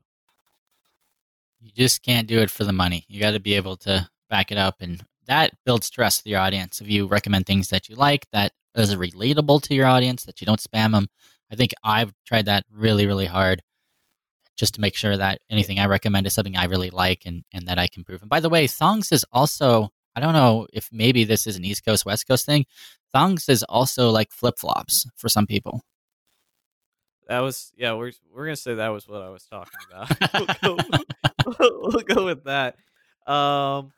You 1.59 1.71
just 1.75 2.03
can't 2.03 2.25
do 2.25 2.39
it 2.39 2.49
for 2.49 2.63
the 2.63 2.71
money. 2.71 3.03
You 3.09 3.19
got 3.19 3.31
to 3.31 3.41
be 3.41 3.55
able 3.55 3.75
to 3.77 4.07
back 4.29 4.49
it 4.49 4.57
up, 4.57 4.75
and 4.79 5.03
that 5.25 5.51
builds 5.65 5.89
trust 5.89 6.23
with 6.23 6.31
your 6.31 6.39
audience. 6.39 6.79
If 6.79 6.89
you 6.89 7.05
recommend 7.05 7.47
things 7.47 7.67
that 7.67 7.89
you 7.89 7.95
like, 7.95 8.27
that 8.31 8.53
is 8.83 8.95
relatable 8.95 9.61
to 9.63 9.75
your 9.75 9.87
audience, 9.87 10.23
that 10.25 10.41
you 10.41 10.45
don't 10.45 10.59
spam 10.59 10.91
them. 10.91 11.07
I 11.51 11.55
think 11.55 11.73
I've 11.83 12.13
tried 12.25 12.45
that 12.45 12.65
really, 12.71 13.05
really 13.05 13.25
hard 13.25 13.61
just 14.57 14.75
to 14.75 14.81
make 14.81 14.95
sure 14.95 15.15
that 15.15 15.39
anything 15.49 15.79
I 15.79 15.85
recommend 15.85 16.25
is 16.27 16.33
something 16.33 16.57
I 16.57 16.65
really 16.65 16.89
like 16.89 17.23
and, 17.25 17.43
and 17.53 17.67
that 17.67 17.77
I 17.77 17.87
can 17.87 18.03
prove. 18.03 18.21
And 18.21 18.29
by 18.29 18.39
the 18.39 18.49
way, 18.49 18.67
Thongs 18.67 19.11
is 19.11 19.23
also, 19.31 19.89
I 20.15 20.19
don't 20.19 20.33
know 20.33 20.67
if 20.73 20.89
maybe 20.91 21.23
this 21.23 21.45
is 21.47 21.55
an 21.55 21.63
East 21.63 21.85
Coast, 21.85 22.05
West 22.05 22.27
Coast 22.27 22.45
thing. 22.45 22.65
Thongs 23.13 23.47
is 23.49 23.63
also 23.63 24.09
like 24.09 24.31
flip 24.31 24.57
flops 24.57 25.05
for 25.15 25.29
some 25.29 25.45
people. 25.45 25.83
that 27.27 27.39
was 27.39 27.71
yeah. 27.77 27.93
We're 27.93 28.11
we're 28.33 28.45
gonna 28.45 28.55
say 28.55 28.75
that 28.75 28.89
was 28.89 29.07
what 29.07 29.21
I 29.21 29.29
was 29.29 29.45
talking 29.45 29.79
about. 29.89 30.09
we'll, 31.45 31.53
go, 31.53 31.79
we'll 31.81 32.01
go 32.01 32.25
with 32.25 32.43
that. 32.45 32.75
Um, 33.31 33.91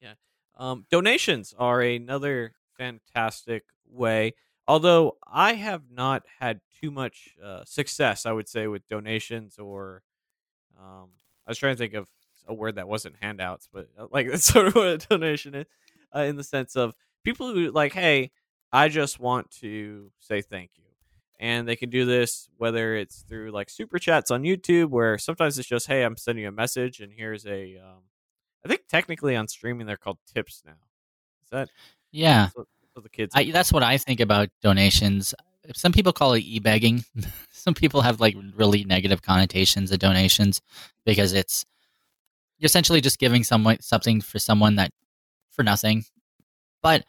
yeah. 0.00 0.14
Um, 0.56 0.84
donations 0.90 1.54
are 1.58 1.80
another 1.80 2.52
fantastic 2.78 3.64
way. 3.90 4.34
Although 4.66 5.16
I 5.26 5.54
have 5.54 5.82
not 5.90 6.22
had 6.40 6.60
too 6.80 6.90
much 6.90 7.36
uh, 7.42 7.64
success, 7.64 8.26
I 8.26 8.32
would 8.32 8.48
say 8.48 8.66
with 8.66 8.86
donations 8.88 9.58
or 9.58 10.02
um, 10.78 11.08
I 11.46 11.50
was 11.50 11.58
trying 11.58 11.74
to 11.74 11.78
think 11.78 11.94
of 11.94 12.06
a 12.46 12.54
word 12.54 12.76
that 12.76 12.88
wasn't 12.88 13.16
handouts, 13.20 13.68
but 13.72 13.88
uh, 13.98 14.06
like 14.10 14.28
that's 14.30 14.44
sort 14.44 14.68
of 14.68 14.74
what 14.74 14.86
a 14.86 14.98
donation 14.98 15.54
is, 15.54 15.66
uh, 16.14 16.20
in 16.20 16.36
the 16.36 16.44
sense 16.44 16.76
of 16.76 16.94
people 17.24 17.52
who 17.52 17.70
like, 17.70 17.92
hey, 17.92 18.30
I 18.72 18.88
just 18.88 19.18
want 19.18 19.50
to 19.60 20.10
say 20.20 20.42
thank 20.42 20.70
you, 20.76 20.84
and 21.40 21.66
they 21.66 21.76
can 21.76 21.90
do 21.90 22.04
this 22.04 22.48
whether 22.56 22.94
it's 22.94 23.22
through 23.22 23.50
like 23.50 23.70
super 23.70 23.98
chats 23.98 24.30
on 24.30 24.42
YouTube, 24.42 24.90
where 24.90 25.18
sometimes 25.18 25.58
it's 25.58 25.68
just, 25.68 25.86
hey, 25.86 26.02
I'm 26.04 26.16
sending 26.16 26.42
you 26.42 26.48
a 26.48 26.52
message, 26.52 27.00
and 27.00 27.12
here's 27.12 27.46
a, 27.46 27.76
um, 27.76 28.02
I 28.64 28.68
think 28.68 28.82
technically 28.88 29.36
on 29.36 29.48
streaming 29.48 29.86
they're 29.86 29.96
called 29.96 30.18
tips 30.32 30.62
now. 30.66 30.72
Is 31.42 31.50
that 31.50 31.70
Yeah, 32.10 32.44
that's 32.44 32.56
what, 32.56 32.66
that's 32.80 32.94
what 32.94 33.02
the 33.04 33.10
kids? 33.10 33.32
I, 33.34 33.50
that's 33.50 33.72
what 33.72 33.82
I 33.82 33.98
think 33.98 34.20
about 34.20 34.48
donations. 34.62 35.34
Some 35.74 35.92
people 35.92 36.12
call 36.12 36.34
it 36.34 36.40
e-begging. 36.40 37.04
Some 37.52 37.74
people 37.74 38.00
have 38.00 38.20
like 38.20 38.36
really 38.54 38.84
negative 38.84 39.22
connotations 39.22 39.92
of 39.92 39.98
donations 39.98 40.60
because 41.04 41.32
it's 41.34 41.64
you're 42.58 42.66
essentially 42.66 43.00
just 43.00 43.18
giving 43.18 43.44
someone 43.44 43.80
something 43.80 44.20
for 44.20 44.38
someone 44.38 44.76
that 44.76 44.90
for 45.50 45.62
nothing. 45.62 46.04
But 46.82 47.04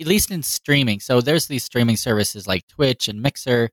at 0.00 0.06
least 0.06 0.30
in 0.30 0.42
streaming, 0.42 1.00
so 1.00 1.20
there's 1.20 1.46
these 1.46 1.64
streaming 1.64 1.96
services 1.96 2.46
like 2.46 2.66
Twitch 2.66 3.08
and 3.08 3.22
Mixer 3.22 3.70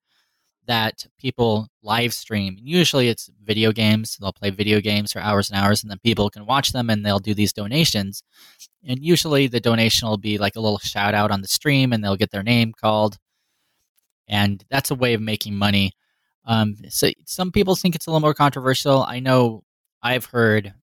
that 0.72 1.06
people 1.18 1.68
live 1.84 2.14
stream. 2.14 2.56
Usually 2.58 3.10
it's 3.10 3.30
video 3.44 3.74
games. 3.74 4.16
They'll 4.16 4.32
play 4.32 4.52
video 4.52 4.80
games 4.80 5.12
for 5.12 5.20
hours 5.20 5.50
and 5.50 5.60
hours, 5.60 5.84
and 5.84 5.92
then 5.92 6.00
people 6.02 6.30
can 6.30 6.46
watch 6.46 6.72
them 6.72 6.90
and 6.90 7.06
they'll 7.06 7.20
do 7.20 7.34
these 7.34 7.52
donations. 7.52 8.24
And 8.88 9.04
usually 9.04 9.48
the 9.48 9.60
donation 9.60 10.08
will 10.08 10.18
be 10.18 10.38
like 10.38 10.56
a 10.56 10.62
little 10.62 10.80
shout 10.80 11.14
out 11.14 11.30
on 11.30 11.42
the 11.42 11.50
stream 11.50 11.92
and 11.92 12.02
they'll 12.02 12.16
get 12.16 12.32
their 12.32 12.42
name 12.42 12.72
called. 12.72 13.18
And 14.30 14.64
that's 14.70 14.90
a 14.90 14.96
way 14.96 15.14
of 15.14 15.22
making 15.22 15.58
money. 15.58 15.92
Um, 16.46 16.78
so 16.88 17.10
some 17.26 17.52
people 17.52 17.76
think 17.76 17.94
it's 17.94 18.08
a 18.08 18.10
little 18.10 18.22
more 18.22 18.34
controversial. 18.34 19.04
I 19.04 19.20
know 19.20 19.64
I've 20.02 20.24
heard 20.24 20.74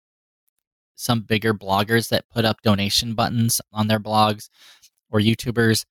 some 0.97 1.22
bigger 1.22 1.55
bloggers 1.55 2.11
that 2.11 2.28
put 2.28 2.45
up 2.45 2.61
donation 2.61 3.14
buttons 3.14 3.59
on 3.72 3.89
their 3.89 4.01
blogs 4.01 4.51
or 5.11 5.18
YouTubers 5.18 5.86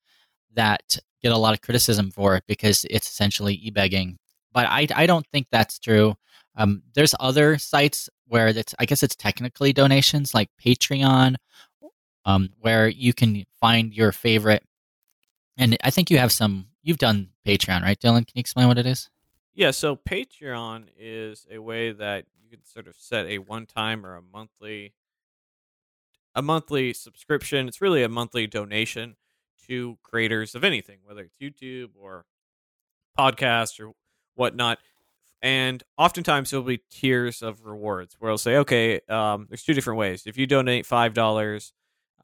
that 0.54 0.98
get 1.22 1.32
a 1.32 1.38
lot 1.38 1.54
of 1.54 1.60
criticism 1.60 2.10
for 2.10 2.36
it 2.36 2.44
because 2.46 2.84
it's 2.90 3.08
essentially 3.08 3.54
e-begging. 3.54 4.18
But 4.52 4.66
I, 4.66 4.86
I 4.94 5.06
don't 5.06 5.26
think 5.26 5.48
that's 5.50 5.78
true. 5.78 6.14
Um, 6.56 6.82
there's 6.94 7.14
other 7.20 7.58
sites 7.58 8.08
where 8.26 8.48
it's 8.48 8.74
I 8.78 8.84
guess 8.84 9.02
it's 9.02 9.16
technically 9.16 9.72
donations 9.72 10.34
like 10.34 10.50
Patreon, 10.64 11.36
um, 12.24 12.50
where 12.60 12.88
you 12.88 13.12
can 13.12 13.44
find 13.60 13.94
your 13.94 14.12
favorite. 14.12 14.64
And 15.56 15.76
I 15.82 15.90
think 15.90 16.10
you 16.10 16.18
have 16.18 16.32
some. 16.32 16.66
You've 16.82 16.98
done 16.98 17.28
Patreon, 17.46 17.82
right, 17.82 17.98
Dylan? 17.98 18.26
Can 18.26 18.32
you 18.34 18.40
explain 18.40 18.68
what 18.68 18.78
it 18.78 18.86
is? 18.86 19.10
Yeah, 19.54 19.72
so 19.72 19.96
Patreon 19.96 20.84
is 20.98 21.46
a 21.50 21.58
way 21.58 21.90
that 21.92 22.26
you 22.40 22.48
can 22.50 22.64
sort 22.64 22.86
of 22.86 22.94
set 22.96 23.26
a 23.26 23.38
one-time 23.38 24.06
or 24.06 24.14
a 24.14 24.22
monthly 24.22 24.94
a 26.34 26.42
monthly 26.42 26.92
subscription. 26.92 27.66
It's 27.66 27.80
really 27.80 28.02
a 28.02 28.08
monthly 28.08 28.46
donation 28.46 29.16
to 29.68 29.98
creators 30.02 30.54
of 30.54 30.64
anything, 30.64 30.98
whether 31.04 31.22
it's 31.22 31.36
YouTube 31.40 31.90
or 32.00 32.24
podcast 33.18 33.80
or 33.84 33.92
whatnot. 34.34 34.78
And 35.40 35.82
oftentimes 35.96 36.50
there'll 36.50 36.64
be 36.64 36.80
tiers 36.90 37.42
of 37.42 37.64
rewards 37.64 38.16
where 38.18 38.30
I'll 38.30 38.38
say, 38.38 38.56
okay, 38.56 39.00
um, 39.08 39.46
there's 39.48 39.62
two 39.62 39.74
different 39.74 39.98
ways. 39.98 40.24
If 40.26 40.36
you 40.36 40.46
donate 40.46 40.84
five 40.84 41.14
dollars, 41.14 41.72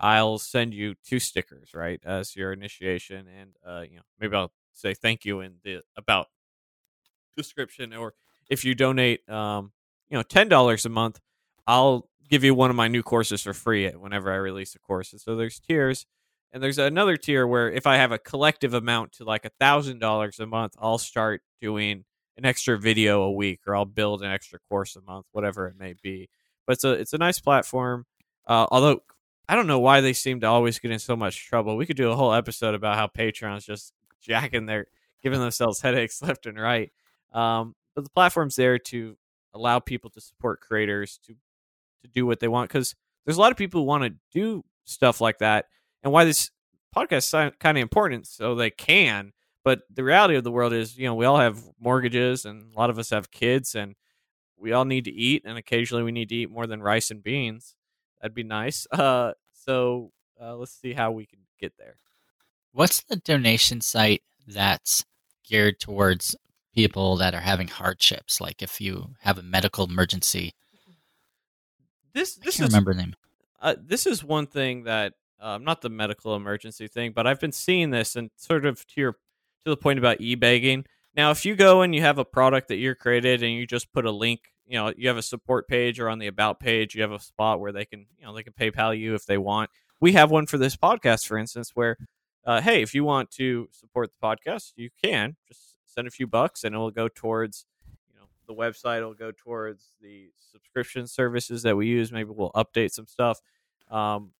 I'll 0.01 0.39
send 0.39 0.75
you 0.75 0.95
two 1.05 1.21
stickers, 1.21 1.71
right, 1.75 2.01
as 2.05 2.35
your 2.35 2.53
initiation, 2.53 3.27
and 3.29 3.51
uh, 3.65 3.83
you 3.89 3.97
know 3.97 4.03
maybe 4.19 4.35
I'll 4.35 4.53
say 4.73 4.95
thank 4.95 5.25
you 5.25 5.41
in 5.41 5.55
the 5.63 5.83
about 5.97 6.27
description, 7.37 7.95
or 7.95 8.15
if 8.51 8.65
you 8.65 8.75
donate, 8.75 9.29
um, 9.29 9.73
you 10.09 10.17
know, 10.17 10.23
ten 10.23 10.49
dollars 10.49 10.85
a 10.85 10.89
month, 10.89 11.21
I'll 11.67 12.09
give 12.29 12.43
you 12.43 12.55
one 12.55 12.71
of 12.71 12.77
my 12.77 12.89
new 12.89 13.03
courses 13.03 13.43
for 13.43 13.53
free 13.53 13.89
whenever 13.91 14.33
I 14.33 14.37
release 14.37 14.75
a 14.75 14.79
course. 14.79 15.13
And 15.13 15.21
so 15.21 15.37
there's 15.37 15.61
tiers, 15.61 16.07
and 16.55 16.63
there's 16.63 16.79
another 16.79 17.17
tier 17.17 17.49
where 17.49 17.69
if 17.69 17.85
I 17.85 17.97
have 17.97 18.13
a 18.13 18.19
collective 18.19 18.75
amount 18.75 19.15
to 19.15 19.25
like 19.25 19.45
a 19.45 19.51
thousand 19.59 19.99
dollars 19.99 20.39
a 20.39 20.47
month, 20.47 20.77
I'll 20.79 20.99
start 20.99 21.43
doing 21.61 22.05
an 22.37 22.45
extra 22.45 22.79
video 22.79 23.23
a 23.23 23.33
week, 23.33 23.63
or 23.67 23.75
I'll 23.75 23.85
build 23.85 24.23
an 24.23 24.31
extra 24.31 24.61
course 24.69 24.95
a 24.95 25.03
month, 25.03 25.27
whatever 25.33 25.67
it 25.67 25.75
may 25.77 25.95
be. 26.01 26.29
But 26.65 26.75
it's 26.75 26.85
a 26.85 26.93
it's 26.93 27.13
a 27.13 27.19
nice 27.19 27.41
platform. 27.41 28.07
Uh, 28.47 28.67
although 28.71 29.03
I 29.49 29.57
don't 29.57 29.67
know 29.67 29.81
why 29.81 30.01
they 30.01 30.13
seem 30.13 30.41
to 30.41 30.47
always 30.47 30.79
get 30.79 30.93
in 30.93 31.01
so 31.01 31.17
much 31.17 31.45
trouble. 31.49 31.77
We 31.77 31.87
could 31.87 31.97
do 31.97 32.13
a 32.13 32.17
whole 32.17 32.33
episode 32.33 32.77
about 32.77 32.97
how 32.97 33.09
Patreon's 33.09 33.67
just 33.67 33.93
jacking 34.23 34.67
their 34.67 34.87
giving 35.25 35.41
themselves 35.41 35.81
headaches 35.81 36.23
left 36.23 36.47
and 36.47 36.59
right. 36.59 36.93
Um, 37.33 37.75
but 37.97 38.05
the 38.05 38.11
platform's 38.11 38.55
there 38.55 38.79
to 38.79 39.17
allow 39.55 39.81
people 39.81 40.11
to 40.11 40.21
support 40.21 40.61
creators 40.61 41.19
to 41.27 41.35
to 42.03 42.09
do 42.09 42.27
what 42.27 42.39
they 42.39 42.49
want 42.49 42.71
because 42.71 42.95
there's 43.27 43.39
a 43.39 43.41
lot 43.41 43.51
of 43.51 43.59
people 43.59 43.81
who 43.81 43.87
want 43.87 44.05
to 44.05 44.15
do 44.33 44.63
stuff 44.85 45.21
like 45.21 45.39
that, 45.39 45.67
and 46.05 46.13
why 46.13 46.25
this 46.25 46.51
podcast 46.95 47.35
is 47.49 47.53
kind 47.59 47.77
of 47.77 47.83
important 47.83 48.27
so 48.29 48.55
they 48.55 48.71
can. 48.71 49.33
But 49.65 49.81
the 49.93 50.05
reality 50.05 50.37
of 50.37 50.45
the 50.45 50.53
world 50.53 50.73
is, 50.75 50.97
you 50.97 51.07
know, 51.07 51.15
we 51.15 51.25
all 51.25 51.39
have 51.39 51.61
mortgages, 51.81 52.45
and 52.45 52.73
a 52.75 52.79
lot 52.79 52.91
of 52.91 52.99
us 52.99 53.11
have 53.11 53.31
kids, 53.31 53.75
and 53.75 53.97
we 54.59 54.73
all 54.73 54.85
need 54.85 55.05
to 55.07 55.11
eat, 55.11 55.43
and 55.47 55.57
occasionally 55.59 56.03
we 56.05 56.13
need 56.13 56.29
to 56.29 56.35
eat 56.37 56.51
more 56.51 56.67
than 56.67 56.83
rice 56.83 57.11
and 57.11 57.23
beans. 57.23 57.75
That'd 58.21 58.35
be 58.35 58.45
nice. 58.45 58.87
Uh, 58.93 59.33
so 59.53 60.13
uh, 60.41 60.55
let's 60.57 60.79
see 60.79 60.93
how 60.93 61.11
we 61.11 61.25
can 61.25 61.39
get 61.59 61.73
there. 61.79 61.97
What's 62.73 63.03
the 63.05 63.17
donation 63.17 63.81
site 63.81 64.23
that's 64.47 65.05
geared 65.43 65.81
towards 65.81 66.37
people 66.75 67.17
that 67.17 67.35
are 67.35 67.41
having 67.41 67.69
hardships? 67.69 68.41
Like 68.43 68.61
if 68.63 68.81
you 68.83 69.15
have 69.21 69.39
a 69.39 69.43
medical 69.43 69.87
emergency. 69.87 70.53
This 72.13 72.39
I 72.41 72.45
this 72.45 72.57
can't 72.57 72.69
is 72.69 72.73
remember 72.73 72.93
the 72.95 73.01
name. 73.01 73.15
uh, 73.61 73.75
this 73.83 74.07
is 74.07 74.23
one 74.23 74.47
thing 74.47 74.85
that 74.85 75.15
um, 75.45 75.63
not 75.63 75.83
the 75.83 75.91
medical 75.91 76.35
emergency 76.35 76.89
thing, 76.89 77.13
but 77.13 77.27
I've 77.27 77.39
been 77.39 77.53
seeing 77.53 77.91
this 77.91 78.17
and 78.17 78.31
sort 78.37 78.65
of 78.65 78.85
to 78.87 79.01
your 79.01 79.13
to 79.65 79.71
the 79.71 79.77
point 79.77 79.99
about 79.99 80.21
e-begging. 80.21 80.87
Now, 81.15 81.31
if 81.31 81.45
you 81.45 81.55
go 81.55 81.83
and 81.83 81.95
you 81.95 82.01
have 82.01 82.19
a 82.19 82.25
product 82.25 82.69
that 82.69 82.77
you're 82.77 82.95
created 82.95 83.43
and 83.43 83.53
you 83.53 83.67
just 83.67 83.93
put 83.93 84.07
a 84.07 84.11
link, 84.11 84.41
you 84.67 84.79
know, 84.79 84.93
you 84.97 85.07
have 85.09 85.19
a 85.19 85.23
support 85.23 85.69
page 85.69 86.01
or 86.01 86.09
on 86.09 86.19
the 86.19 86.27
about 86.29 86.61
page, 86.61 86.95
you 86.95 87.03
have 87.03 87.13
a 87.13 87.21
spot 87.21 87.61
where 87.61 87.73
they 87.73 87.85
can, 87.85 88.07
you 88.19 88.25
know, 88.25 88.35
they 88.35 88.43
can 88.43 88.55
PayPal 88.55 88.99
you 88.99 89.15
if 89.15 89.27
they 89.27 89.39
want. 89.39 89.71
We 90.01 90.13
have 90.13 90.31
one 90.31 90.47
for 90.47 90.57
this 90.57 90.77
podcast, 90.77 91.27
for 91.27 91.37
instance, 91.37 91.73
where, 91.75 91.99
uh, 92.47 92.63
hey, 92.63 92.81
if 92.81 92.95
you 92.95 93.05
want 93.05 93.31
to 93.33 93.69
support 93.71 94.11
the 94.11 94.27
podcast, 94.27 94.73
you 94.77 94.89
can 95.03 95.37
just 95.47 95.77
send 95.85 96.09
a 96.09 96.11
few 96.11 96.27
bucks 96.27 96.65
and 96.65 96.75
it 96.75 96.79
will 96.79 96.91
go 96.91 97.09
towards, 97.09 97.67
you 98.09 98.19
know, 98.19 98.27
the 98.47 98.55
website. 98.55 98.99
It'll 98.99 99.15
go 99.15 99.31
towards 99.31 99.91
the 100.01 100.31
subscription 100.53 101.07
services 101.07 101.63
that 101.63 101.77
we 101.77 101.87
use. 101.87 102.11
Maybe 102.11 102.31
we'll 102.31 102.53
update 102.53 102.93
some 102.93 103.07
stuff. 103.07 103.41
Um, 103.91 104.33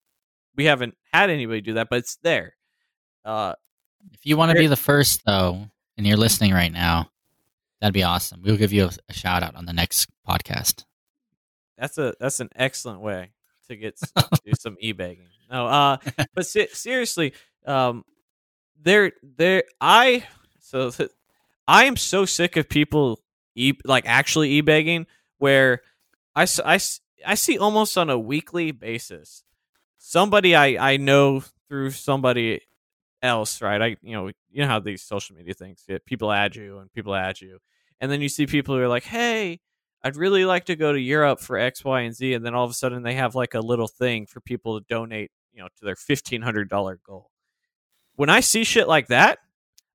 we 0.55 0.65
haven't 0.65 0.95
had 1.13 1.29
anybody 1.29 1.61
do 1.61 1.73
that, 1.73 1.87
but 1.89 1.99
it's 1.99 2.17
there. 2.23 2.55
Uh, 3.23 3.53
If 4.13 4.25
you 4.25 4.37
want 4.37 4.51
to 4.51 4.57
be 4.57 4.67
the 4.67 4.75
first, 4.75 5.21
though, 5.25 5.67
and 5.97 6.05
you're 6.07 6.17
listening 6.17 6.53
right 6.53 6.71
now, 6.71 7.09
that'd 7.81 7.93
be 7.93 8.03
awesome. 8.03 8.41
We'll 8.43 8.57
give 8.57 8.73
you 8.73 8.85
a, 8.85 8.91
a 9.09 9.13
shout 9.13 9.43
out 9.43 9.55
on 9.55 9.65
the 9.65 9.73
next 9.73 10.09
podcast. 10.27 10.85
that's 11.77 11.97
a 11.97 12.13
that's 12.19 12.39
an 12.39 12.49
excellent 12.55 13.01
way 13.01 13.31
to 13.67 13.75
get 13.75 13.99
do 14.45 14.51
some 14.59 14.77
e-begging. 14.79 15.27
No, 15.51 15.67
uh, 15.67 15.97
but 16.33 16.45
se- 16.45 16.69
seriously, 16.73 17.33
um, 17.65 18.03
there 18.81 19.11
there 19.23 19.63
I 19.81 20.23
so 20.59 20.91
th- 20.91 21.09
I 21.67 21.85
am 21.85 21.95
so 21.97 22.25
sick 22.25 22.57
of 22.57 22.69
people 22.69 23.19
e 23.55 23.73
like 23.85 24.05
actually 24.07 24.51
e-begging 24.51 25.07
where 25.39 25.81
I, 26.35 26.43
s- 26.43 26.59
I, 26.63 26.75
s- 26.75 27.01
I 27.25 27.35
see 27.35 27.57
almost 27.57 27.97
on 27.97 28.09
a 28.09 28.19
weekly 28.19 28.71
basis 28.71 29.43
somebody 30.05 30.55
I 30.55 30.93
I 30.93 30.97
know 30.97 31.41
through 31.67 31.91
somebody 31.91 32.61
else, 33.21 33.61
right? 33.61 33.81
I 33.81 33.97
you 34.01 34.13
know 34.13 34.27
you 34.27 34.61
know 34.61 34.67
how 34.67 34.79
these 34.79 35.01
social 35.01 35.35
media 35.35 35.53
things 35.53 35.83
get 35.87 36.05
people 36.05 36.31
add 36.31 36.55
you 36.55 36.79
and 36.79 36.91
people 36.93 37.15
add 37.15 37.41
you, 37.41 37.59
and 37.99 38.11
then 38.11 38.21
you 38.21 38.29
see 38.29 38.45
people 38.45 38.75
who 38.75 38.81
are 38.81 38.87
like, 38.87 39.03
hey. 39.03 39.59
I'd 40.03 40.17
really 40.17 40.45
like 40.45 40.65
to 40.65 40.75
go 40.75 40.93
to 40.93 40.99
Europe 40.99 41.39
for 41.39 41.57
X, 41.57 41.83
Y, 41.83 42.01
and 42.01 42.15
Z, 42.15 42.35
and 42.35 42.45
then 42.45 42.53
all 42.53 42.63
of 42.63 42.69
a 42.69 42.75
sudden 42.75 43.01
they 43.01 43.15
have 43.15 43.33
like 43.33 43.55
a 43.55 43.59
little 43.59 43.87
thing 43.87 44.27
for 44.27 44.39
people 44.39 44.79
to 44.79 44.85
donate, 44.87 45.31
you 45.51 45.59
know, 45.59 45.67
to 45.67 45.83
their 45.83 45.95
fifteen 45.95 46.43
hundred 46.43 46.69
dollar 46.69 46.99
goal. 47.03 47.31
When 48.15 48.29
I 48.29 48.41
see 48.41 48.63
shit 48.63 48.87
like 48.87 49.07
that, 49.07 49.39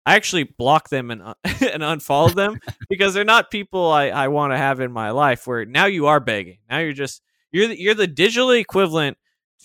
I 0.05 0.17
actually 0.17 0.43
block 0.43 0.89
them 0.89 1.13
and 1.13 1.23
uh, 1.23 1.35
and 1.45 1.85
unfollow 1.85 2.35
them 2.35 2.59
because 2.89 3.15
they're 3.15 3.23
not 3.25 3.53
people 3.53 3.87
I, 3.93 4.09
I 4.09 4.27
want 4.27 4.53
to 4.53 4.57
have 4.57 4.81
in 4.81 4.91
my 4.91 5.11
life. 5.13 5.47
Where 5.47 5.65
now 5.65 5.87
you 5.87 6.09
are 6.09 6.19
begging, 6.19 6.59
now 6.69 6.79
you're 6.79 6.93
just 6.93 7.23
you're 7.53 7.69
the, 7.69 7.81
you're 7.81 7.95
the 7.95 8.09
digital 8.09 8.51
equivalent 8.51 9.17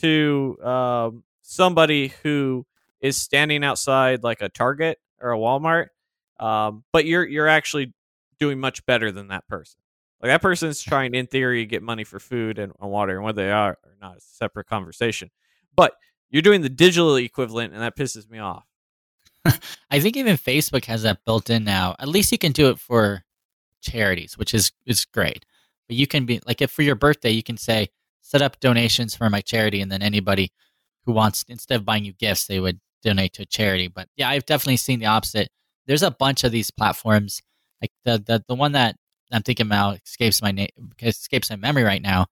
to 0.01 0.57
um, 0.63 1.23
somebody 1.41 2.13
who 2.23 2.65
is 3.01 3.17
standing 3.17 3.63
outside 3.63 4.23
like 4.23 4.41
a 4.41 4.49
Target 4.49 4.99
or 5.21 5.31
a 5.31 5.37
Walmart 5.37 5.87
Um, 6.39 6.83
but 6.91 7.05
you're 7.05 7.25
you're 7.27 7.47
actually 7.47 7.93
doing 8.39 8.59
much 8.59 8.85
better 8.85 9.11
than 9.11 9.29
that 9.29 9.47
person. 9.47 9.79
Like 10.21 10.31
that 10.31 10.41
person's 10.41 10.81
trying, 10.81 11.13
in 11.13 11.27
theory, 11.27 11.61
to 11.61 11.65
get 11.67 11.83
money 11.83 12.03
for 12.03 12.19
food 12.19 12.59
and, 12.59 12.73
and 12.81 12.91
water, 12.91 13.15
and 13.15 13.23
whether 13.23 13.43
they 13.45 13.51
are 13.51 13.77
or 13.83 13.91
not 14.01 14.17
is 14.17 14.23
a 14.23 14.35
separate 14.35 14.67
conversation. 14.67 15.29
But 15.75 15.93
you're 16.29 16.41
doing 16.41 16.61
the 16.61 16.69
digital 16.69 17.15
equivalent, 17.17 17.73
and 17.73 17.81
that 17.81 17.95
pisses 17.97 18.29
me 18.29 18.39
off. 18.39 18.65
I 19.91 19.99
think 19.99 20.17
even 20.17 20.37
Facebook 20.37 20.85
has 20.85 21.03
that 21.03 21.23
built 21.25 21.49
in 21.49 21.63
now. 21.63 21.95
At 21.99 22.07
least 22.09 22.31
you 22.31 22.37
can 22.37 22.51
do 22.51 22.69
it 22.69 22.79
for 22.79 23.23
charities, 23.81 24.37
which 24.37 24.53
is 24.53 24.71
is 24.85 25.05
great. 25.05 25.45
But 25.87 25.97
you 25.97 26.07
can 26.07 26.25
be 26.25 26.41
like 26.47 26.61
if 26.61 26.71
for 26.71 26.81
your 26.81 26.95
birthday 26.95 27.29
you 27.31 27.43
can 27.43 27.57
say 27.57 27.89
set 28.25 28.41
up 28.41 28.59
donations 28.59 29.15
for 29.15 29.29
my 29.29 29.39
charity 29.39 29.81
and 29.81 29.91
then 29.91 30.01
anybody 30.01 30.51
who 31.05 31.11
wants 31.11 31.45
instead 31.47 31.75
of 31.75 31.85
buying 31.85 32.03
you 32.03 32.11
gifts 32.11 32.47
they 32.47 32.59
would 32.59 32.79
donate 33.03 33.33
to 33.33 33.43
a 33.43 33.45
charity. 33.45 33.87
But 33.87 34.09
yeah, 34.17 34.29
I've 34.29 34.47
definitely 34.47 34.77
seen 34.77 34.99
the 34.99 35.05
opposite. 35.05 35.49
There's 35.85 36.01
a 36.01 36.09
bunch 36.09 36.43
of 36.43 36.51
these 36.51 36.71
platforms. 36.71 37.41
Like 37.79 37.91
the 38.03 38.17
the, 38.17 38.43
the 38.47 38.55
one 38.55 38.71
that 38.71 38.95
I'm 39.31 39.43
thinking 39.43 39.67
about 39.67 39.99
escapes 40.03 40.41
my 40.41 40.51
name 40.51 40.69
escapes 40.99 41.51
my 41.51 41.55
memory 41.55 41.83
right 41.83 42.01
now. 42.01 42.25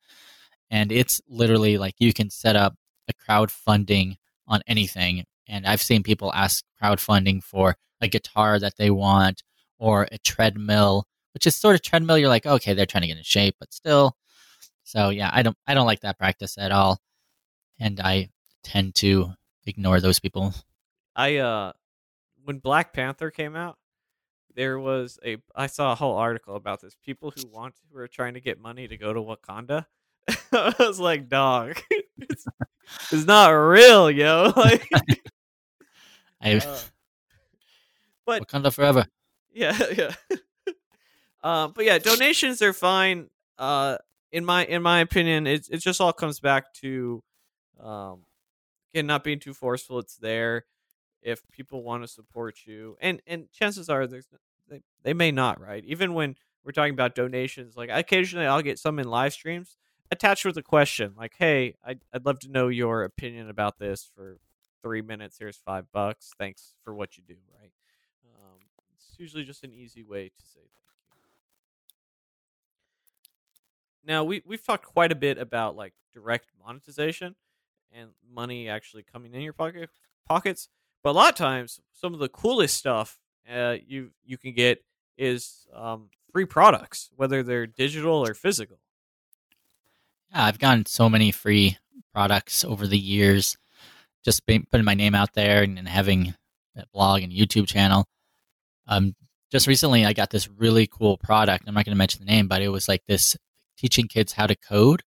And 0.72 0.91
it's 0.91 1.22
literally 1.30 1.78
like 1.78 1.94
you 2.00 2.12
can 2.12 2.32
set 2.32 2.56
up 2.56 2.74
a 3.08 3.14
crowdfunding 3.14 4.16
on 4.48 4.62
anything. 4.66 5.26
And 5.48 5.68
I've 5.68 5.82
seen 5.82 6.02
people 6.02 6.34
ask 6.34 6.64
crowdfunding 6.82 7.44
for 7.44 7.76
a 8.02 8.08
guitar 8.08 8.58
that 8.58 8.78
they 8.78 8.89
want 8.89 9.44
or 9.78 10.08
a 10.12 10.18
treadmill, 10.18 11.06
which 11.36 11.46
is 11.46 11.56
sort 11.56 11.76
of 11.76 11.84
treadmill. 11.84 12.18
You're 12.18 12.30
like, 12.30 12.48
okay, 12.48 12.74
they're 12.74 12.88
trying 12.88 13.04
to 13.04 13.08
get 13.08 13.18
in 13.18 13.24
shape, 13.24 13.58
but 13.60 13.72
still. 13.72 14.16
So 14.94 15.10
yeah, 15.10 15.32
I 15.34 15.41
don't 15.41 15.58
I 15.66 15.74
don't 15.74 15.88
like 15.88 16.02
that 16.02 16.20
practice 16.20 16.56
at 16.56 16.72
all. 16.72 17.02
And 17.80 18.00
I 18.00 18.30
tend 18.62 18.94
to 18.96 19.34
ignore 19.66 20.00
those 20.00 20.20
people. 20.20 20.54
I 21.16 21.38
uh 21.38 21.72
when 22.44 22.60
Black 22.60 22.94
Panther 22.94 23.32
came 23.32 23.56
out, 23.56 23.80
there 24.54 24.78
was 24.78 25.18
a 25.26 25.38
I 25.56 25.66
saw 25.66 25.94
a 25.94 25.96
whole 25.96 26.16
article 26.16 26.56
about 26.56 26.82
this. 26.82 26.96
People 27.04 27.34
who 27.36 27.48
want 27.48 27.74
who 27.91 27.98
are 27.98 28.08
trying 28.08 28.36
to 28.36 28.39
get 28.39 28.60
money 28.60 28.88
to 28.88 28.96
go 28.96 29.12
to 29.14 29.20
Wakanda. 29.20 29.88
I 30.52 30.76
was 30.78 31.00
like, 31.00 31.28
dog, 31.28 31.82
it's, 32.18 32.46
it's 33.12 33.26
not 33.26 33.50
real, 33.50 34.12
yo. 34.12 34.54
Like, 34.56 34.88
I 36.39 36.58
uh, 36.58 36.80
but 38.28 38.48
Wakanda 38.48 38.72
forever. 38.72 39.08
yeah, 39.52 39.76
yeah. 39.98 40.12
um, 41.41 41.72
but 41.76 41.84
yeah, 41.84 41.98
donations 41.98 42.62
are 42.62 42.74
fine. 42.74 43.32
Uh, 43.58 43.98
in 44.34 44.45
my 44.45 44.65
in 44.65 44.84
my 44.84 45.01
opinion, 45.01 45.47
it 45.47 45.69
it 45.71 45.79
just 45.79 46.01
all 46.01 46.13
comes 46.13 46.41
back 46.41 46.73
to, 46.75 47.23
um, 47.79 48.25
again, 48.93 49.07
not 49.07 49.23
being 49.23 49.39
too 49.39 49.53
forceful. 49.53 49.99
It's 49.99 50.17
there 50.17 50.65
if 51.21 51.41
people 51.51 51.84
want 51.84 52.03
to 52.03 52.07
support 52.07 52.57
you, 52.65 52.97
and 53.01 53.21
and 53.27 53.51
chances 53.51 53.89
are 53.89 54.07
there's 54.07 54.27
they, 54.69 54.81
they 55.03 55.13
may 55.13 55.31
not, 55.31 55.59
right? 55.61 55.84
Even 55.86 56.13
when 56.13 56.36
we're 56.65 56.73
talking 56.73 56.93
about 56.93 57.15
donations, 57.15 57.77
like 57.77 57.89
occasionally 57.91 58.47
I'll 58.47 58.61
get 58.61 58.79
some 58.79 58.99
in 58.99 59.09
live 59.09 59.34
streams 59.34 59.77
attached 60.11 60.45
with 60.45 60.57
a 60.57 60.63
question, 60.63 61.13
like, 61.17 61.34
"Hey, 61.38 61.75
I'd 61.86 62.01
I'd 62.13 62.25
love 62.25 62.39
to 62.41 62.49
know 62.51 62.69
your 62.69 63.03
opinion 63.03 63.49
about 63.49 63.79
this 63.79 64.09
for 64.15 64.39
three 64.84 65.01
minutes. 65.01 65.38
Here's 65.39 65.57
five 65.57 65.86
bucks. 65.93 66.31
Thanks 66.39 66.75
for 66.84 66.93
what 66.95 67.17
you 67.17 67.23
do." 67.27 67.38
Right? 67.59 67.71
Um, 68.36 68.59
it's 68.95 69.15
usually 69.19 69.43
just 69.45 69.63
an 69.63 69.73
easy 69.73 70.03
way 70.03 70.29
to 70.29 70.41
say 70.43 70.61
thank 70.61 70.71
you. 71.15 71.21
Now 74.06 74.24
we 74.24 74.41
we've 74.45 74.66
talked 74.66 74.86
quite 74.86 75.12
a 75.12 75.16
bit 75.16 75.38
about 75.38 75.76
like 75.76 75.93
direct 76.14 76.51
monetization 76.64 77.36
and 77.91 78.10
money 78.34 78.70
actually 78.70 79.04
coming 79.04 79.34
in 79.34 79.41
your 79.41 79.54
pocket 79.54 79.89
pockets, 80.28 80.70
but 81.04 81.12
a 81.12 81.14
lot 81.14 81.30
of 81.30 81.36
times 81.36 81.80
some 81.93 82.14
of 82.14 82.20
the 82.20 82.30
coolest 82.30 82.78
stuff 82.78 83.18
uh, 83.51 83.78
you 83.86 84.12
you 84.26 84.38
can 84.38 84.54
get 84.54 84.84
is 85.18 85.68
um, 85.74 86.10
free 86.32 86.45
products, 86.45 87.10
whether 87.16 87.43
they're 87.43 87.68
digital 87.68 88.26
or 88.28 88.34
physical. 88.34 88.80
Yeah, 90.32 90.45
I've 90.45 90.60
gotten 90.60 90.86
so 90.86 91.10
many 91.10 91.32
free 91.32 91.78
products 92.14 92.64
over 92.64 92.88
the 92.88 92.97
years, 92.97 93.56
just 94.26 94.45
putting 94.45 94.84
my 94.84 94.95
name 94.95 95.16
out 95.16 95.34
there 95.34 95.64
and, 95.64 95.78
and 95.78 95.88
having 95.88 96.34
a 96.76 96.86
blog 96.93 97.22
and 97.22 97.32
YouTube 97.32 97.68
channel. 97.68 98.08
Um, 98.88 99.16
just 99.51 99.68
recently, 99.68 100.06
I 100.06 100.14
got 100.14 100.32
this 100.32 100.49
really 100.49 100.88
cool 100.88 101.18
product. 101.18 101.66
I'm 101.68 101.76
not 101.76 101.86
going 101.86 101.95
to 101.95 101.97
mention 101.97 102.26
the 102.26 102.32
name, 102.32 102.47
but 102.47 102.62
it 102.62 102.70
was 102.70 102.88
like 102.88 103.04
this 103.08 103.38
teaching 103.78 104.07
kids 104.07 104.34
how 104.34 104.47
to 104.47 104.55
code, 104.55 105.03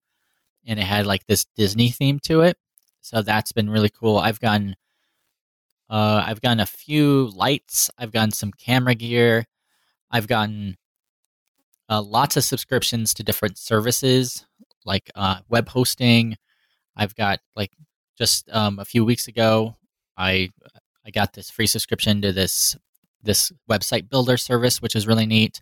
and 0.67 0.79
it 0.79 0.85
had 0.85 1.07
like 1.07 1.27
this 1.27 1.47
Disney 1.57 1.91
theme 1.91 2.19
to 2.21 2.43
it. 2.43 2.57
So 3.01 3.23
that's 3.23 3.53
been 3.53 3.71
really 3.71 3.91
cool. 3.91 4.19
I've 4.19 4.41
gotten, 4.41 4.75
uh, 5.89 6.25
I've 6.27 6.41
gotten 6.41 6.61
a 6.61 6.67
few 6.67 7.31
lights. 7.35 7.91
I've 7.97 8.13
gotten 8.13 8.33
some 8.33 8.53
camera 8.53 8.95
gear. 8.95 9.47
I've 10.11 10.27
gotten 10.27 10.77
uh, 11.89 12.03
lots 12.03 12.37
of 12.37 12.45
subscriptions 12.45 13.15
to 13.15 13.23
different 13.23 13.59
services 13.59 14.45
like 14.87 15.11
uh, 15.15 15.39
web 15.49 15.69
hosting. 15.69 16.37
I've 16.97 17.15
got 17.15 17.41
like 17.55 17.73
just 18.17 18.49
um, 18.51 18.79
a 18.79 18.85
few 18.85 19.05
weeks 19.05 19.29
ago, 19.29 19.77
I 20.17 20.51
I 21.05 21.11
got 21.11 21.35
this 21.35 21.51
free 21.51 21.67
subscription 21.67 22.23
to 22.23 22.33
this 22.33 22.77
this 23.23 23.53
website 23.69 24.09
builder 24.09 24.37
service, 24.37 24.81
which 24.81 24.97
is 24.97 25.07
really 25.07 25.27
neat, 25.27 25.61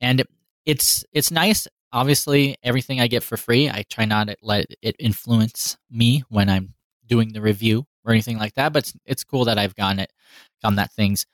and 0.00 0.24
it's 0.66 1.04
it's 1.12 1.30
nice. 1.30 1.68
Obviously, 1.94 2.56
everything 2.64 3.00
I 3.00 3.06
get 3.06 3.22
for 3.22 3.36
free, 3.36 3.70
I 3.70 3.84
try 3.88 4.04
not 4.04 4.26
to 4.26 4.36
let 4.42 4.66
it 4.82 4.96
influence 4.98 5.76
me 5.88 6.24
when 6.28 6.50
I'm 6.50 6.74
doing 7.06 7.32
the 7.32 7.40
review 7.40 7.86
or 8.04 8.10
anything 8.10 8.36
like 8.36 8.54
that. 8.54 8.72
But 8.72 8.82
it's, 8.82 8.92
it's 9.06 9.22
cool 9.22 9.44
that 9.44 9.58
I've 9.58 9.76
gotten 9.76 10.00
it, 10.00 10.12
gotten 10.60 10.74
that 10.74 10.92
things. 10.92 11.24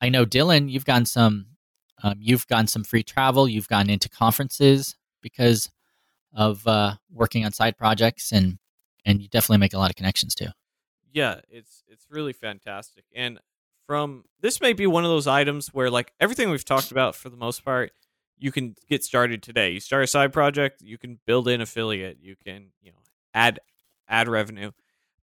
I 0.00 0.10
know 0.10 0.24
Dylan, 0.24 0.70
you've 0.70 0.84
gotten 0.84 1.04
some, 1.04 1.46
um, 2.04 2.14
you've 2.20 2.46
gotten 2.46 2.68
some 2.68 2.84
free 2.84 3.02
travel. 3.02 3.48
You've 3.48 3.66
gotten 3.66 3.90
into 3.90 4.08
conferences 4.08 4.96
because 5.20 5.68
of 6.32 6.64
uh, 6.64 6.94
working 7.10 7.44
on 7.44 7.52
side 7.52 7.76
projects, 7.76 8.30
and 8.30 8.58
and 9.04 9.20
you 9.20 9.28
definitely 9.28 9.58
make 9.58 9.74
a 9.74 9.78
lot 9.78 9.90
of 9.90 9.96
connections 9.96 10.36
too. 10.36 10.48
Yeah, 11.12 11.40
it's 11.50 11.82
it's 11.88 12.06
really 12.08 12.32
fantastic. 12.32 13.04
And 13.14 13.40
from 13.86 14.24
this 14.40 14.60
may 14.60 14.74
be 14.74 14.86
one 14.86 15.04
of 15.04 15.10
those 15.10 15.26
items 15.26 15.68
where 15.74 15.90
like 15.90 16.12
everything 16.20 16.50
we've 16.50 16.64
talked 16.64 16.90
about 16.90 17.14
for 17.14 17.30
the 17.30 17.36
most 17.36 17.64
part, 17.64 17.92
you 18.38 18.52
can 18.52 18.74
get 18.88 19.04
started 19.04 19.42
today. 19.42 19.70
You 19.70 19.80
start 19.80 20.04
a 20.04 20.06
side 20.06 20.32
project, 20.32 20.82
you 20.82 20.98
can 20.98 21.18
build 21.26 21.48
in 21.48 21.60
affiliate, 21.60 22.18
you 22.20 22.36
can, 22.44 22.68
you 22.82 22.92
know, 22.92 22.98
add 23.32 23.60
add 24.08 24.28
revenue. 24.28 24.72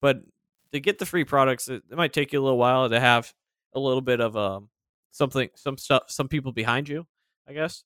But 0.01 0.23
to 0.73 0.81
get 0.81 0.99
the 0.99 1.07
free 1.07 1.25
products, 1.25 1.69
it, 1.69 1.83
it 1.91 1.97
might 1.97 2.13
take 2.13 2.33
you 2.33 2.41
a 2.41 2.45
little 2.45 2.59
while 2.59 2.89
to 2.89 3.01
have 3.01 3.33
a 3.75 3.81
little 3.81 4.01
bit 4.01 4.21
of 4.21 4.37
um 4.37 4.69
something 5.11 5.49
some 5.55 5.77
stuff 5.77 6.05
some 6.09 6.29
people 6.29 6.53
behind 6.53 6.89
you, 6.89 7.07
I 7.49 7.53
guess. 7.53 7.85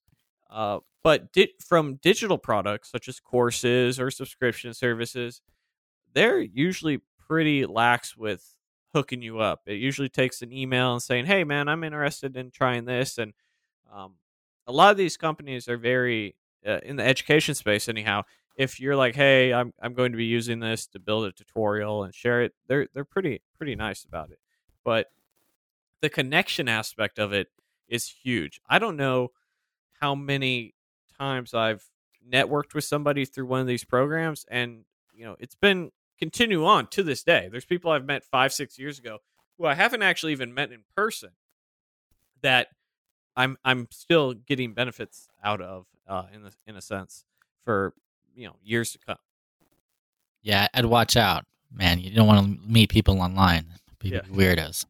Uh, 0.51 0.81
but 1.03 1.33
di- 1.33 1.55
from 1.61 1.97
digital 1.97 2.39
products 2.39 2.91
such 2.91 3.09
as 3.09 3.21
courses 3.21 3.99
or 3.99 4.11
subscription 4.11 4.73
services, 4.75 5.41
they're 6.15 6.41
usually 6.41 7.01
pretty 7.27 7.67
lax 7.67 8.17
with 8.17 8.55
hooking 8.95 9.23
you 9.23 9.41
up. 9.41 9.63
It 9.67 9.75
usually 9.75 10.09
takes 10.09 10.43
an 10.43 10.53
email 10.53 10.93
and 10.93 11.03
saying, 11.03 11.27
"Hey, 11.27 11.45
man, 11.45 11.69
I'm 11.69 11.85
interested 11.85 12.37
in 12.37 12.51
trying 12.51 12.85
this." 12.85 13.19
And 13.19 13.33
um, 13.93 14.15
a 14.67 14.73
lot 14.73 14.91
of 14.91 14.97
these 14.97 15.17
companies 15.17 15.69
are 15.69 15.77
very 15.77 16.37
uh, 16.67 16.81
in 16.83 16.97
the 16.97 17.05
education 17.05 17.55
space, 17.55 17.89
anyhow. 17.89 18.23
If 18.57 18.81
you're 18.81 18.97
like, 18.97 19.15
"Hey, 19.15 19.53
I'm 19.53 19.73
I'm 19.83 19.95
going 19.95 20.13
to 20.13 20.19
be 20.19 20.25
using 20.25 20.61
this 20.61 20.87
to 20.89 20.99
build 20.99 21.27
a 21.27 21.33
tutorial 21.33 22.05
and 22.05 22.15
share 22.15 22.43
it," 22.43 22.53
they're 22.69 22.89
they're 22.95 23.05
pretty 23.05 23.43
pretty 23.59 23.75
nice 23.75 24.05
about 24.05 24.31
it. 24.31 24.39
But 24.85 25.09
the 26.01 26.11
connection 26.11 26.69
aspect 26.69 27.19
of 27.19 27.33
it 27.33 27.49
is 27.89 28.09
huge. 28.09 28.61
I 28.69 28.79
don't 28.79 28.97
know 28.97 29.29
how 30.01 30.15
many 30.15 30.75
times 31.19 31.55
I've 31.55 31.85
networked 32.29 32.75
with 32.75 32.85
somebody 32.85 33.25
through 33.25 33.47
one 33.47 33.61
of 33.61 33.67
these 33.67 33.85
programs, 33.85 34.45
and 34.51 34.85
you 35.13 35.25
know, 35.25 35.37
it's 35.39 35.55
been 35.55 35.91
continue 36.19 36.65
on 36.65 36.87
to 36.89 37.03
this 37.03 37.23
day. 37.23 37.49
There's 37.51 37.65
people 37.65 37.91
I've 37.91 38.05
met 38.05 38.25
five, 38.25 38.53
six 38.53 38.79
years 38.79 38.99
ago 38.99 39.19
who 39.59 39.67
I 39.67 39.75
haven't 39.75 40.03
actually 40.03 40.33
even 40.33 40.55
met 40.55 40.73
in 40.73 40.85
person 40.97 41.31
that 42.43 42.69
I'm 43.37 43.57
I'm 43.65 43.89
still 43.91 44.35
getting 44.35 44.73
benefits 44.75 45.29
out 45.43 45.61
of 45.61 45.87
uh, 46.09 46.25
in 46.33 46.45
a, 46.45 46.51
in 46.67 46.77
a 46.77 46.81
sense 46.81 47.25
for 47.65 47.95
you 48.35 48.47
know 48.47 48.57
years 48.63 48.93
to 48.93 48.99
come. 48.99 49.19
Yeah, 50.43 50.69
I'd 50.75 50.85
watch 50.85 51.17
out, 51.17 51.47
man. 51.73 52.01
You 52.01 52.11
don't 52.11 52.27
want 52.27 52.47
to 52.47 52.69
meet 52.71 52.91
people 52.91 53.21
online. 53.21 53.67
People 53.99 54.21
Yeah. 54.29 54.35
weirdos. 54.35 54.85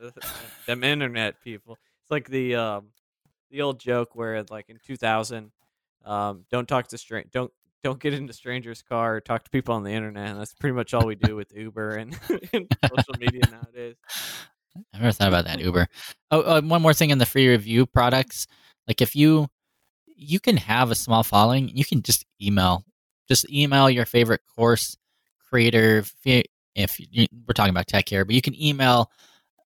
Them 0.66 0.82
internet 0.84 1.40
people. 1.42 1.78
It's 2.02 2.10
like 2.10 2.28
the 2.28 2.56
um, 2.56 2.88
the 3.50 3.62
old 3.62 3.78
joke 3.78 4.14
where 4.14 4.42
like 4.50 4.68
in 4.68 4.78
2000, 4.84 5.52
um, 6.04 6.44
don't 6.50 6.68
talk 6.68 6.88
to 6.88 6.98
strange 6.98 7.30
don't 7.30 7.52
don't 7.84 8.00
get 8.00 8.14
into 8.14 8.32
strangers' 8.32 8.82
car 8.82 9.16
or 9.16 9.20
talk 9.20 9.44
to 9.44 9.50
people 9.50 9.74
on 9.74 9.84
the 9.84 9.92
internet. 9.92 10.30
And 10.30 10.40
that's 10.40 10.54
pretty 10.54 10.74
much 10.74 10.94
all 10.94 11.06
we 11.06 11.14
do 11.14 11.36
with 11.36 11.52
Uber 11.54 11.96
and, 11.96 12.18
and 12.52 12.66
social 12.90 13.14
media 13.18 13.42
nowadays. 13.50 13.96
I 14.76 14.98
never 14.98 15.12
thought 15.12 15.28
about 15.28 15.44
that 15.44 15.60
Uber. 15.60 15.88
Oh, 16.30 16.40
uh, 16.40 16.60
one 16.62 16.82
more 16.82 16.94
thing 16.94 17.10
in 17.10 17.18
the 17.18 17.26
free 17.26 17.48
review 17.48 17.86
products. 17.86 18.46
Like 18.88 19.00
if 19.00 19.14
you 19.14 19.48
you 20.16 20.40
can 20.40 20.56
have 20.56 20.90
a 20.90 20.94
small 20.94 21.22
following, 21.22 21.68
you 21.76 21.84
can 21.84 22.02
just 22.02 22.24
email, 22.40 22.84
just 23.28 23.50
email 23.50 23.90
your 23.90 24.06
favorite 24.06 24.42
course 24.56 24.96
creator. 25.48 25.98
If, 26.24 26.46
if 26.74 27.00
you, 27.10 27.26
we're 27.46 27.52
talking 27.54 27.70
about 27.70 27.88
tech 27.88 28.08
here, 28.08 28.24
but 28.24 28.34
you 28.34 28.42
can 28.42 28.60
email 28.60 29.10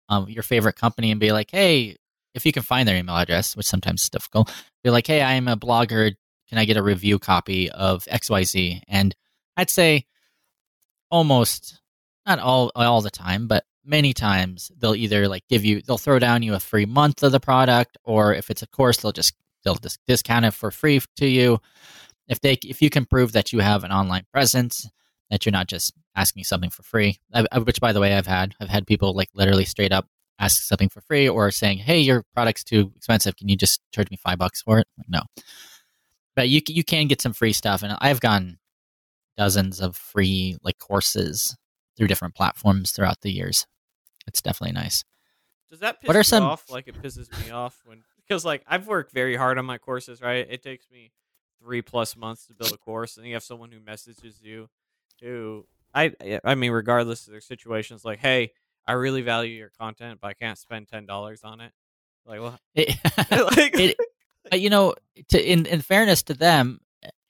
um, 0.08 0.28
your 0.28 0.42
favorite 0.42 0.76
company 0.76 1.10
and 1.10 1.20
be 1.20 1.32
like, 1.32 1.50
hey, 1.50 1.96
if 2.34 2.46
you 2.46 2.52
can 2.52 2.62
find 2.62 2.86
their 2.86 2.96
email 2.96 3.16
address, 3.16 3.56
which 3.56 3.66
sometimes 3.66 4.02
is 4.02 4.10
difficult, 4.10 4.52
be 4.82 4.90
like, 4.90 5.06
hey, 5.06 5.22
I'm 5.22 5.48
a 5.48 5.56
blogger. 5.56 6.14
Can 6.48 6.58
I 6.58 6.64
get 6.64 6.76
a 6.76 6.82
review 6.82 7.18
copy 7.18 7.70
of 7.70 8.04
XYZ? 8.04 8.82
And 8.88 9.14
I'd 9.56 9.70
say 9.70 10.06
almost 11.10 11.80
not 12.26 12.38
all 12.38 12.70
all 12.74 13.00
the 13.02 13.10
time, 13.10 13.46
but 13.46 13.64
many 13.90 14.14
times 14.14 14.70
they'll 14.78 14.94
either 14.94 15.28
like 15.28 15.42
give 15.48 15.64
you 15.64 15.82
they'll 15.82 15.98
throw 15.98 16.18
down 16.18 16.42
you 16.42 16.54
a 16.54 16.60
free 16.60 16.86
month 16.86 17.22
of 17.22 17.32
the 17.32 17.40
product, 17.40 17.98
or 18.04 18.32
if 18.32 18.50
it's 18.50 18.62
a 18.62 18.66
course, 18.66 18.98
they'll 18.98 19.12
just 19.12 19.34
they'll 19.64 19.74
just 19.74 19.98
discount 20.06 20.44
it 20.46 20.54
for 20.54 20.70
free 20.70 21.00
to 21.16 21.26
you. 21.26 21.58
If 22.28 22.40
they 22.40 22.54
if 22.64 22.80
you 22.80 22.88
can 22.88 23.04
prove 23.04 23.32
that 23.32 23.52
you 23.52 23.58
have 23.58 23.84
an 23.84 23.92
online 23.92 24.24
presence, 24.32 24.88
that 25.30 25.44
you're 25.44 25.52
not 25.52 25.66
just 25.66 25.92
asking 26.16 26.44
something 26.44 26.70
for 26.70 26.82
free, 26.84 27.18
which 27.64 27.80
by 27.80 27.92
the 27.92 28.00
way 28.00 28.14
I've 28.14 28.26
had 28.26 28.54
I've 28.60 28.68
had 28.70 28.86
people 28.86 29.14
like 29.14 29.28
literally 29.34 29.64
straight 29.64 29.92
up 29.92 30.06
ask 30.38 30.62
something 30.62 30.88
for 30.88 31.02
free 31.02 31.28
or 31.28 31.50
saying, 31.50 31.78
"Hey, 31.78 32.00
your 32.00 32.24
product's 32.34 32.64
too 32.64 32.92
expensive. 32.96 33.36
Can 33.36 33.48
you 33.48 33.56
just 33.56 33.80
charge 33.92 34.10
me 34.10 34.16
five 34.16 34.38
bucks 34.38 34.62
for 34.62 34.78
it?" 34.78 34.86
Like, 34.96 35.08
no, 35.08 35.22
but 36.36 36.48
you 36.48 36.62
you 36.68 36.84
can 36.84 37.08
get 37.08 37.20
some 37.20 37.32
free 37.32 37.52
stuff, 37.52 37.82
and 37.82 37.96
I've 38.00 38.20
gotten 38.20 38.58
dozens 39.36 39.80
of 39.80 39.96
free 39.96 40.56
like 40.62 40.78
courses 40.78 41.56
through 41.96 42.08
different 42.08 42.34
platforms 42.34 42.92
throughout 42.92 43.20
the 43.22 43.32
years. 43.32 43.66
It's 44.26 44.42
definitely 44.42 44.74
nice. 44.74 45.04
Does 45.70 45.80
that 45.80 46.00
piss 46.00 46.08
what 46.08 46.16
are 46.16 46.22
some... 46.22 46.42
off? 46.42 46.70
Like 46.70 46.88
it 46.88 47.00
pisses 47.00 47.30
me 47.44 47.50
off 47.50 47.80
when 47.84 48.02
because 48.26 48.44
like 48.44 48.62
I've 48.66 48.86
worked 48.86 49.12
very 49.12 49.36
hard 49.36 49.58
on 49.58 49.64
my 49.64 49.78
courses. 49.78 50.20
Right, 50.20 50.46
it 50.48 50.62
takes 50.62 50.90
me 50.90 51.12
three 51.62 51.82
plus 51.82 52.16
months 52.16 52.46
to 52.46 52.54
build 52.54 52.72
a 52.72 52.76
course, 52.76 53.16
and 53.16 53.26
you 53.26 53.34
have 53.34 53.42
someone 53.42 53.70
who 53.70 53.80
messages 53.80 54.40
you 54.42 54.68
who 55.20 55.66
I 55.94 56.12
I 56.44 56.54
mean, 56.54 56.72
regardless 56.72 57.26
of 57.26 57.32
their 57.32 57.40
situations, 57.40 58.04
like, 58.04 58.18
hey, 58.18 58.52
I 58.86 58.92
really 58.92 59.22
value 59.22 59.56
your 59.56 59.70
content, 59.78 60.20
but 60.20 60.28
I 60.28 60.34
can't 60.34 60.58
spend 60.58 60.88
ten 60.88 61.06
dollars 61.06 61.42
on 61.44 61.60
it. 61.60 61.72
Like, 62.26 62.40
well, 62.40 62.58
it, 62.74 62.96
like, 63.56 63.78
it, 63.78 63.96
but 64.50 64.60
you 64.60 64.70
know, 64.70 64.94
to, 65.28 65.52
in 65.52 65.66
in 65.66 65.80
fairness 65.80 66.22
to 66.24 66.34
them, 66.34 66.80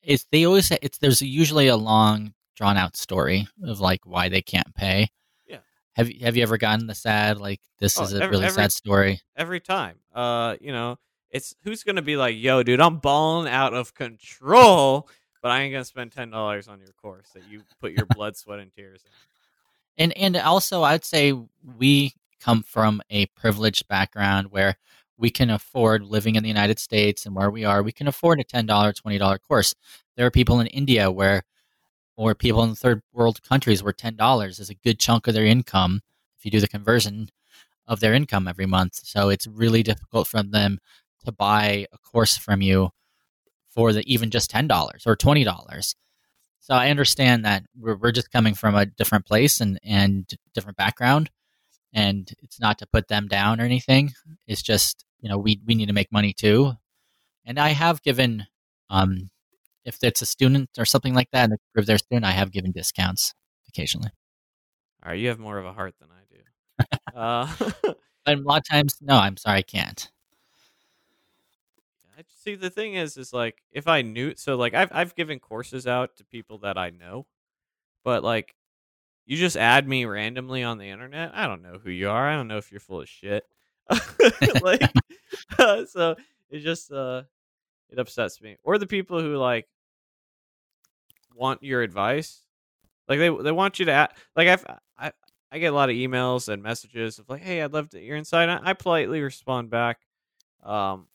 it's 0.02 0.26
they 0.30 0.44
always 0.44 0.66
say 0.66 0.78
it's 0.82 0.98
there's 0.98 1.22
usually 1.22 1.68
a 1.68 1.76
long 1.76 2.34
drawn 2.56 2.76
out 2.76 2.96
story 2.96 3.48
of 3.64 3.80
like 3.80 4.00
why 4.04 4.28
they 4.28 4.42
can't 4.42 4.74
pay. 4.74 5.08
Have 5.96 6.10
you 6.10 6.24
have 6.24 6.36
you 6.36 6.42
ever 6.42 6.56
gotten 6.56 6.86
the 6.86 6.94
sad 6.94 7.40
like 7.40 7.60
this 7.78 7.98
oh, 7.98 8.04
is 8.04 8.14
a 8.14 8.16
every, 8.16 8.28
really 8.28 8.46
every, 8.46 8.54
sad 8.54 8.72
story? 8.72 9.20
Every 9.36 9.60
time. 9.60 9.96
Uh, 10.14 10.56
you 10.60 10.72
know, 10.72 10.98
it's 11.30 11.54
who's 11.64 11.82
gonna 11.82 12.02
be 12.02 12.16
like, 12.16 12.36
yo, 12.36 12.62
dude, 12.62 12.80
I'm 12.80 12.98
balling 12.98 13.50
out 13.50 13.74
of 13.74 13.94
control, 13.94 15.08
but 15.42 15.50
I 15.50 15.62
ain't 15.62 15.72
gonna 15.72 15.84
spend 15.84 16.12
ten 16.12 16.30
dollars 16.30 16.68
on 16.68 16.78
your 16.80 16.92
course 17.00 17.28
that 17.34 17.42
you 17.50 17.62
put 17.80 17.92
your 17.92 18.06
blood, 18.06 18.36
sweat, 18.36 18.60
and 18.60 18.72
tears 18.72 19.02
in. 19.04 20.04
And 20.04 20.16
and 20.16 20.36
also 20.36 20.82
I'd 20.82 21.04
say 21.04 21.34
we 21.78 22.14
come 22.40 22.62
from 22.62 23.02
a 23.10 23.26
privileged 23.26 23.86
background 23.88 24.50
where 24.50 24.76
we 25.20 25.30
can 25.30 25.50
afford 25.50 26.02
living 26.02 26.34
in 26.34 26.42
the 26.42 26.48
United 26.48 26.78
States 26.78 27.26
and 27.26 27.36
where 27.36 27.50
we 27.50 27.64
are, 27.64 27.82
we 27.82 27.92
can 27.92 28.08
afford 28.08 28.40
a 28.40 28.44
$10, 28.44 28.66
$20 28.66 29.38
course. 29.46 29.74
There 30.16 30.26
are 30.26 30.30
people 30.30 30.60
in 30.60 30.66
India 30.68 31.10
where, 31.10 31.44
or 32.20 32.34
people 32.34 32.62
in 32.62 32.74
third 32.74 33.00
world 33.12 33.42
countries 33.42 33.82
where 33.82 33.92
$10 33.92 34.60
is 34.60 34.68
a 34.68 34.74
good 34.74 34.98
chunk 34.98 35.26
of 35.26 35.34
their 35.34 35.46
income 35.46 36.02
if 36.36 36.44
you 36.44 36.50
do 36.50 36.60
the 36.60 36.68
conversion 36.68 37.30
of 37.86 38.00
their 38.00 38.12
income 38.12 38.46
every 38.46 38.66
month. 38.66 39.00
So 39.04 39.30
it's 39.30 39.46
really 39.46 39.82
difficult 39.82 40.26
for 40.28 40.42
them 40.42 40.78
to 41.24 41.32
buy 41.32 41.86
a 41.92 41.98
course 41.98 42.36
from 42.36 42.60
you 42.60 42.90
for 43.70 43.92
the 43.92 44.02
even 44.12 44.30
just 44.30 44.50
$10 44.50 45.06
or 45.06 45.16
$20. 45.16 45.94
So 46.58 46.74
I 46.74 46.90
understand 46.90 47.44
that 47.44 47.64
we're, 47.78 47.96
we're 47.96 48.12
just 48.12 48.30
coming 48.30 48.54
from 48.54 48.74
a 48.74 48.86
different 48.86 49.24
place 49.24 49.60
and, 49.60 49.78
and 49.82 50.28
different 50.52 50.76
background. 50.76 51.30
And 51.92 52.30
it's 52.42 52.60
not 52.60 52.78
to 52.78 52.86
put 52.86 53.08
them 53.08 53.28
down 53.28 53.60
or 53.60 53.64
anything. 53.64 54.12
It's 54.46 54.62
just 54.62 55.04
you 55.20 55.28
know 55.28 55.38
we 55.38 55.60
we 55.66 55.74
need 55.74 55.86
to 55.86 55.92
make 55.92 56.12
money 56.12 56.32
too 56.32 56.72
and 57.44 57.58
i 57.58 57.68
have 57.70 58.02
given 58.02 58.46
um 58.88 59.30
if 59.84 59.98
it's 60.02 60.22
a 60.22 60.26
student 60.26 60.68
or 60.78 60.84
something 60.84 61.14
like 61.14 61.28
that 61.32 61.44
and 61.50 61.58
if 61.74 61.86
they're 61.86 61.96
a 61.96 61.98
student 61.98 62.24
i 62.24 62.30
have 62.30 62.50
given 62.52 62.72
discounts 62.72 63.34
occasionally 63.68 64.10
all 65.04 65.12
right 65.12 65.20
you 65.20 65.28
have 65.28 65.38
more 65.38 65.58
of 65.58 65.66
a 65.66 65.72
heart 65.72 65.94
than 66.00 66.08
i 66.10 66.22
do 66.30 67.16
uh 67.18 67.94
but 68.24 68.38
a 68.38 68.42
lot 68.42 68.58
of 68.58 68.68
times 68.68 68.96
no 69.00 69.16
i'm 69.16 69.36
sorry 69.36 69.58
i 69.58 69.62
can't 69.62 70.10
I 72.20 72.24
see 72.44 72.54
the 72.54 72.68
thing 72.68 72.96
is 72.96 73.16
is 73.16 73.32
like 73.32 73.62
if 73.72 73.88
I 73.88 74.02
knew 74.02 74.34
so 74.36 74.54
like 74.56 74.74
I've 74.74 74.90
I've 74.92 75.14
given 75.14 75.38
courses 75.38 75.86
out 75.86 76.16
to 76.16 76.24
people 76.24 76.58
that 76.58 76.76
I 76.76 76.90
know, 76.90 77.26
but 78.04 78.22
like 78.22 78.54
you 79.24 79.38
just 79.38 79.56
add 79.56 79.88
me 79.88 80.04
randomly 80.04 80.62
on 80.62 80.76
the 80.76 80.90
internet. 80.90 81.30
I 81.32 81.46
don't 81.46 81.62
know 81.62 81.78
who 81.82 81.88
you 81.88 82.10
are. 82.10 82.28
I 82.28 82.34
don't 82.34 82.48
know 82.48 82.58
if 82.58 82.70
you're 82.70 82.80
full 82.80 83.00
of 83.00 83.08
shit. 83.08 83.44
like 84.62 84.82
uh, 85.58 85.86
so 85.86 86.16
it 86.50 86.58
just 86.60 86.92
uh 86.92 87.22
it 87.90 87.98
upsets 87.98 88.40
me. 88.40 88.56
Or 88.62 88.78
the 88.78 88.86
people 88.86 89.20
who 89.20 89.36
like 89.36 89.68
want 91.34 91.62
your 91.62 91.82
advice. 91.82 92.42
Like 93.08 93.18
they 93.18 93.28
they 93.28 93.52
want 93.52 93.78
you 93.78 93.86
to 93.86 93.92
add, 93.92 94.10
like 94.36 94.48
I've, 94.48 94.64
i 94.98 95.12
i 95.52 95.58
get 95.58 95.72
a 95.72 95.74
lot 95.74 95.90
of 95.90 95.96
emails 95.96 96.48
and 96.48 96.62
messages 96.62 97.18
of 97.18 97.28
like 97.28 97.42
hey 97.42 97.60
i'd 97.60 97.72
love 97.72 97.90
to 97.90 98.00
your 98.00 98.16
insight. 98.16 98.48
I, 98.48 98.60
I 98.62 98.72
politely 98.72 99.20
respond 99.20 99.68
back 99.70 99.98
um 100.62 101.06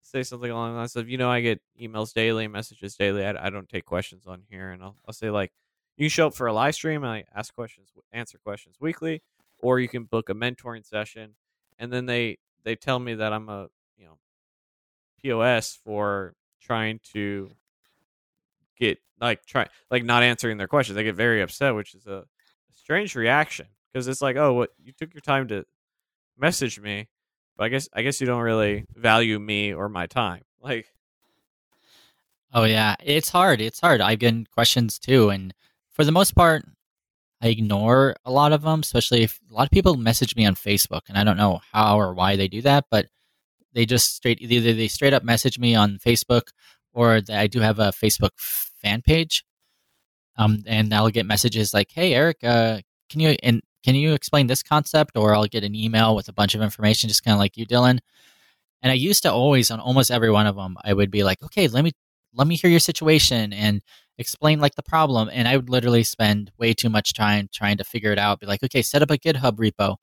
say 0.00 0.22
something 0.22 0.50
along 0.50 0.72
the 0.72 0.78
lines 0.78 0.96
of 0.96 1.08
you 1.08 1.18
know 1.18 1.28
i 1.28 1.40
get 1.40 1.60
emails 1.80 2.14
daily 2.14 2.48
messages 2.48 2.96
daily. 2.96 3.24
I, 3.24 3.46
I 3.46 3.50
don't 3.50 3.68
take 3.68 3.84
questions 3.84 4.26
on 4.26 4.42
here. 4.48 4.70
And 4.70 4.82
I'll, 4.82 4.96
I'll 5.06 5.12
say 5.14 5.30
like 5.30 5.52
you 5.98 6.08
show 6.08 6.28
up 6.28 6.34
for 6.34 6.46
a 6.46 6.52
live 6.52 6.74
stream 6.74 7.02
and 7.02 7.12
i 7.12 7.24
ask 7.34 7.54
questions 7.54 7.90
answer 8.12 8.38
questions 8.38 8.76
weekly 8.80 9.22
or 9.58 9.80
you 9.80 9.88
can 9.88 10.04
book 10.04 10.28
a 10.28 10.34
mentoring 10.34 10.84
session. 10.86 11.34
And 11.78 11.92
then 11.92 12.06
they 12.06 12.38
they 12.64 12.76
tell 12.76 12.98
me 12.98 13.14
that 13.14 13.32
I'm 13.32 13.48
a 13.48 13.68
POS 15.22 15.78
for 15.84 16.34
trying 16.60 17.00
to 17.12 17.50
get 18.78 18.98
like 19.20 19.44
try 19.46 19.66
like 19.90 20.04
not 20.04 20.22
answering 20.22 20.58
their 20.58 20.68
questions. 20.68 20.96
They 20.96 21.04
get 21.04 21.14
very 21.14 21.42
upset, 21.42 21.74
which 21.74 21.94
is 21.94 22.06
a, 22.06 22.24
strange 22.74 23.16
reaction 23.16 23.66
because 23.92 24.06
it's 24.06 24.22
like, 24.22 24.36
oh, 24.36 24.52
what 24.52 24.70
you 24.80 24.92
took 24.92 25.12
your 25.12 25.20
time 25.20 25.48
to 25.48 25.64
message 26.38 26.78
me, 26.78 27.08
but 27.56 27.64
I 27.64 27.68
guess 27.68 27.88
I 27.92 28.02
guess 28.02 28.20
you 28.20 28.28
don't 28.28 28.42
really 28.42 28.86
value 28.94 29.40
me 29.40 29.74
or 29.74 29.88
my 29.88 30.06
time. 30.06 30.42
Like, 30.62 30.86
oh 32.52 32.64
yeah, 32.64 32.96
it's 33.04 33.28
hard. 33.28 33.60
It's 33.60 33.78
hard. 33.78 34.00
I've 34.00 34.18
gotten 34.18 34.46
questions 34.52 34.98
too, 34.98 35.30
and 35.30 35.54
for 35.90 36.04
the 36.04 36.10
most 36.10 36.34
part, 36.34 36.64
I 37.40 37.48
ignore 37.48 38.16
a 38.24 38.32
lot 38.32 38.52
of 38.52 38.62
them, 38.62 38.80
especially 38.80 39.22
if 39.22 39.38
a 39.48 39.54
lot 39.54 39.66
of 39.66 39.70
people 39.70 39.96
message 39.96 40.34
me 40.34 40.44
on 40.44 40.56
Facebook, 40.56 41.02
and 41.08 41.16
I 41.16 41.22
don't 41.22 41.36
know 41.36 41.60
how 41.72 42.00
or 42.00 42.14
why 42.14 42.34
they 42.34 42.48
do 42.48 42.62
that, 42.62 42.86
but 42.90 43.06
they 43.76 43.86
just 43.86 44.16
straight 44.16 44.40
either 44.40 44.72
they 44.72 44.88
straight 44.88 45.12
up 45.12 45.22
message 45.22 45.58
me 45.58 45.74
on 45.74 45.98
Facebook, 45.98 46.48
or 46.94 47.20
I 47.30 47.46
do 47.46 47.60
have 47.60 47.78
a 47.78 47.92
Facebook 47.92 48.30
fan 48.38 49.02
page, 49.02 49.44
um, 50.38 50.64
and 50.66 50.92
I'll 50.94 51.10
get 51.10 51.26
messages 51.26 51.74
like, 51.74 51.90
"Hey, 51.92 52.14
Erik, 52.14 52.42
uh, 52.42 52.80
can 53.10 53.20
you 53.20 53.36
and 53.42 53.62
can 53.84 53.94
you 53.94 54.14
explain 54.14 54.46
this 54.46 54.62
concept?" 54.62 55.16
Or 55.16 55.34
I'll 55.34 55.46
get 55.46 55.62
an 55.62 55.74
email 55.74 56.16
with 56.16 56.28
a 56.28 56.32
bunch 56.32 56.54
of 56.54 56.62
information, 56.62 57.08
just 57.08 57.22
kind 57.22 57.34
of 57.34 57.38
like 57.38 57.56
you, 57.56 57.66
Dylan. 57.66 57.98
And 58.82 58.90
I 58.92 58.94
used 58.94 59.22
to 59.24 59.32
always 59.32 59.70
on 59.70 59.80
almost 59.80 60.10
every 60.10 60.30
one 60.30 60.46
of 60.46 60.56
them, 60.56 60.76
I 60.82 60.94
would 60.94 61.10
be 61.10 61.24
like, 61.24 61.42
"Okay, 61.42 61.68
let 61.68 61.84
me 61.84 61.92
let 62.34 62.46
me 62.46 62.56
hear 62.56 62.70
your 62.70 62.80
situation 62.80 63.52
and 63.52 63.82
explain 64.18 64.60
like 64.60 64.74
the 64.76 64.82
problem 64.82 65.28
and 65.32 65.46
i 65.46 65.56
would 65.56 65.68
literally 65.68 66.02
spend 66.02 66.50
way 66.58 66.72
too 66.72 66.88
much 66.88 67.12
time 67.12 67.48
trying 67.52 67.76
to 67.76 67.84
figure 67.84 68.12
it 68.12 68.18
out 68.18 68.40
be 68.40 68.46
like 68.46 68.62
okay 68.62 68.82
set 68.82 69.02
up 69.02 69.10
a 69.10 69.18
github 69.18 69.56
repo 69.56 69.96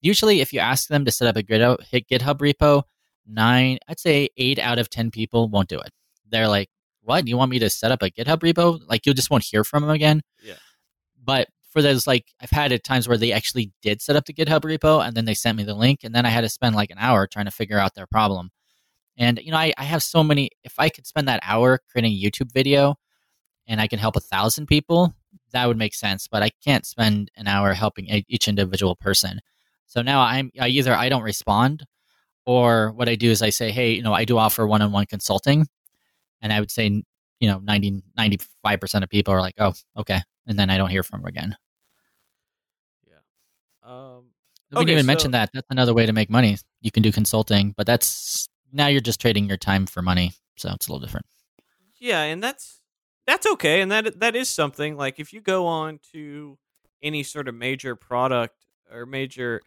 usually 0.00 0.40
if 0.40 0.52
you 0.52 0.60
ask 0.60 0.88
them 0.88 1.04
to 1.04 1.10
set 1.10 1.26
up 1.28 1.36
a 1.36 1.42
github 1.42 2.38
repo 2.38 2.82
nine 3.28 3.78
i'd 3.88 4.00
say 4.00 4.28
eight 4.36 4.58
out 4.58 4.78
of 4.78 4.90
ten 4.90 5.10
people 5.10 5.48
won't 5.48 5.68
do 5.68 5.78
it. 5.78 5.90
They're 6.30 6.48
like 6.48 6.68
what? 7.02 7.26
You 7.26 7.38
want 7.38 7.50
me 7.50 7.58
to 7.60 7.70
set 7.70 7.90
up 7.90 8.02
a 8.02 8.10
github 8.10 8.40
repo? 8.40 8.80
Like 8.86 9.06
you 9.06 9.14
just 9.14 9.30
won't 9.30 9.44
hear 9.44 9.64
from 9.64 9.82
them 9.82 9.90
again? 9.90 10.22
Yeah. 10.42 10.54
But 11.22 11.48
for 11.70 11.82
those 11.82 12.06
like 12.06 12.32
i've 12.40 12.50
had 12.50 12.72
it 12.72 12.82
times 12.82 13.06
where 13.06 13.18
they 13.18 13.30
actually 13.30 13.70
did 13.82 14.00
set 14.00 14.16
up 14.16 14.24
the 14.24 14.32
github 14.32 14.62
repo 14.62 15.06
and 15.06 15.14
then 15.14 15.26
they 15.26 15.34
sent 15.34 15.58
me 15.58 15.64
the 15.64 15.74
link 15.74 16.00
and 16.02 16.14
then 16.14 16.24
i 16.24 16.30
had 16.30 16.40
to 16.40 16.48
spend 16.48 16.74
like 16.74 16.90
an 16.90 16.96
hour 16.98 17.26
trying 17.26 17.44
to 17.44 17.50
figure 17.50 17.78
out 17.78 17.94
their 17.94 18.06
problem. 18.06 18.50
And 19.18 19.38
you 19.42 19.50
know 19.50 19.58
I, 19.58 19.72
I 19.76 19.84
have 19.84 20.02
so 20.02 20.24
many 20.24 20.50
if 20.64 20.74
i 20.78 20.88
could 20.88 21.06
spend 21.06 21.28
that 21.28 21.40
hour 21.42 21.80
creating 21.90 22.12
a 22.12 22.22
youtube 22.22 22.52
video 22.52 22.96
and 23.68 23.80
I 23.80 23.86
can 23.86 23.98
help 23.98 24.16
a 24.16 24.20
thousand 24.20 24.66
people, 24.66 25.14
that 25.52 25.66
would 25.66 25.76
make 25.76 25.94
sense. 25.94 26.26
But 26.26 26.42
I 26.42 26.50
can't 26.64 26.86
spend 26.86 27.30
an 27.36 27.46
hour 27.46 27.74
helping 27.74 28.06
each 28.26 28.48
individual 28.48 28.96
person. 28.96 29.40
So 29.86 30.02
now 30.02 30.22
I'm 30.22 30.50
I 30.58 30.68
either 30.68 30.94
I 30.94 31.08
don't 31.08 31.22
respond, 31.22 31.84
or 32.48 32.92
what 32.92 33.10
I 33.10 33.14
do 33.14 33.30
is 33.30 33.42
I 33.42 33.50
say, 33.50 33.70
hey, 33.70 33.92
you 33.92 34.02
know, 34.02 34.14
I 34.14 34.24
do 34.24 34.38
offer 34.38 34.66
one-on-one 34.66 35.04
consulting, 35.04 35.66
and 36.40 36.50
I 36.50 36.60
would 36.60 36.70
say, 36.70 36.86
you 37.40 37.48
know, 37.48 37.58
90 37.58 38.02
95 38.16 38.80
percent 38.80 39.04
of 39.04 39.10
people 39.10 39.34
are 39.34 39.40
like, 39.42 39.56
oh, 39.58 39.74
okay, 39.98 40.22
and 40.46 40.58
then 40.58 40.70
I 40.70 40.78
don't 40.78 40.88
hear 40.88 41.02
from 41.02 41.20
them 41.20 41.28
again. 41.28 41.56
Yeah. 43.06 43.18
Um. 43.82 44.30
We 44.70 44.76
okay, 44.76 44.84
didn't 44.86 44.90
even 44.92 45.04
so, 45.04 45.06
mention 45.06 45.30
that. 45.32 45.50
That's 45.52 45.66
another 45.68 45.92
way 45.92 46.06
to 46.06 46.12
make 46.14 46.30
money. 46.30 46.56
You 46.80 46.90
can 46.90 47.02
do 47.02 47.12
consulting, 47.12 47.74
but 47.76 47.86
that's 47.86 48.48
now 48.72 48.86
you're 48.86 49.02
just 49.02 49.20
trading 49.20 49.46
your 49.46 49.58
time 49.58 49.84
for 49.84 50.00
money, 50.00 50.32
so 50.56 50.70
it's 50.72 50.88
a 50.88 50.90
little 50.90 51.04
different. 51.04 51.26
Yeah, 52.00 52.22
and 52.22 52.42
that's 52.42 52.80
that's 53.26 53.46
okay, 53.46 53.82
and 53.82 53.92
that 53.92 54.20
that 54.20 54.34
is 54.34 54.48
something. 54.48 54.96
Like 54.96 55.20
if 55.20 55.34
you 55.34 55.42
go 55.42 55.66
on 55.66 56.00
to 56.12 56.56
any 57.02 57.22
sort 57.24 57.46
of 57.46 57.54
major 57.54 57.94
product 57.94 58.56
or 58.90 59.04
major 59.04 59.60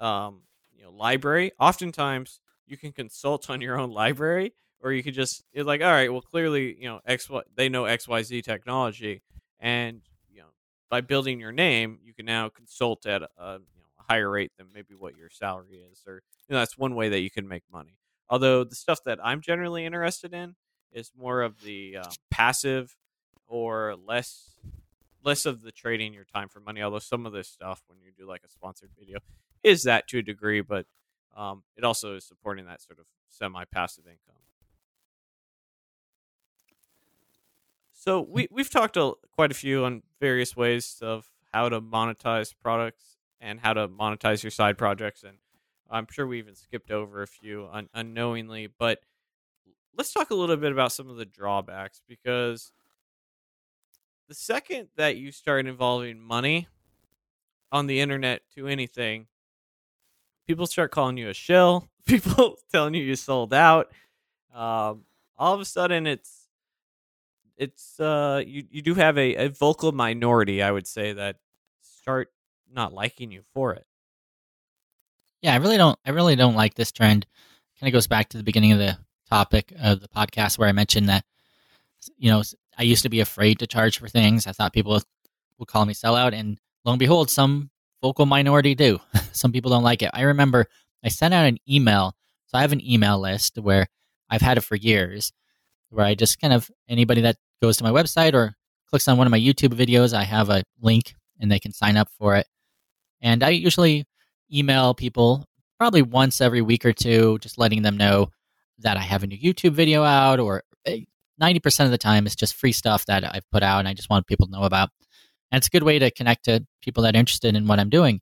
um, 0.00 0.42
know 0.86 0.96
library. 0.96 1.52
Oftentimes, 1.58 2.40
you 2.66 2.76
can 2.76 2.92
consult 2.92 3.50
on 3.50 3.60
your 3.60 3.78
own 3.78 3.90
library, 3.90 4.54
or 4.80 4.92
you 4.92 5.02
could 5.02 5.14
just 5.14 5.44
it's 5.52 5.66
like, 5.66 5.82
all 5.82 5.90
right, 5.90 6.12
well, 6.12 6.22
clearly, 6.22 6.76
you 6.80 6.88
know, 6.88 7.00
X 7.06 7.28
they 7.56 7.68
know 7.68 7.84
X 7.84 8.08
Y 8.08 8.22
Z 8.22 8.42
technology, 8.42 9.22
and 9.60 10.02
you 10.30 10.40
know, 10.40 10.48
by 10.90 11.00
building 11.00 11.40
your 11.40 11.52
name, 11.52 11.98
you 12.02 12.14
can 12.14 12.26
now 12.26 12.48
consult 12.48 13.06
at 13.06 13.22
a, 13.22 13.26
you 13.74 13.80
know, 13.80 13.88
a 13.98 14.02
higher 14.12 14.30
rate 14.30 14.52
than 14.58 14.66
maybe 14.74 14.94
what 14.94 15.16
your 15.16 15.30
salary 15.30 15.82
is, 15.90 16.02
or 16.06 16.22
you 16.48 16.54
know, 16.54 16.58
that's 16.58 16.78
one 16.78 16.94
way 16.94 17.08
that 17.08 17.20
you 17.20 17.30
can 17.30 17.46
make 17.46 17.62
money. 17.72 17.98
Although 18.28 18.64
the 18.64 18.74
stuff 18.74 19.00
that 19.04 19.18
I'm 19.22 19.40
generally 19.40 19.84
interested 19.84 20.34
in 20.34 20.56
is 20.92 21.12
more 21.16 21.42
of 21.42 21.60
the 21.62 21.98
uh, 21.98 22.10
passive 22.30 22.96
or 23.46 23.94
less 24.04 24.58
less 25.22 25.44
of 25.44 25.62
the 25.62 25.72
trading 25.72 26.14
your 26.14 26.24
time 26.24 26.48
for 26.48 26.60
money. 26.60 26.82
Although 26.82 27.00
some 27.00 27.26
of 27.26 27.32
this 27.32 27.48
stuff, 27.48 27.82
when 27.88 27.98
you 28.00 28.12
do 28.16 28.28
like 28.28 28.42
a 28.44 28.48
sponsored 28.48 28.90
video, 28.98 29.18
is 29.66 29.82
that 29.82 30.06
to 30.08 30.18
a 30.18 30.22
degree, 30.22 30.60
but 30.60 30.86
um, 31.36 31.64
it 31.76 31.84
also 31.84 32.14
is 32.16 32.24
supporting 32.24 32.66
that 32.66 32.80
sort 32.80 33.00
of 33.00 33.06
semi 33.30 33.64
passive 33.66 34.06
income. 34.06 34.40
So 37.92 38.20
we 38.20 38.48
we've 38.50 38.70
talked 38.70 38.96
a, 38.96 39.12
quite 39.32 39.50
a 39.50 39.54
few 39.54 39.84
on 39.84 40.02
various 40.20 40.56
ways 40.56 40.98
of 41.02 41.28
how 41.52 41.68
to 41.68 41.80
monetize 41.80 42.54
products 42.62 43.16
and 43.40 43.60
how 43.60 43.72
to 43.72 43.88
monetize 43.88 44.42
your 44.42 44.50
side 44.50 44.78
projects, 44.78 45.24
and 45.24 45.38
I'm 45.90 46.06
sure 46.10 46.26
we 46.26 46.38
even 46.38 46.54
skipped 46.54 46.90
over 46.90 47.22
a 47.22 47.26
few 47.26 47.68
un- 47.72 47.88
unknowingly. 47.94 48.68
But 48.68 49.00
let's 49.96 50.12
talk 50.12 50.30
a 50.30 50.34
little 50.34 50.56
bit 50.56 50.72
about 50.72 50.92
some 50.92 51.10
of 51.10 51.16
the 51.16 51.26
drawbacks 51.26 52.02
because 52.08 52.72
the 54.28 54.34
second 54.34 54.88
that 54.96 55.16
you 55.16 55.32
start 55.32 55.66
involving 55.66 56.20
money 56.20 56.68
on 57.72 57.86
the 57.86 58.00
internet 58.00 58.42
to 58.54 58.66
anything, 58.66 59.26
people 60.46 60.66
start 60.66 60.90
calling 60.90 61.16
you 61.16 61.28
a 61.28 61.34
shill. 61.34 61.88
People 62.06 62.56
telling 62.70 62.94
you 62.94 63.02
you 63.02 63.16
sold 63.16 63.52
out. 63.52 63.90
Um, 64.54 65.02
all 65.36 65.54
of 65.54 65.60
a 65.60 65.64
sudden, 65.64 66.06
it's 66.06 66.46
it's 67.56 67.98
uh 67.98 68.42
you 68.46 68.64
you 68.70 68.82
do 68.82 68.94
have 68.94 69.18
a, 69.18 69.34
a 69.34 69.48
vocal 69.48 69.92
minority, 69.92 70.62
I 70.62 70.70
would 70.70 70.86
say, 70.86 71.14
that 71.14 71.36
start 71.82 72.30
not 72.72 72.92
liking 72.92 73.32
you 73.32 73.42
for 73.54 73.74
it. 73.74 73.86
Yeah, 75.42 75.52
I 75.52 75.56
really 75.56 75.76
don't. 75.76 75.98
I 76.06 76.10
really 76.10 76.36
don't 76.36 76.54
like 76.54 76.74
this 76.74 76.92
trend. 76.92 77.26
Kind 77.80 77.88
of 77.88 77.92
goes 77.92 78.06
back 78.06 78.28
to 78.30 78.36
the 78.36 78.44
beginning 78.44 78.72
of 78.72 78.78
the 78.78 78.96
topic 79.28 79.72
of 79.82 80.00
the 80.00 80.08
podcast 80.08 80.58
where 80.58 80.68
I 80.68 80.72
mentioned 80.72 81.08
that 81.08 81.24
you 82.16 82.30
know 82.30 82.42
I 82.78 82.84
used 82.84 83.02
to 83.02 83.08
be 83.08 83.20
afraid 83.20 83.58
to 83.58 83.66
charge 83.66 83.98
for 83.98 84.08
things. 84.08 84.46
I 84.46 84.52
thought 84.52 84.72
people 84.72 85.02
would 85.58 85.68
call 85.68 85.86
me 85.86 85.94
sellout, 85.94 86.32
and 86.34 86.58
lo 86.84 86.92
and 86.92 86.98
behold, 86.98 87.30
some 87.30 87.70
vocal 88.02 88.26
minority 88.26 88.74
do. 88.74 88.98
some 89.32 89.52
people 89.52 89.70
don't 89.70 89.82
like 89.82 90.02
it. 90.02 90.10
I 90.12 90.22
remember 90.22 90.66
I 91.04 91.08
sent 91.08 91.34
out 91.34 91.46
an 91.46 91.58
email. 91.68 92.14
So 92.46 92.58
I 92.58 92.62
have 92.62 92.72
an 92.72 92.84
email 92.84 93.18
list 93.18 93.58
where 93.58 93.88
I've 94.30 94.40
had 94.40 94.58
it 94.58 94.62
for 94.62 94.76
years, 94.76 95.32
where 95.90 96.06
I 96.06 96.14
just 96.14 96.40
kind 96.40 96.52
of 96.52 96.70
anybody 96.88 97.22
that 97.22 97.36
goes 97.60 97.76
to 97.78 97.84
my 97.84 97.90
website 97.90 98.34
or 98.34 98.54
clicks 98.88 99.08
on 99.08 99.16
one 99.16 99.26
of 99.26 99.30
my 99.30 99.40
YouTube 99.40 99.74
videos, 99.74 100.12
I 100.12 100.24
have 100.24 100.48
a 100.48 100.62
link 100.80 101.14
and 101.40 101.50
they 101.50 101.58
can 101.58 101.72
sign 101.72 101.96
up 101.96 102.08
for 102.18 102.36
it. 102.36 102.46
And 103.20 103.42
I 103.42 103.50
usually 103.50 104.04
email 104.52 104.94
people 104.94 105.44
probably 105.78 106.02
once 106.02 106.40
every 106.40 106.62
week 106.62 106.84
or 106.84 106.92
two, 106.92 107.38
just 107.40 107.58
letting 107.58 107.82
them 107.82 107.96
know 107.96 108.30
that 108.78 108.96
I 108.96 109.00
have 109.00 109.22
a 109.22 109.26
new 109.26 109.38
YouTube 109.38 109.72
video 109.72 110.02
out 110.02 110.38
or 110.38 110.62
eh, 110.84 111.00
90% 111.40 111.84
of 111.84 111.90
the 111.90 111.98
time 111.98 112.26
it's 112.26 112.36
just 112.36 112.54
free 112.54 112.72
stuff 112.72 113.06
that 113.06 113.24
I've 113.24 113.48
put 113.50 113.62
out 113.62 113.80
and 113.80 113.88
I 113.88 113.94
just 113.94 114.10
want 114.10 114.26
people 114.26 114.46
to 114.46 114.52
know 114.52 114.62
about. 114.62 114.90
And 115.50 115.58
it's 115.58 115.68
a 115.68 115.70
good 115.70 115.82
way 115.82 115.98
to 115.98 116.10
connect 116.10 116.44
to 116.46 116.66
people 116.82 117.02
that 117.04 117.14
are 117.14 117.18
interested 117.18 117.54
in 117.54 117.66
what 117.66 117.78
I'm 117.78 117.90
doing. 117.90 118.20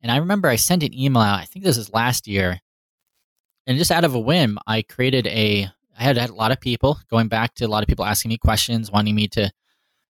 And 0.00 0.10
I 0.10 0.16
remember 0.16 0.48
I 0.48 0.56
sent 0.56 0.82
an 0.82 0.98
email 0.98 1.22
out, 1.22 1.40
I 1.40 1.44
think 1.44 1.64
this 1.64 1.76
is 1.76 1.92
last 1.92 2.26
year. 2.26 2.60
And 3.66 3.78
just 3.78 3.90
out 3.90 4.04
of 4.04 4.14
a 4.14 4.20
whim, 4.20 4.58
I 4.66 4.82
created 4.82 5.26
a 5.26 5.68
I 5.98 6.04
had, 6.04 6.16
had 6.16 6.30
a 6.30 6.34
lot 6.34 6.52
of 6.52 6.60
people 6.60 6.98
going 7.10 7.28
back 7.28 7.54
to 7.56 7.66
a 7.66 7.68
lot 7.68 7.82
of 7.82 7.86
people 7.86 8.04
asking 8.04 8.30
me 8.30 8.38
questions, 8.38 8.90
wanting 8.90 9.14
me 9.14 9.28
to 9.28 9.52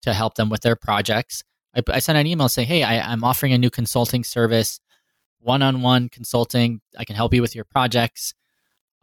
to 0.02 0.12
help 0.12 0.34
them 0.34 0.48
with 0.50 0.60
their 0.60 0.76
projects. 0.76 1.42
I, 1.74 1.82
I 1.88 1.98
sent 1.98 2.18
an 2.18 2.26
email 2.26 2.48
saying, 2.48 2.68
"Hey, 2.68 2.82
I, 2.82 3.00
I'm 3.12 3.24
offering 3.24 3.52
a 3.52 3.58
new 3.58 3.70
consulting 3.70 4.22
service, 4.22 4.78
one-on-one 5.40 6.10
consulting. 6.10 6.82
I 6.96 7.04
can 7.04 7.16
help 7.16 7.34
you 7.34 7.40
with 7.40 7.54
your 7.54 7.64
projects 7.64 8.34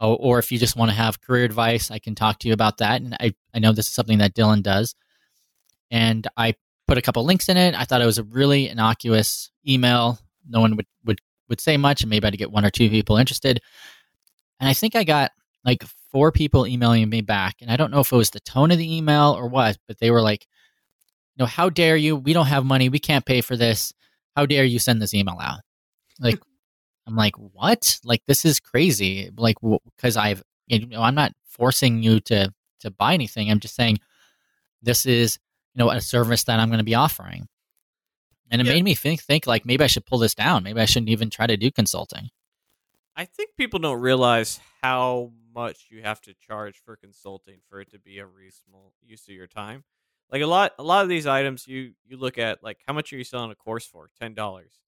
or, 0.00 0.16
or 0.18 0.38
if 0.38 0.50
you 0.50 0.58
just 0.58 0.76
want 0.76 0.90
to 0.90 0.96
have 0.96 1.20
career 1.20 1.44
advice, 1.44 1.90
I 1.90 1.98
can 1.98 2.14
talk 2.14 2.38
to 2.40 2.48
you 2.48 2.54
about 2.54 2.78
that. 2.78 3.02
And 3.02 3.14
I, 3.20 3.34
I 3.54 3.58
know 3.58 3.72
this 3.72 3.86
is 3.86 3.94
something 3.94 4.18
that 4.18 4.34
Dylan 4.34 4.62
does. 4.62 4.94
And 5.90 6.26
I 6.36 6.54
put 6.90 6.98
a 6.98 7.02
couple 7.02 7.24
links 7.24 7.48
in 7.48 7.56
it. 7.56 7.76
I 7.76 7.84
thought 7.84 8.02
it 8.02 8.06
was 8.06 8.18
a 8.18 8.24
really 8.24 8.68
innocuous 8.68 9.52
email. 9.64 10.18
No 10.48 10.60
one 10.60 10.74
would, 10.74 10.86
would, 11.04 11.20
would 11.48 11.60
say 11.60 11.76
much, 11.76 12.00
and 12.00 12.10
maybe 12.10 12.26
I'd 12.26 12.36
get 12.36 12.50
one 12.50 12.64
or 12.64 12.70
two 12.70 12.90
people 12.90 13.16
interested. 13.16 13.60
And 14.58 14.68
I 14.68 14.72
think 14.72 14.96
I 14.96 15.04
got 15.04 15.30
like 15.64 15.84
four 16.10 16.32
people 16.32 16.66
emailing 16.66 17.08
me 17.08 17.20
back. 17.20 17.54
And 17.60 17.70
I 17.70 17.76
don't 17.76 17.92
know 17.92 18.00
if 18.00 18.10
it 18.10 18.16
was 18.16 18.30
the 18.30 18.40
tone 18.40 18.72
of 18.72 18.78
the 18.78 18.96
email 18.96 19.36
or 19.38 19.46
what, 19.46 19.78
but 19.86 20.00
they 20.00 20.10
were 20.10 20.20
like, 20.20 20.48
you 21.36 21.44
know, 21.44 21.46
how 21.46 21.70
dare 21.70 21.96
you? 21.96 22.16
We 22.16 22.32
don't 22.32 22.46
have 22.46 22.64
money. 22.64 22.88
We 22.88 22.98
can't 22.98 23.24
pay 23.24 23.40
for 23.40 23.56
this. 23.56 23.92
How 24.34 24.44
dare 24.44 24.64
you 24.64 24.80
send 24.80 25.00
this 25.00 25.14
email 25.14 25.38
out? 25.40 25.60
Like, 26.18 26.40
I'm 27.06 27.14
like, 27.14 27.36
what? 27.36 28.00
Like 28.02 28.22
this 28.26 28.44
is 28.44 28.58
crazy. 28.58 29.30
Like 29.36 29.58
because 29.94 30.16
I've 30.16 30.42
you 30.66 30.86
know 30.86 31.02
I'm 31.02 31.14
not 31.14 31.34
forcing 31.44 32.02
you 32.02 32.18
to 32.22 32.52
to 32.80 32.90
buy 32.90 33.14
anything. 33.14 33.48
I'm 33.48 33.60
just 33.60 33.76
saying 33.76 34.00
this 34.82 35.06
is 35.06 35.38
know 35.80 35.90
a 35.90 36.00
service 36.00 36.44
that 36.44 36.60
I'm 36.60 36.68
going 36.68 36.78
to 36.78 36.84
be 36.84 36.94
offering. 36.94 37.48
And 38.50 38.60
it 38.60 38.66
yeah. 38.66 38.74
made 38.74 38.84
me 38.84 38.94
think 38.94 39.22
think 39.22 39.46
like 39.46 39.64
maybe 39.64 39.84
I 39.84 39.86
should 39.86 40.06
pull 40.06 40.18
this 40.18 40.34
down. 40.34 40.62
Maybe 40.62 40.80
I 40.80 40.84
shouldn't 40.84 41.10
even 41.10 41.30
try 41.30 41.46
to 41.46 41.56
do 41.56 41.70
consulting. 41.70 42.30
I 43.16 43.24
think 43.24 43.50
people 43.56 43.78
don't 43.78 44.00
realize 44.00 44.60
how 44.82 45.32
much 45.54 45.88
you 45.90 46.02
have 46.02 46.20
to 46.22 46.34
charge 46.34 46.80
for 46.84 46.96
consulting 46.96 47.58
for 47.68 47.80
it 47.80 47.90
to 47.90 47.98
be 47.98 48.18
a 48.18 48.26
reasonable 48.26 48.92
use 49.02 49.28
of 49.28 49.34
your 49.34 49.46
time. 49.46 49.84
Like 50.30 50.42
a 50.42 50.46
lot 50.46 50.72
a 50.78 50.82
lot 50.82 51.02
of 51.02 51.08
these 51.08 51.26
items 51.26 51.66
you 51.66 51.92
you 52.06 52.16
look 52.16 52.38
at 52.38 52.62
like 52.62 52.78
how 52.86 52.92
much 52.92 53.12
are 53.12 53.16
you 53.16 53.24
selling 53.24 53.50
a 53.50 53.56
course 53.56 53.86
for? 53.86 54.10
Ten 54.20 54.34
dollars 54.34 54.80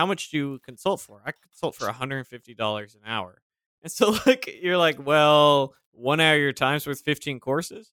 how 0.00 0.06
much 0.06 0.30
do 0.30 0.38
you 0.38 0.58
consult 0.60 0.98
for? 0.98 1.20
I 1.26 1.32
consult 1.32 1.74
for 1.74 1.86
$150 1.86 2.94
an 2.94 3.00
hour. 3.04 3.42
And 3.82 3.92
so 3.92 4.16
like 4.26 4.48
you're 4.62 4.78
like, 4.78 5.04
well, 5.04 5.74
one 5.92 6.20
hour 6.20 6.36
of 6.36 6.40
your 6.40 6.54
time's 6.54 6.86
worth 6.86 7.02
15 7.02 7.38
courses. 7.38 7.92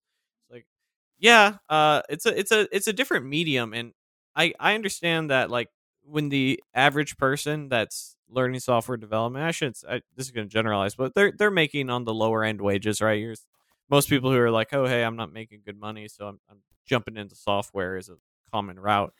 Yeah, 1.19 1.55
uh, 1.69 2.01
it's 2.09 2.25
a 2.25 2.37
it's 2.37 2.51
a 2.51 2.67
it's 2.75 2.87
a 2.87 2.93
different 2.93 3.25
medium, 3.25 3.73
and 3.73 3.93
I 4.35 4.53
I 4.59 4.75
understand 4.75 5.31
that 5.31 5.49
like 5.49 5.69
when 6.03 6.29
the 6.29 6.61
average 6.75 7.17
person 7.17 7.69
that's 7.69 8.15
learning 8.29 8.59
software 8.59 8.97
development, 8.97 9.43
I 9.45 9.51
shouldn't. 9.51 9.83
I, 9.89 10.01
this 10.15 10.27
is 10.27 10.31
going 10.31 10.47
to 10.47 10.51
generalize, 10.53 10.95
but 10.95 11.15
they're 11.15 11.31
they're 11.37 11.51
making 11.51 11.89
on 11.89 12.03
the 12.05 12.13
lower 12.13 12.43
end 12.43 12.61
wages, 12.61 13.01
right? 13.01 13.19
You're, 13.19 13.35
most 13.89 14.09
people 14.09 14.31
who 14.31 14.37
are 14.37 14.51
like, 14.51 14.73
oh 14.73 14.85
hey, 14.85 15.03
I'm 15.03 15.15
not 15.15 15.33
making 15.33 15.61
good 15.65 15.79
money, 15.79 16.07
so 16.07 16.27
I'm, 16.27 16.39
I'm 16.49 16.57
jumping 16.85 17.17
into 17.17 17.35
software 17.35 17.97
is 17.97 18.09
a 18.09 18.15
common 18.51 18.79
route 18.79 19.13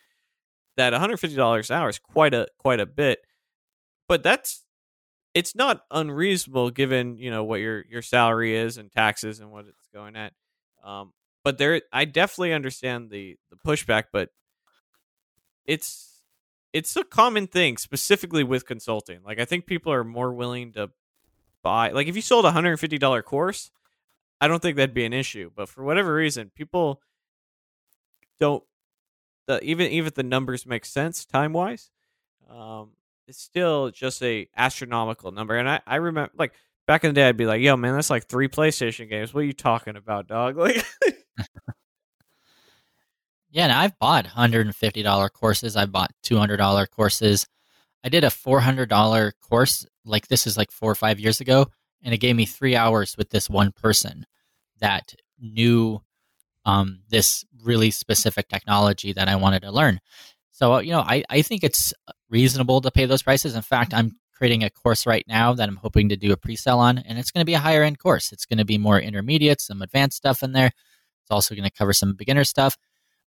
that 0.77 0.93
$150 0.93 1.69
an 1.69 1.77
hour 1.77 1.89
is 1.89 1.99
quite 1.99 2.33
a 2.33 2.47
quite 2.59 2.79
a 2.79 2.85
bit, 2.85 3.19
but 4.07 4.23
that's 4.23 4.63
it's 5.33 5.55
not 5.55 5.81
unreasonable 5.91 6.71
given 6.71 7.17
you 7.17 7.31
know 7.31 7.43
what 7.43 7.59
your 7.61 7.85
your 7.89 8.01
salary 8.01 8.55
is 8.55 8.77
and 8.77 8.91
taxes 8.91 9.39
and 9.39 9.51
what 9.51 9.65
it's 9.67 9.87
going 9.93 10.15
at. 10.15 10.33
Um, 10.83 11.13
but 11.47 11.57
there, 11.57 11.81
I 11.93 12.03
definitely 12.03 12.51
understand 12.51 13.09
the 13.09 13.37
the 13.49 13.55
pushback, 13.55 14.07
but 14.11 14.31
it's 15.65 16.23
it's 16.73 16.97
a 16.97 17.05
common 17.05 17.47
thing, 17.47 17.77
specifically 17.77 18.43
with 18.43 18.65
consulting. 18.65 19.19
Like 19.23 19.39
I 19.39 19.45
think 19.45 19.65
people 19.65 19.93
are 19.93 20.03
more 20.03 20.33
willing 20.33 20.73
to 20.73 20.89
buy. 21.63 21.91
Like 21.91 22.07
if 22.09 22.17
you 22.17 22.21
sold 22.21 22.43
a 22.43 22.51
hundred 22.51 22.71
and 22.71 22.81
fifty 22.81 22.97
dollar 22.97 23.21
course, 23.21 23.71
I 24.41 24.49
don't 24.49 24.61
think 24.61 24.75
that'd 24.75 24.93
be 24.93 25.05
an 25.05 25.13
issue. 25.13 25.49
But 25.55 25.69
for 25.69 25.85
whatever 25.85 26.13
reason, 26.13 26.51
people 26.53 27.01
don't 28.37 28.61
the 29.47 29.63
even 29.63 29.89
even 29.89 30.07
if 30.07 30.15
the 30.15 30.23
numbers 30.23 30.65
make 30.65 30.83
sense 30.83 31.23
time 31.23 31.53
wise, 31.53 31.91
um, 32.49 32.89
it's 33.25 33.41
still 33.41 33.89
just 33.89 34.21
a 34.21 34.49
astronomical 34.57 35.31
number. 35.31 35.55
And 35.55 35.69
I 35.69 35.79
I 35.87 35.95
remember 35.95 36.33
like 36.37 36.51
back 36.87 37.05
in 37.05 37.11
the 37.11 37.13
day, 37.13 37.29
I'd 37.29 37.37
be 37.37 37.45
like, 37.45 37.61
"Yo, 37.61 37.77
man, 37.77 37.95
that's 37.95 38.09
like 38.09 38.25
three 38.25 38.49
PlayStation 38.49 39.07
games. 39.07 39.33
What 39.33 39.43
are 39.43 39.47
you 39.47 39.53
talking 39.53 39.95
about, 39.95 40.27
dog?" 40.27 40.57
Like. 40.67 40.83
Yeah, 43.49 43.63
and 43.63 43.71
I've 43.71 43.97
bought 43.99 44.25
hundred 44.25 44.65
and 44.65 44.75
fifty 44.75 45.03
dollar 45.03 45.29
courses. 45.29 45.75
I 45.75 45.85
bought 45.85 46.11
two 46.23 46.37
hundred 46.37 46.57
dollar 46.57 46.85
courses. 46.85 47.47
I 48.03 48.09
did 48.09 48.23
a 48.23 48.29
four 48.29 48.59
hundred 48.59 48.89
dollar 48.89 49.33
course. 49.41 49.85
Like 50.05 50.27
this 50.27 50.47
is 50.47 50.57
like 50.57 50.71
four 50.71 50.91
or 50.91 50.95
five 50.95 51.19
years 51.19 51.41
ago, 51.41 51.67
and 52.03 52.13
it 52.13 52.19
gave 52.19 52.35
me 52.35 52.45
three 52.45 52.75
hours 52.75 53.15
with 53.17 53.29
this 53.29 53.49
one 53.49 53.71
person 53.71 54.25
that 54.79 55.13
knew 55.39 56.01
um, 56.65 56.99
this 57.09 57.45
really 57.63 57.91
specific 57.91 58.47
technology 58.49 59.13
that 59.13 59.27
I 59.27 59.35
wanted 59.37 59.61
to 59.61 59.71
learn. 59.71 59.99
So, 60.51 60.75
uh, 60.75 60.79
you 60.79 60.91
know, 60.91 60.99
I, 61.01 61.23
I 61.29 61.41
think 61.41 61.63
it's 61.63 61.93
reasonable 62.29 62.81
to 62.81 62.91
pay 62.91 63.05
those 63.05 63.21
prices. 63.21 63.55
In 63.55 63.61
fact, 63.61 63.93
I'm 63.93 64.17
creating 64.33 64.63
a 64.63 64.69
course 64.69 65.05
right 65.05 65.25
now 65.27 65.53
that 65.53 65.67
I'm 65.67 65.77
hoping 65.77 66.09
to 66.09 66.17
do 66.17 66.31
a 66.31 66.37
pre 66.37 66.55
sale 66.55 66.79
on, 66.79 66.97
and 66.97 67.17
it's 67.17 67.31
going 67.31 67.41
to 67.41 67.45
be 67.45 67.53
a 67.53 67.59
higher 67.59 67.83
end 67.83 67.99
course. 67.99 68.31
It's 68.31 68.45
going 68.45 68.57
to 68.57 68.65
be 68.65 68.77
more 68.77 68.99
intermediate, 68.99 69.61
some 69.61 69.81
advanced 69.81 70.17
stuff 70.17 70.43
in 70.43 70.51
there. 70.51 70.71
It's 71.27 71.31
also 71.31 71.55
going 71.55 71.67
to 71.69 71.75
cover 71.77 71.91
some 71.91 72.13
beginner 72.13 72.45
stuff, 72.45 72.77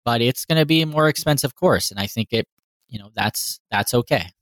but 0.05 0.21
it's 0.21 0.45
going 0.45 0.59
to 0.59 0.67
be 0.67 0.83
a 0.83 0.87
more 0.87 1.09
expensive 1.09 1.55
course. 1.55 1.93
And 1.93 2.01
I 2.01 2.09
think 2.09 2.33
it, 2.33 2.49
you 2.89 2.99
know, 2.99 3.11
that's, 3.15 3.61
that's 3.71 3.95
okay. 3.95 4.33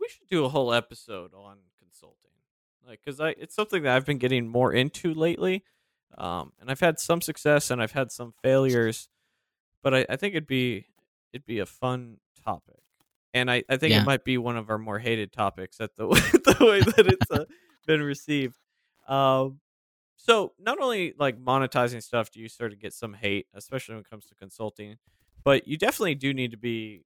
We 0.00 0.06
should 0.08 0.28
do 0.28 0.44
a 0.44 0.48
whole 0.48 0.72
episode 0.72 1.32
on 1.34 1.56
consulting, 1.80 2.30
like 2.86 3.00
because 3.04 3.18
I 3.20 3.30
it's 3.30 3.54
something 3.56 3.82
that 3.82 3.96
I've 3.96 4.06
been 4.06 4.18
getting 4.18 4.46
more 4.46 4.72
into 4.72 5.12
lately, 5.12 5.64
um, 6.16 6.52
and 6.60 6.70
I've 6.70 6.78
had 6.80 7.00
some 7.00 7.20
success 7.20 7.70
and 7.70 7.82
I've 7.82 7.92
had 7.92 8.12
some 8.12 8.32
failures, 8.42 9.08
but 9.82 9.92
I, 9.94 10.06
I 10.08 10.16
think 10.16 10.34
it'd 10.34 10.46
be 10.46 10.86
it'd 11.32 11.46
be 11.46 11.58
a 11.60 11.66
fun 11.66 12.18
topic, 12.44 12.80
and 13.34 13.48
I, 13.50 13.62
I 13.68 13.76
think 13.76 13.92
Yeah. 13.92 14.02
it 14.02 14.06
might 14.06 14.24
be 14.24 14.38
one 14.38 14.56
of 14.56 14.70
our 14.70 14.78
more 14.78 14.98
hated 14.98 15.32
topics 15.32 15.80
at 15.80 15.94
the 15.96 16.06
way, 16.06 16.20
the 16.32 16.56
way 16.60 16.80
that 16.80 17.06
it's 17.06 17.30
uh, 17.30 17.44
been 17.86 18.02
received. 18.02 18.56
Um, 19.08 19.60
so 20.24 20.52
not 20.58 20.78
only 20.80 21.14
like 21.18 21.42
monetizing 21.42 22.02
stuff 22.02 22.30
do 22.30 22.40
you 22.40 22.48
sort 22.48 22.72
of 22.72 22.78
get 22.80 22.92
some 22.92 23.14
hate, 23.14 23.46
especially 23.54 23.94
when 23.96 24.00
it 24.02 24.10
comes 24.10 24.26
to 24.26 24.34
consulting, 24.34 24.96
but 25.44 25.66
you 25.66 25.76
definitely 25.76 26.14
do 26.14 26.32
need 26.32 26.52
to 26.52 26.56
be 26.56 27.04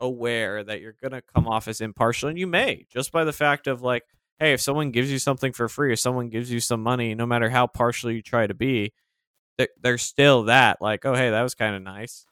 aware 0.00 0.64
that 0.64 0.80
you're 0.80 0.96
going 1.00 1.12
to 1.12 1.20
come 1.22 1.46
off 1.46 1.68
as 1.68 1.80
impartial 1.82 2.28
and 2.30 2.38
you 2.38 2.46
may 2.46 2.86
just 2.90 3.12
by 3.12 3.22
the 3.22 3.34
fact 3.34 3.66
of 3.66 3.82
like 3.82 4.02
hey 4.38 4.54
if 4.54 4.60
someone 4.60 4.90
gives 4.90 5.12
you 5.12 5.18
something 5.18 5.52
for 5.52 5.68
free 5.68 5.92
or 5.92 5.96
someone 5.96 6.30
gives 6.30 6.50
you 6.50 6.58
some 6.58 6.82
money 6.82 7.14
no 7.14 7.26
matter 7.26 7.50
how 7.50 7.66
partial 7.66 8.10
you 8.10 8.22
try 8.22 8.46
to 8.46 8.54
be 8.54 8.92
there- 9.58 9.68
there's 9.82 10.00
still 10.00 10.44
that 10.44 10.80
like 10.80 11.04
oh 11.04 11.14
hey 11.14 11.28
that 11.28 11.42
was 11.42 11.54
kind 11.54 11.76
of 11.76 11.82
nice 11.82 12.24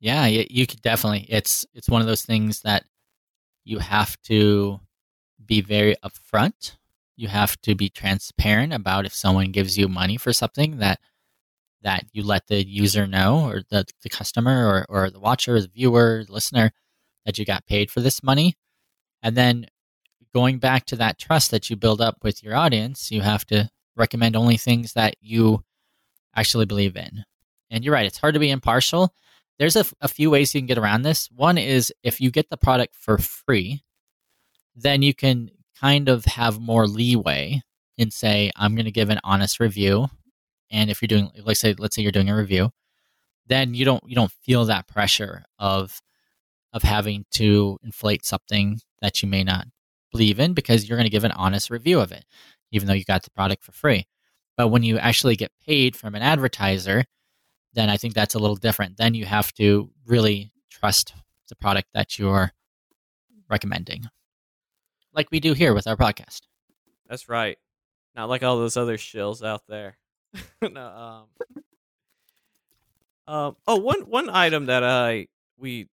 Yeah, 0.00 0.24
you, 0.26 0.46
you 0.48 0.66
could 0.66 0.80
definitely. 0.80 1.26
It's 1.28 1.66
it's 1.74 1.88
one 1.88 2.00
of 2.00 2.06
those 2.06 2.24
things 2.24 2.62
that 2.62 2.84
you 3.64 3.78
have 3.78 4.20
to 4.22 4.80
be 5.44 5.60
very 5.60 5.96
upfront. 6.02 6.76
You 7.20 7.28
have 7.28 7.60
to 7.62 7.74
be 7.74 7.88
transparent 7.88 8.72
about 8.72 9.06
if 9.06 9.14
someone 9.14 9.52
gives 9.52 9.76
you 9.76 9.88
money 9.88 10.16
for 10.16 10.32
something 10.32 10.78
that 10.78 11.00
that 11.82 12.04
you 12.12 12.22
let 12.22 12.46
the 12.46 12.66
user 12.66 13.06
know 13.06 13.46
or 13.46 13.62
the, 13.70 13.86
the 14.02 14.10
customer 14.10 14.66
or, 14.66 14.86
or 14.88 15.10
the 15.10 15.20
watcher 15.20 15.56
or 15.56 15.60
the 15.62 15.68
viewer, 15.68 16.24
the 16.26 16.32
listener 16.32 16.72
that 17.24 17.38
you 17.38 17.44
got 17.46 17.66
paid 17.66 17.90
for 17.90 18.00
this 18.00 18.22
money. 18.22 18.54
And 19.22 19.34
then 19.34 19.66
going 20.34 20.58
back 20.58 20.84
to 20.86 20.96
that 20.96 21.18
trust 21.18 21.50
that 21.52 21.70
you 21.70 21.76
build 21.76 22.02
up 22.02 22.18
with 22.22 22.42
your 22.42 22.54
audience, 22.54 23.10
you 23.10 23.22
have 23.22 23.46
to 23.46 23.70
recommend 23.96 24.36
only 24.36 24.58
things 24.58 24.92
that 24.92 25.14
you 25.22 25.64
actually 26.36 26.66
believe 26.66 26.96
in. 26.96 27.24
And 27.70 27.82
you're 27.82 27.94
right, 27.94 28.04
it's 28.04 28.18
hard 28.18 28.34
to 28.34 28.40
be 28.40 28.50
impartial 28.50 29.14
there's 29.60 29.76
a, 29.76 30.08
few 30.08 30.30
ways 30.30 30.54
you 30.54 30.60
can 30.62 30.66
get 30.66 30.78
around 30.78 31.02
this. 31.02 31.28
One 31.30 31.58
is 31.58 31.92
if 32.02 32.18
you 32.18 32.30
get 32.30 32.48
the 32.48 32.56
product 32.56 32.94
for 32.94 33.18
free, 33.18 33.82
then 34.74 35.02
you 35.02 35.12
can 35.12 35.50
kind 35.80 36.08
of 36.08 36.24
have 36.24 36.60
more 36.60 36.86
leeway 36.86 37.62
and 37.98 38.12
say, 38.12 38.50
I'm 38.56 38.74
going 38.74 38.84
to 38.86 38.90
give 38.90 39.10
an 39.10 39.20
honest 39.24 39.60
review. 39.60 40.08
And 40.70 40.90
if 40.90 41.02
you're 41.02 41.08
doing, 41.08 41.30
like 41.44 41.56
say, 41.56 41.74
let's 41.78 41.96
say 41.96 42.02
you're 42.02 42.12
doing 42.12 42.30
a 42.30 42.36
review, 42.36 42.70
then 43.46 43.74
you 43.74 43.84
don't 43.84 44.02
you 44.06 44.14
don't 44.14 44.30
feel 44.30 44.64
that 44.66 44.86
pressure 44.86 45.44
of 45.58 46.00
of 46.72 46.82
having 46.82 47.24
to 47.32 47.78
inflate 47.82 48.24
something 48.24 48.78
that 49.02 49.22
you 49.22 49.28
may 49.28 49.42
not 49.42 49.66
believe 50.12 50.38
in 50.38 50.54
because 50.54 50.88
you're 50.88 50.96
going 50.98 51.06
to 51.06 51.10
give 51.10 51.24
an 51.24 51.32
honest 51.32 51.70
review 51.70 52.00
of 52.00 52.12
it, 52.12 52.24
even 52.70 52.86
though 52.86 52.94
you 52.94 53.04
got 53.04 53.22
the 53.22 53.30
product 53.30 53.64
for 53.64 53.72
free. 53.72 54.06
But 54.56 54.68
when 54.68 54.82
you 54.82 54.98
actually 54.98 55.36
get 55.36 55.50
paid 55.66 55.96
from 55.96 56.14
an 56.14 56.22
advertiser, 56.22 57.04
then 57.72 57.88
I 57.88 57.96
think 57.96 58.14
that's 58.14 58.34
a 58.34 58.38
little 58.38 58.56
different. 58.56 58.96
Then 58.96 59.14
you 59.14 59.24
have 59.24 59.52
to 59.54 59.90
really 60.06 60.52
trust 60.70 61.14
the 61.48 61.56
product 61.56 61.88
that 61.94 62.18
you're 62.18 62.52
recommending, 63.48 64.04
like 65.14 65.30
we 65.30 65.40
do 65.40 65.52
here 65.52 65.74
with 65.74 65.86
our 65.86 65.96
podcast. 65.96 66.42
that's 67.08 67.28
right. 67.28 67.58
Not 68.16 68.28
like 68.28 68.42
all 68.42 68.56
those 68.58 68.76
other 68.76 68.96
shills 68.96 69.44
out 69.44 69.62
there. 69.68 69.96
No, 70.62 70.86
um, 70.86 71.62
um 73.26 73.56
oh 73.66 73.76
one 73.76 74.02
one 74.02 74.28
item 74.30 74.66
that 74.66 74.84
i 74.84 75.26
we 75.58 75.88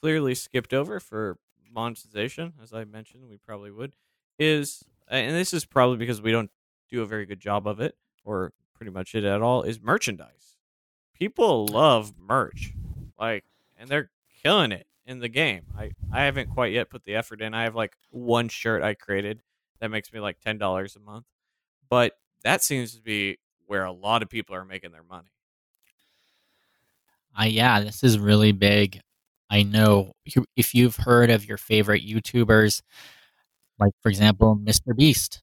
clearly 0.00 0.34
skipped 0.34 0.72
over 0.72 1.00
for 1.00 1.36
monetization 1.72 2.52
as 2.62 2.72
i 2.72 2.84
mentioned 2.84 3.28
we 3.28 3.36
probably 3.38 3.70
would 3.70 3.94
is 4.38 4.84
and 5.08 5.34
this 5.34 5.52
is 5.52 5.64
probably 5.64 5.96
because 5.96 6.20
we 6.22 6.30
don't 6.30 6.50
do 6.90 7.02
a 7.02 7.06
very 7.06 7.26
good 7.26 7.40
job 7.40 7.66
of 7.66 7.80
it 7.80 7.96
or 8.24 8.52
pretty 8.74 8.90
much 8.92 9.14
it 9.14 9.24
at 9.24 9.42
all 9.42 9.62
is 9.62 9.80
merchandise. 9.80 10.56
People 11.18 11.66
love 11.66 12.12
merch 12.18 12.72
like 13.18 13.44
and 13.78 13.88
they're 13.88 14.10
killing 14.42 14.72
it 14.72 14.86
in 15.06 15.18
the 15.18 15.28
game 15.28 15.62
i 15.76 15.90
i 16.12 16.22
haven't 16.22 16.50
quite 16.50 16.72
yet 16.72 16.90
put 16.90 17.04
the 17.04 17.14
effort 17.14 17.40
in 17.40 17.54
i 17.54 17.64
have 17.64 17.74
like 17.74 17.94
one 18.10 18.48
shirt 18.48 18.82
i 18.82 18.94
created 18.94 19.42
that 19.80 19.90
makes 19.90 20.12
me 20.12 20.20
like 20.20 20.38
ten 20.40 20.58
dollars 20.58 20.96
a 20.96 21.00
month 21.00 21.26
but 21.88 22.12
that 22.44 22.62
seems 22.62 22.94
to 22.94 23.02
be 23.02 23.38
where 23.66 23.84
a 23.84 23.92
lot 23.92 24.22
of 24.22 24.28
people 24.28 24.54
are 24.54 24.64
making 24.64 24.92
their 24.92 25.02
money 25.02 25.28
Uh, 27.38 27.44
yeah, 27.44 27.80
this 27.80 28.02
is 28.04 28.18
really 28.18 28.52
big. 28.52 29.00
I 29.50 29.62
know 29.62 30.12
if 30.56 30.74
you've 30.74 30.96
heard 30.96 31.30
of 31.30 31.46
your 31.46 31.58
favorite 31.58 32.06
YouTubers, 32.06 32.82
like 33.78 33.92
for 34.02 34.08
example, 34.08 34.56
Mr. 34.62 34.94
Beast. 34.96 35.42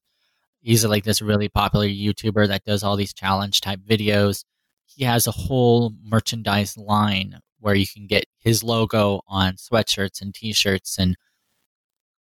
He's 0.62 0.84
like 0.84 1.04
this 1.04 1.22
really 1.22 1.48
popular 1.48 1.86
YouTuber 1.86 2.48
that 2.48 2.64
does 2.64 2.82
all 2.82 2.96
these 2.96 3.14
challenge 3.14 3.60
type 3.62 3.80
videos. 3.80 4.44
He 4.84 5.04
has 5.04 5.26
a 5.26 5.32
whole 5.32 5.94
merchandise 6.04 6.76
line 6.76 7.40
where 7.60 7.74
you 7.74 7.86
can 7.86 8.06
get 8.06 8.24
his 8.38 8.62
logo 8.62 9.20
on 9.28 9.54
sweatshirts 9.54 10.20
and 10.20 10.34
t-shirts 10.34 10.98
and 10.98 11.16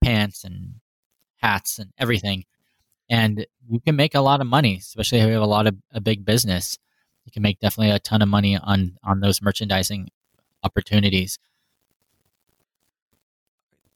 pants 0.04 0.44
and 0.44 0.76
hats 1.38 1.80
and 1.80 1.92
everything. 1.98 2.46
And 3.10 3.48
you 3.68 3.80
can 3.80 3.96
make 3.96 4.14
a 4.14 4.22
lot 4.22 4.42
of 4.42 4.48
money, 4.48 4.78
especially 4.78 5.20
if 5.20 5.28
you 5.28 5.34
have 5.34 5.42
a 5.42 5.48
lot 5.48 5.66
of 5.66 5.76
a 5.92 6.02
big 6.02 6.26
business 6.26 6.78
you 7.30 7.32
can 7.32 7.44
make 7.44 7.60
definitely 7.60 7.92
a 7.92 8.00
ton 8.00 8.24
of 8.24 8.28
money 8.28 8.58
on 8.58 8.98
on 9.04 9.20
those 9.20 9.40
merchandising 9.40 10.10
opportunities. 10.64 11.38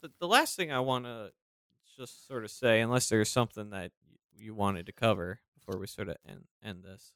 the, 0.00 0.10
the 0.20 0.28
last 0.28 0.54
thing 0.54 0.70
i 0.70 0.78
want 0.78 1.04
to 1.04 1.32
just 1.96 2.28
sort 2.28 2.44
of 2.44 2.50
say 2.50 2.80
unless 2.80 3.08
there's 3.08 3.28
something 3.28 3.70
that 3.70 3.90
you 4.38 4.54
wanted 4.54 4.86
to 4.86 4.92
cover 4.92 5.40
before 5.58 5.80
we 5.80 5.86
sort 5.86 6.08
of 6.08 6.16
end, 6.28 6.44
end 6.62 6.84
this 6.84 7.12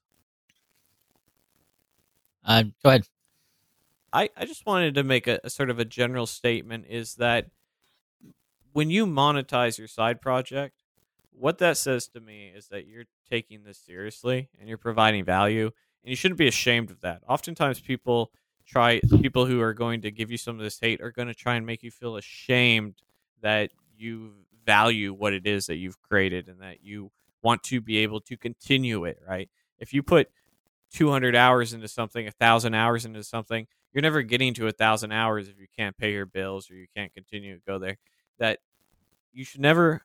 Uh, 2.44 2.62
go 2.82 2.88
ahead. 2.90 3.06
I, 4.12 4.30
I 4.36 4.44
just 4.44 4.66
wanted 4.66 4.94
to 4.94 5.04
make 5.04 5.26
a, 5.26 5.40
a 5.44 5.50
sort 5.50 5.70
of 5.70 5.78
a 5.78 5.84
general 5.84 6.26
statement 6.26 6.86
is 6.88 7.16
that 7.16 7.46
when 8.72 8.90
you 8.90 9.06
monetize 9.06 9.78
your 9.78 9.88
side 9.88 10.20
project, 10.20 10.82
what 11.32 11.58
that 11.58 11.76
says 11.76 12.08
to 12.08 12.20
me 12.20 12.52
is 12.54 12.68
that 12.68 12.86
you're 12.86 13.04
taking 13.30 13.64
this 13.64 13.78
seriously 13.78 14.48
and 14.58 14.68
you're 14.68 14.78
providing 14.78 15.24
value, 15.24 15.66
and 16.02 16.10
you 16.10 16.16
shouldn't 16.16 16.38
be 16.38 16.48
ashamed 16.48 16.90
of 16.90 17.00
that. 17.00 17.22
Oftentimes, 17.28 17.80
people 17.80 18.32
try 18.66 19.00
people 19.20 19.46
who 19.46 19.60
are 19.60 19.72
going 19.72 20.02
to 20.02 20.10
give 20.10 20.30
you 20.30 20.36
some 20.36 20.56
of 20.56 20.62
this 20.62 20.78
hate 20.78 21.00
are 21.00 21.10
going 21.10 21.28
to 21.28 21.34
try 21.34 21.54
and 21.54 21.64
make 21.64 21.82
you 21.82 21.90
feel 21.90 22.16
ashamed 22.16 22.94
that 23.40 23.70
you 23.96 24.32
value 24.66 25.14
what 25.14 25.32
it 25.32 25.46
is 25.46 25.66
that 25.66 25.76
you've 25.76 26.00
created 26.02 26.48
and 26.48 26.60
that 26.60 26.82
you 26.82 27.10
want 27.42 27.62
to 27.62 27.80
be 27.80 27.98
able 27.98 28.20
to 28.20 28.36
continue 28.36 29.04
it. 29.04 29.18
Right? 29.26 29.48
If 29.78 29.94
you 29.94 30.02
put 30.02 30.30
200 30.92 31.36
hours 31.36 31.72
into 31.72 31.88
something, 31.88 32.26
a 32.26 32.32
thousand 32.32 32.74
hours 32.74 33.04
into 33.04 33.22
something, 33.22 33.66
you're 33.92 34.02
never 34.02 34.22
getting 34.22 34.54
to 34.54 34.66
a 34.66 34.72
thousand 34.72 35.12
hours 35.12 35.48
if 35.48 35.58
you 35.58 35.66
can't 35.76 35.96
pay 35.96 36.12
your 36.12 36.26
bills 36.26 36.70
or 36.70 36.74
you 36.74 36.86
can't 36.96 37.12
continue 37.14 37.54
to 37.54 37.62
go 37.66 37.78
there. 37.78 37.98
That 38.38 38.60
you 39.32 39.44
should 39.44 39.60
never 39.60 40.02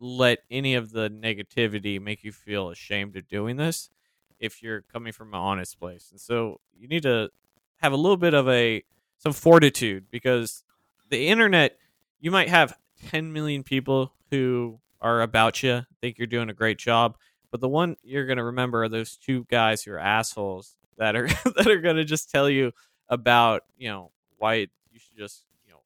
let 0.00 0.40
any 0.50 0.74
of 0.74 0.90
the 0.92 1.08
negativity 1.08 2.00
make 2.00 2.24
you 2.24 2.32
feel 2.32 2.70
ashamed 2.70 3.16
of 3.16 3.28
doing 3.28 3.56
this 3.56 3.90
if 4.38 4.62
you're 4.62 4.82
coming 4.82 5.12
from 5.12 5.28
an 5.28 5.40
honest 5.40 5.78
place. 5.78 6.08
And 6.10 6.20
so 6.20 6.60
you 6.76 6.88
need 6.88 7.04
to 7.04 7.30
have 7.76 7.92
a 7.92 7.96
little 7.96 8.16
bit 8.16 8.34
of 8.34 8.48
a 8.48 8.82
some 9.18 9.32
fortitude 9.32 10.06
because 10.10 10.64
the 11.08 11.28
internet 11.28 11.78
you 12.20 12.30
might 12.30 12.48
have 12.48 12.76
10 13.08 13.32
million 13.32 13.62
people 13.62 14.12
who 14.30 14.80
are 15.00 15.22
about 15.22 15.62
you, 15.62 15.82
think 16.00 16.18
you're 16.18 16.26
doing 16.26 16.50
a 16.50 16.54
great 16.54 16.78
job, 16.78 17.16
but 17.54 17.60
the 17.60 17.68
one 17.68 17.96
you're 18.02 18.26
to 18.34 18.42
remember 18.42 18.82
are 18.82 18.88
those 18.88 19.16
two 19.16 19.46
guys 19.48 19.84
who 19.84 19.92
are 19.92 19.98
assholes 20.00 20.74
that 20.98 21.14
are 21.14 21.28
that 21.44 21.68
are 21.68 21.80
to 21.80 22.04
just 22.04 22.28
tell 22.28 22.50
you 22.50 22.72
about, 23.08 23.62
you 23.78 23.88
know, 23.88 24.10
why 24.38 24.54
you 24.54 24.98
should 24.98 25.16
just, 25.16 25.44
you 25.64 25.72
know, 25.72 25.78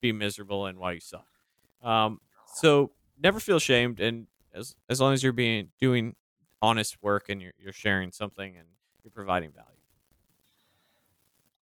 be 0.00 0.12
miserable 0.12 0.64
and 0.64 0.78
why 0.78 0.92
you 0.92 1.00
suck. 1.00 1.26
Um, 1.82 2.22
so 2.54 2.92
never 3.22 3.38
feel 3.38 3.58
ashamed 3.58 4.00
and 4.00 4.28
as 4.54 4.76
as 4.88 4.98
long 4.98 5.12
as 5.12 5.22
you're 5.22 5.34
being 5.34 5.68
doing 5.78 6.16
honest 6.62 6.96
work 7.02 7.28
and 7.28 7.42
you're 7.42 7.52
you're 7.58 7.74
sharing 7.74 8.10
something 8.10 8.56
and 8.56 8.66
you're 9.02 9.10
providing 9.10 9.50
value. 9.52 9.68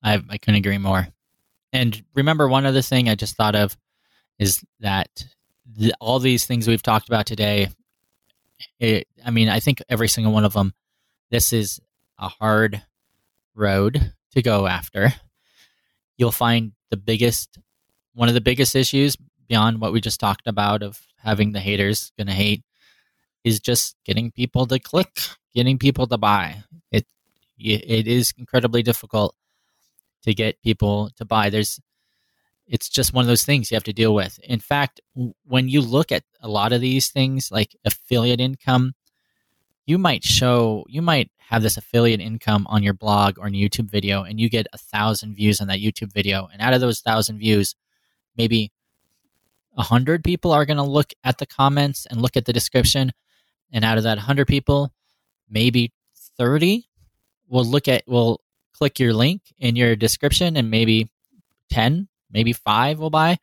I 0.05 0.23
I 0.33 0.39
couldn't 0.39 0.59
agree 0.61 0.79
more. 0.79 1.09
And 1.73 2.01
remember, 2.15 2.47
one 2.47 2.65
other 2.65 2.81
thing 2.81 3.09
I 3.09 3.17
just 3.17 3.35
thought 3.35 3.57
of 3.57 3.77
is 4.39 4.65
that 4.79 5.25
the, 5.67 5.93
all 6.01 6.21
these 6.21 6.47
things 6.47 6.69
we've 6.69 6.81
talked 6.81 7.09
about 7.09 7.27
today. 7.27 7.71
It, 8.79 9.09
I 9.25 9.31
mean, 9.31 9.49
I 9.49 9.61
think 9.61 9.83
every 9.89 10.09
single 10.09 10.33
one 10.33 10.45
of 10.45 10.53
them. 10.53 10.75
This 11.31 11.53
is 11.53 11.81
a 12.19 12.29
hard 12.29 12.83
road 13.55 14.13
to 14.33 14.43
go 14.43 14.67
after. 14.67 15.15
You'll 16.17 16.33
find 16.33 16.73
the 16.91 16.97
biggest, 16.97 17.59
one 18.15 18.29
of 18.29 18.35
the 18.35 18.41
biggest 18.41 18.77
issues 18.77 19.17
beyond 19.49 19.81
what 19.81 19.93
we 19.93 20.01
just 20.01 20.21
talked 20.21 20.47
about 20.47 20.83
of 20.83 21.01
having 21.19 21.53
the 21.53 21.61
haters 21.61 22.13
gonna 22.19 22.33
hate 22.33 22.63
is 23.45 23.61
just 23.61 23.97
getting 24.05 24.31
people 24.31 24.67
to 24.67 24.79
click, 24.79 25.19
getting 25.55 25.79
people 25.79 26.07
to 26.07 26.19
buy. 26.19 26.65
It 26.91 27.07
it 27.59 28.07
is 28.09 28.33
incredibly 28.39 28.83
difficult 28.83 29.35
to 30.23 30.35
get 30.35 30.63
people 30.63 31.11
to 31.17 31.25
buy. 31.25 31.51
There's 31.51 31.81
it's 32.67 32.89
just 32.89 33.13
one 33.13 33.23
of 33.23 33.29
those 33.29 33.45
things 33.45 33.71
you 33.71 33.77
have 33.77 33.85
to 33.85 33.93
deal 33.93 34.15
with. 34.15 34.39
In 34.45 34.61
fact, 34.61 35.01
when 35.45 35.69
you 35.69 35.81
look 35.81 36.13
at 36.13 36.25
a 36.41 36.49
lot 36.49 36.73
of 36.73 36.81
these 36.81 37.09
things 37.09 37.51
like 37.51 37.77
affiliate 37.85 38.41
income, 38.41 38.95
you 39.85 39.99
might 39.99 40.25
show 40.25 40.85
you 40.89 41.03
might 41.03 41.31
have 41.39 41.63
this 41.63 41.77
affiliate 41.77 42.21
income 42.21 42.67
on 42.71 42.83
your 42.83 42.95
blog 42.95 43.39
or 43.39 43.47
in 43.47 43.55
a 43.55 43.59
YouTube 43.59 43.91
video 43.91 44.23
and 44.23 44.41
you 44.41 44.49
get 44.49 44.67
a 44.73 44.79
thousand 44.79 45.35
views 45.35 45.61
on 45.61 45.67
that 45.69 45.81
YouTube 45.81 46.13
video. 46.13 46.49
And 46.53 46.63
out 46.63 46.73
of 46.73 46.81
those 46.81 47.01
thousand 47.01 47.39
views, 47.39 47.75
maybe 48.37 48.73
a 49.77 49.83
hundred 49.83 50.23
people 50.23 50.53
are 50.53 50.65
going 50.65 50.77
to 50.77 50.83
look 50.83 51.13
at 51.25 51.39
the 51.39 51.47
comments 51.47 52.07
and 52.07 52.23
look 52.23 52.37
at 52.37 52.45
the 52.45 52.53
description. 52.53 53.13
And 53.73 53.85
out 53.85 53.99
of 53.99 54.05
that 54.05 54.19
hundred 54.19 54.47
people, 54.47 54.93
maybe 55.51 55.93
30 56.39 56.89
will 57.49 57.65
look 57.65 57.89
at, 57.89 58.05
will 58.07 58.41
click 58.73 58.99
your 58.99 59.13
link 59.13 59.43
in 59.59 59.77
your 59.77 59.97
description 59.97 60.57
and 60.57 60.71
maybe 60.71 61.11
10, 61.71 62.09
maybe 62.33 62.53
five 62.53 62.99
will 62.99 63.11
buy. 63.11 63.35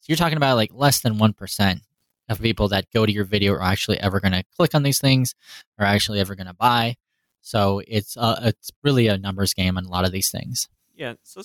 So 0.00 0.06
you're 0.06 0.16
talking 0.16 0.36
about 0.36 0.56
like 0.56 0.70
less 0.72 1.00
than 1.00 1.18
1% 1.18 1.80
of 2.28 2.40
people 2.40 2.68
that 2.68 2.90
go 2.92 3.06
to 3.06 3.12
your 3.12 3.24
video 3.24 3.52
are 3.54 3.62
actually 3.62 3.98
ever 4.00 4.20
going 4.20 4.32
to 4.32 4.44
click 4.56 4.74
on 4.74 4.82
these 4.82 5.00
things 5.00 5.34
or 5.78 5.86
actually 5.86 6.20
ever 6.20 6.34
going 6.34 6.46
to 6.46 6.54
buy. 6.54 6.96
So 7.40 7.80
it's 7.86 8.16
uh, 8.16 8.40
it's 8.42 8.70
really 8.82 9.06
a 9.06 9.16
numbers 9.16 9.54
game 9.54 9.78
on 9.78 9.84
a 9.84 9.88
lot 9.88 10.04
of 10.04 10.12
these 10.12 10.30
things. 10.30 10.68
Yeah, 10.94 11.14
so 11.22 11.42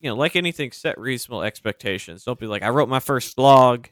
you 0.00 0.08
know, 0.08 0.16
like 0.16 0.36
anything, 0.36 0.72
set 0.72 0.98
reasonable 0.98 1.42
expectations. 1.42 2.24
Don't 2.24 2.38
be 2.38 2.46
like, 2.46 2.62
I 2.62 2.70
wrote 2.70 2.88
my 2.88 3.00
first 3.00 3.36
blog 3.36 3.86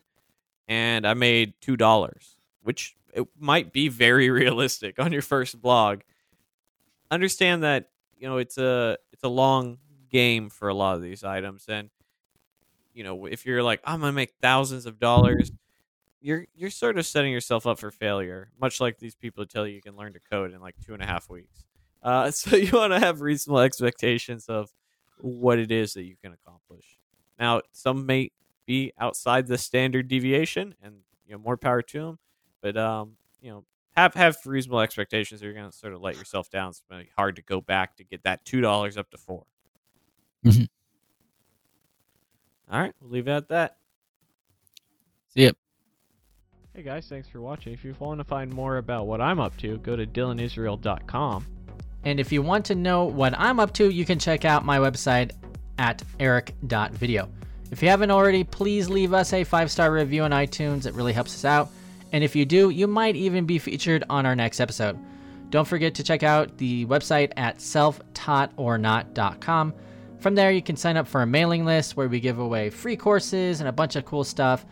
and 0.69 1.07
I 1.07 1.15
made 1.15 1.55
two 1.61 1.77
dollars, 1.77 2.37
which 2.63 2.97
it 3.13 3.27
might 3.39 3.73
be 3.73 3.89
very 3.89 4.31
realistic 4.31 4.99
on 4.99 5.13
your 5.13 5.23
first 5.23 5.61
blog. 5.61 6.01
Understand 7.11 7.63
that 7.63 7.91
you 8.17 8.29
know 8.29 8.39
it's 8.39 8.57
a 8.57 8.97
it's 9.13 9.25
a 9.25 9.29
long 9.29 9.79
game 10.11 10.49
for 10.49 10.69
a 10.69 10.75
lot 10.75 10.97
of 10.97 11.03
these 11.03 11.25
items, 11.25 11.67
and 11.69 11.91
you 12.95 13.05
know 13.05 13.27
if 13.27 13.47
you're 13.47 13.63
like, 13.63 13.81
I'm 13.85 14.01
gonna 14.01 14.13
make 14.13 14.35
thousands 14.41 14.87
of 14.87 14.99
dollars, 14.99 15.53
you're 16.21 16.47
you're 16.55 16.71
sort 16.71 16.99
of 16.99 17.07
setting 17.07 17.33
yourself 17.33 17.67
up 17.67 17.79
for 17.79 17.91
failure. 17.91 18.51
Much 18.61 18.81
like 18.81 18.99
these 18.99 19.15
people 19.15 19.47
tell 19.47 19.67
you 19.67 19.75
you 19.75 19.83
can 19.83 19.97
learn 19.97 20.13
to 20.13 20.21
code 20.21 20.53
in 20.53 20.61
like 20.61 20.77
two 20.85 20.95
and 20.95 21.03
a 21.03 21.07
half 21.07 21.29
weeks. 21.29 21.65
Uh, 22.03 22.31
so 22.31 22.57
you 22.57 22.71
want 22.73 22.93
to 22.93 23.01
have 23.01 23.21
reasonable 23.21 23.61
expectations 23.61 24.47
of 24.49 24.71
what 25.21 25.59
it 25.59 25.71
is 25.71 25.95
that 25.95 26.05
you 26.05 26.17
can 26.23 26.33
accomplish. 26.33 26.99
Now, 27.39 27.63
some 27.73 28.07
may 28.07 28.31
be 28.67 28.93
outside 28.99 29.47
the 29.47 29.59
standard 29.59 30.09
deviation, 30.09 30.75
and 30.83 30.97
you 31.27 31.33
know 31.33 31.39
more 31.39 31.57
power 31.57 31.83
to 31.83 32.01
them. 32.01 32.19
But 32.61 32.77
um, 32.77 33.17
you 33.41 33.51
know, 33.51 33.65
have 33.97 34.15
have 34.15 34.37
reasonable 34.45 34.81
expectations. 34.81 35.43
Or 35.43 35.47
you're 35.47 35.55
going 35.55 35.71
to 35.71 35.77
sort 35.77 35.95
of 35.95 36.01
let 36.01 36.17
yourself 36.17 36.51
down. 36.51 36.71
It's 36.71 36.83
be 36.89 37.09
hard 37.17 37.37
to 37.37 37.43
go 37.43 37.61
back 37.61 37.97
to 37.97 38.05
get 38.05 38.23
that 38.25 38.45
two 38.45 38.61
dollars 38.61 38.97
up 38.97 39.11
to 39.11 39.19
4 39.19 39.45
mm-hmm. 40.45 40.65
All 42.71 42.81
right, 42.81 42.93
we'll 43.01 43.11
leave 43.11 43.29
it 43.29 43.33
at 43.33 43.49
that. 43.49 43.77
See 45.35 45.45
ya. 45.45 45.51
Hey 46.75 46.83
guys, 46.83 47.09
thanks 47.09 47.29
for 47.29 47.41
watching. 47.41 47.73
If 47.73 47.85
you 47.85 47.95
want 47.99 48.21
to 48.21 48.25
find 48.25 48.53
more 48.53 48.77
about 48.77 49.07
what 49.07 49.21
I'm 49.21 49.41
up 49.41 49.57
to, 49.59 49.79
go 49.79 49.97
to 49.97 50.07
dylanisrael.com. 50.07 51.47
And 52.05 52.21
if 52.21 52.33
you 52.33 52.43
want 52.43 52.65
to 52.67 52.75
know 52.75 53.05
what 53.05 53.39
I'm 53.39 53.61
up 53.61 53.73
to, 53.75 53.91
you 53.91 54.05
can 54.05 54.19
check 54.19 54.45
out 54.45 54.65
my 54.65 54.79
website 54.79 55.33
at 55.79 56.03
erik.video. 56.19 57.29
If 57.71 57.83
you 57.83 57.89
haven't 57.89 58.11
already, 58.11 58.45
please 58.45 58.89
leave 58.89 59.13
us 59.13 59.33
a 59.33 59.45
five 59.45 59.71
star 59.71 59.93
review 59.93 60.23
on 60.23 60.31
iTunes. 60.31 60.87
It 60.87 60.95
really 60.95 61.13
helps 61.13 61.35
us 61.35 61.45
out. 61.45 61.71
And 62.13 62.25
if 62.25 62.35
you 62.35 62.45
do, 62.45 62.71
you 62.71 62.87
might 62.87 63.17
even 63.17 63.47
be 63.47 63.59
featured 63.59 64.05
on 64.09 64.27
our 64.27 64.35
next 64.35 64.61
episode. 64.61 64.99
Don't 65.51 65.67
forget 65.67 65.95
to 65.97 66.05
check 66.05 66.23
out 66.23 66.57
the 66.59 66.87
website 66.87 67.33
at 67.37 67.59
selftaughtornot.com. 67.59 69.75
From 70.21 70.35
there, 70.35 70.53
you 70.53 70.63
can 70.63 70.77
sign 70.77 70.97
up 70.97 71.09
for 71.09 71.23
a 71.23 71.27
mailing 71.27 71.65
list 71.65 71.97
where 71.97 72.09
we 72.09 72.21
give 72.21 72.39
away 72.39 72.71
free 72.71 72.97
courses 72.97 73.61
and 73.61 73.69
a 73.69 73.73
bunch 73.73 73.97
of 73.97 74.05
cool 74.05 74.25
stuff 74.25 74.65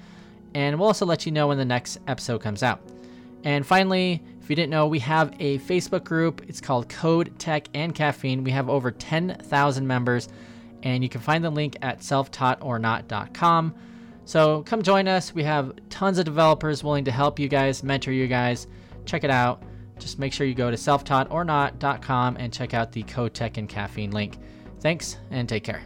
and 0.54 0.78
we'll 0.78 0.88
also 0.88 1.06
let 1.06 1.26
you 1.26 1.32
know 1.32 1.48
when 1.48 1.58
the 1.58 1.64
next 1.64 1.98
episode 2.06 2.40
comes 2.40 2.62
out. 2.62 2.80
And 3.44 3.66
finally, 3.66 4.22
if 4.40 4.50
you 4.50 4.56
didn't 4.56 4.70
know, 4.70 4.86
we 4.86 4.98
have 5.00 5.34
a 5.38 5.58
Facebook 5.60 6.04
group. 6.04 6.42
It's 6.48 6.60
called 6.60 6.88
Code, 6.88 7.38
Tech, 7.38 7.68
and 7.74 7.94
Caffeine. 7.94 8.44
We 8.44 8.50
have 8.50 8.68
over 8.68 8.90
10,000 8.90 9.86
members, 9.86 10.28
and 10.82 11.02
you 11.02 11.08
can 11.08 11.20
find 11.20 11.44
the 11.44 11.50
link 11.50 11.76
at 11.82 12.00
selftaughtornot.com. 12.00 13.74
So 14.24 14.62
come 14.64 14.82
join 14.82 15.08
us. 15.08 15.34
We 15.34 15.44
have 15.44 15.72
tons 15.88 16.18
of 16.18 16.24
developers 16.24 16.82
willing 16.82 17.04
to 17.04 17.12
help 17.12 17.38
you 17.38 17.48
guys, 17.48 17.82
mentor 17.82 18.12
you 18.12 18.26
guys. 18.26 18.66
Check 19.04 19.24
it 19.24 19.30
out. 19.30 19.62
Just 19.98 20.18
make 20.18 20.32
sure 20.32 20.46
you 20.46 20.54
go 20.54 20.70
to 20.70 20.76
selftaughtornot.com 20.76 22.36
and 22.36 22.52
check 22.52 22.74
out 22.74 22.92
the 22.92 23.02
Code, 23.04 23.34
Tech, 23.34 23.56
and 23.56 23.68
Caffeine 23.68 24.10
link. 24.10 24.38
Thanks, 24.80 25.18
and 25.30 25.48
take 25.48 25.64
care. 25.64 25.82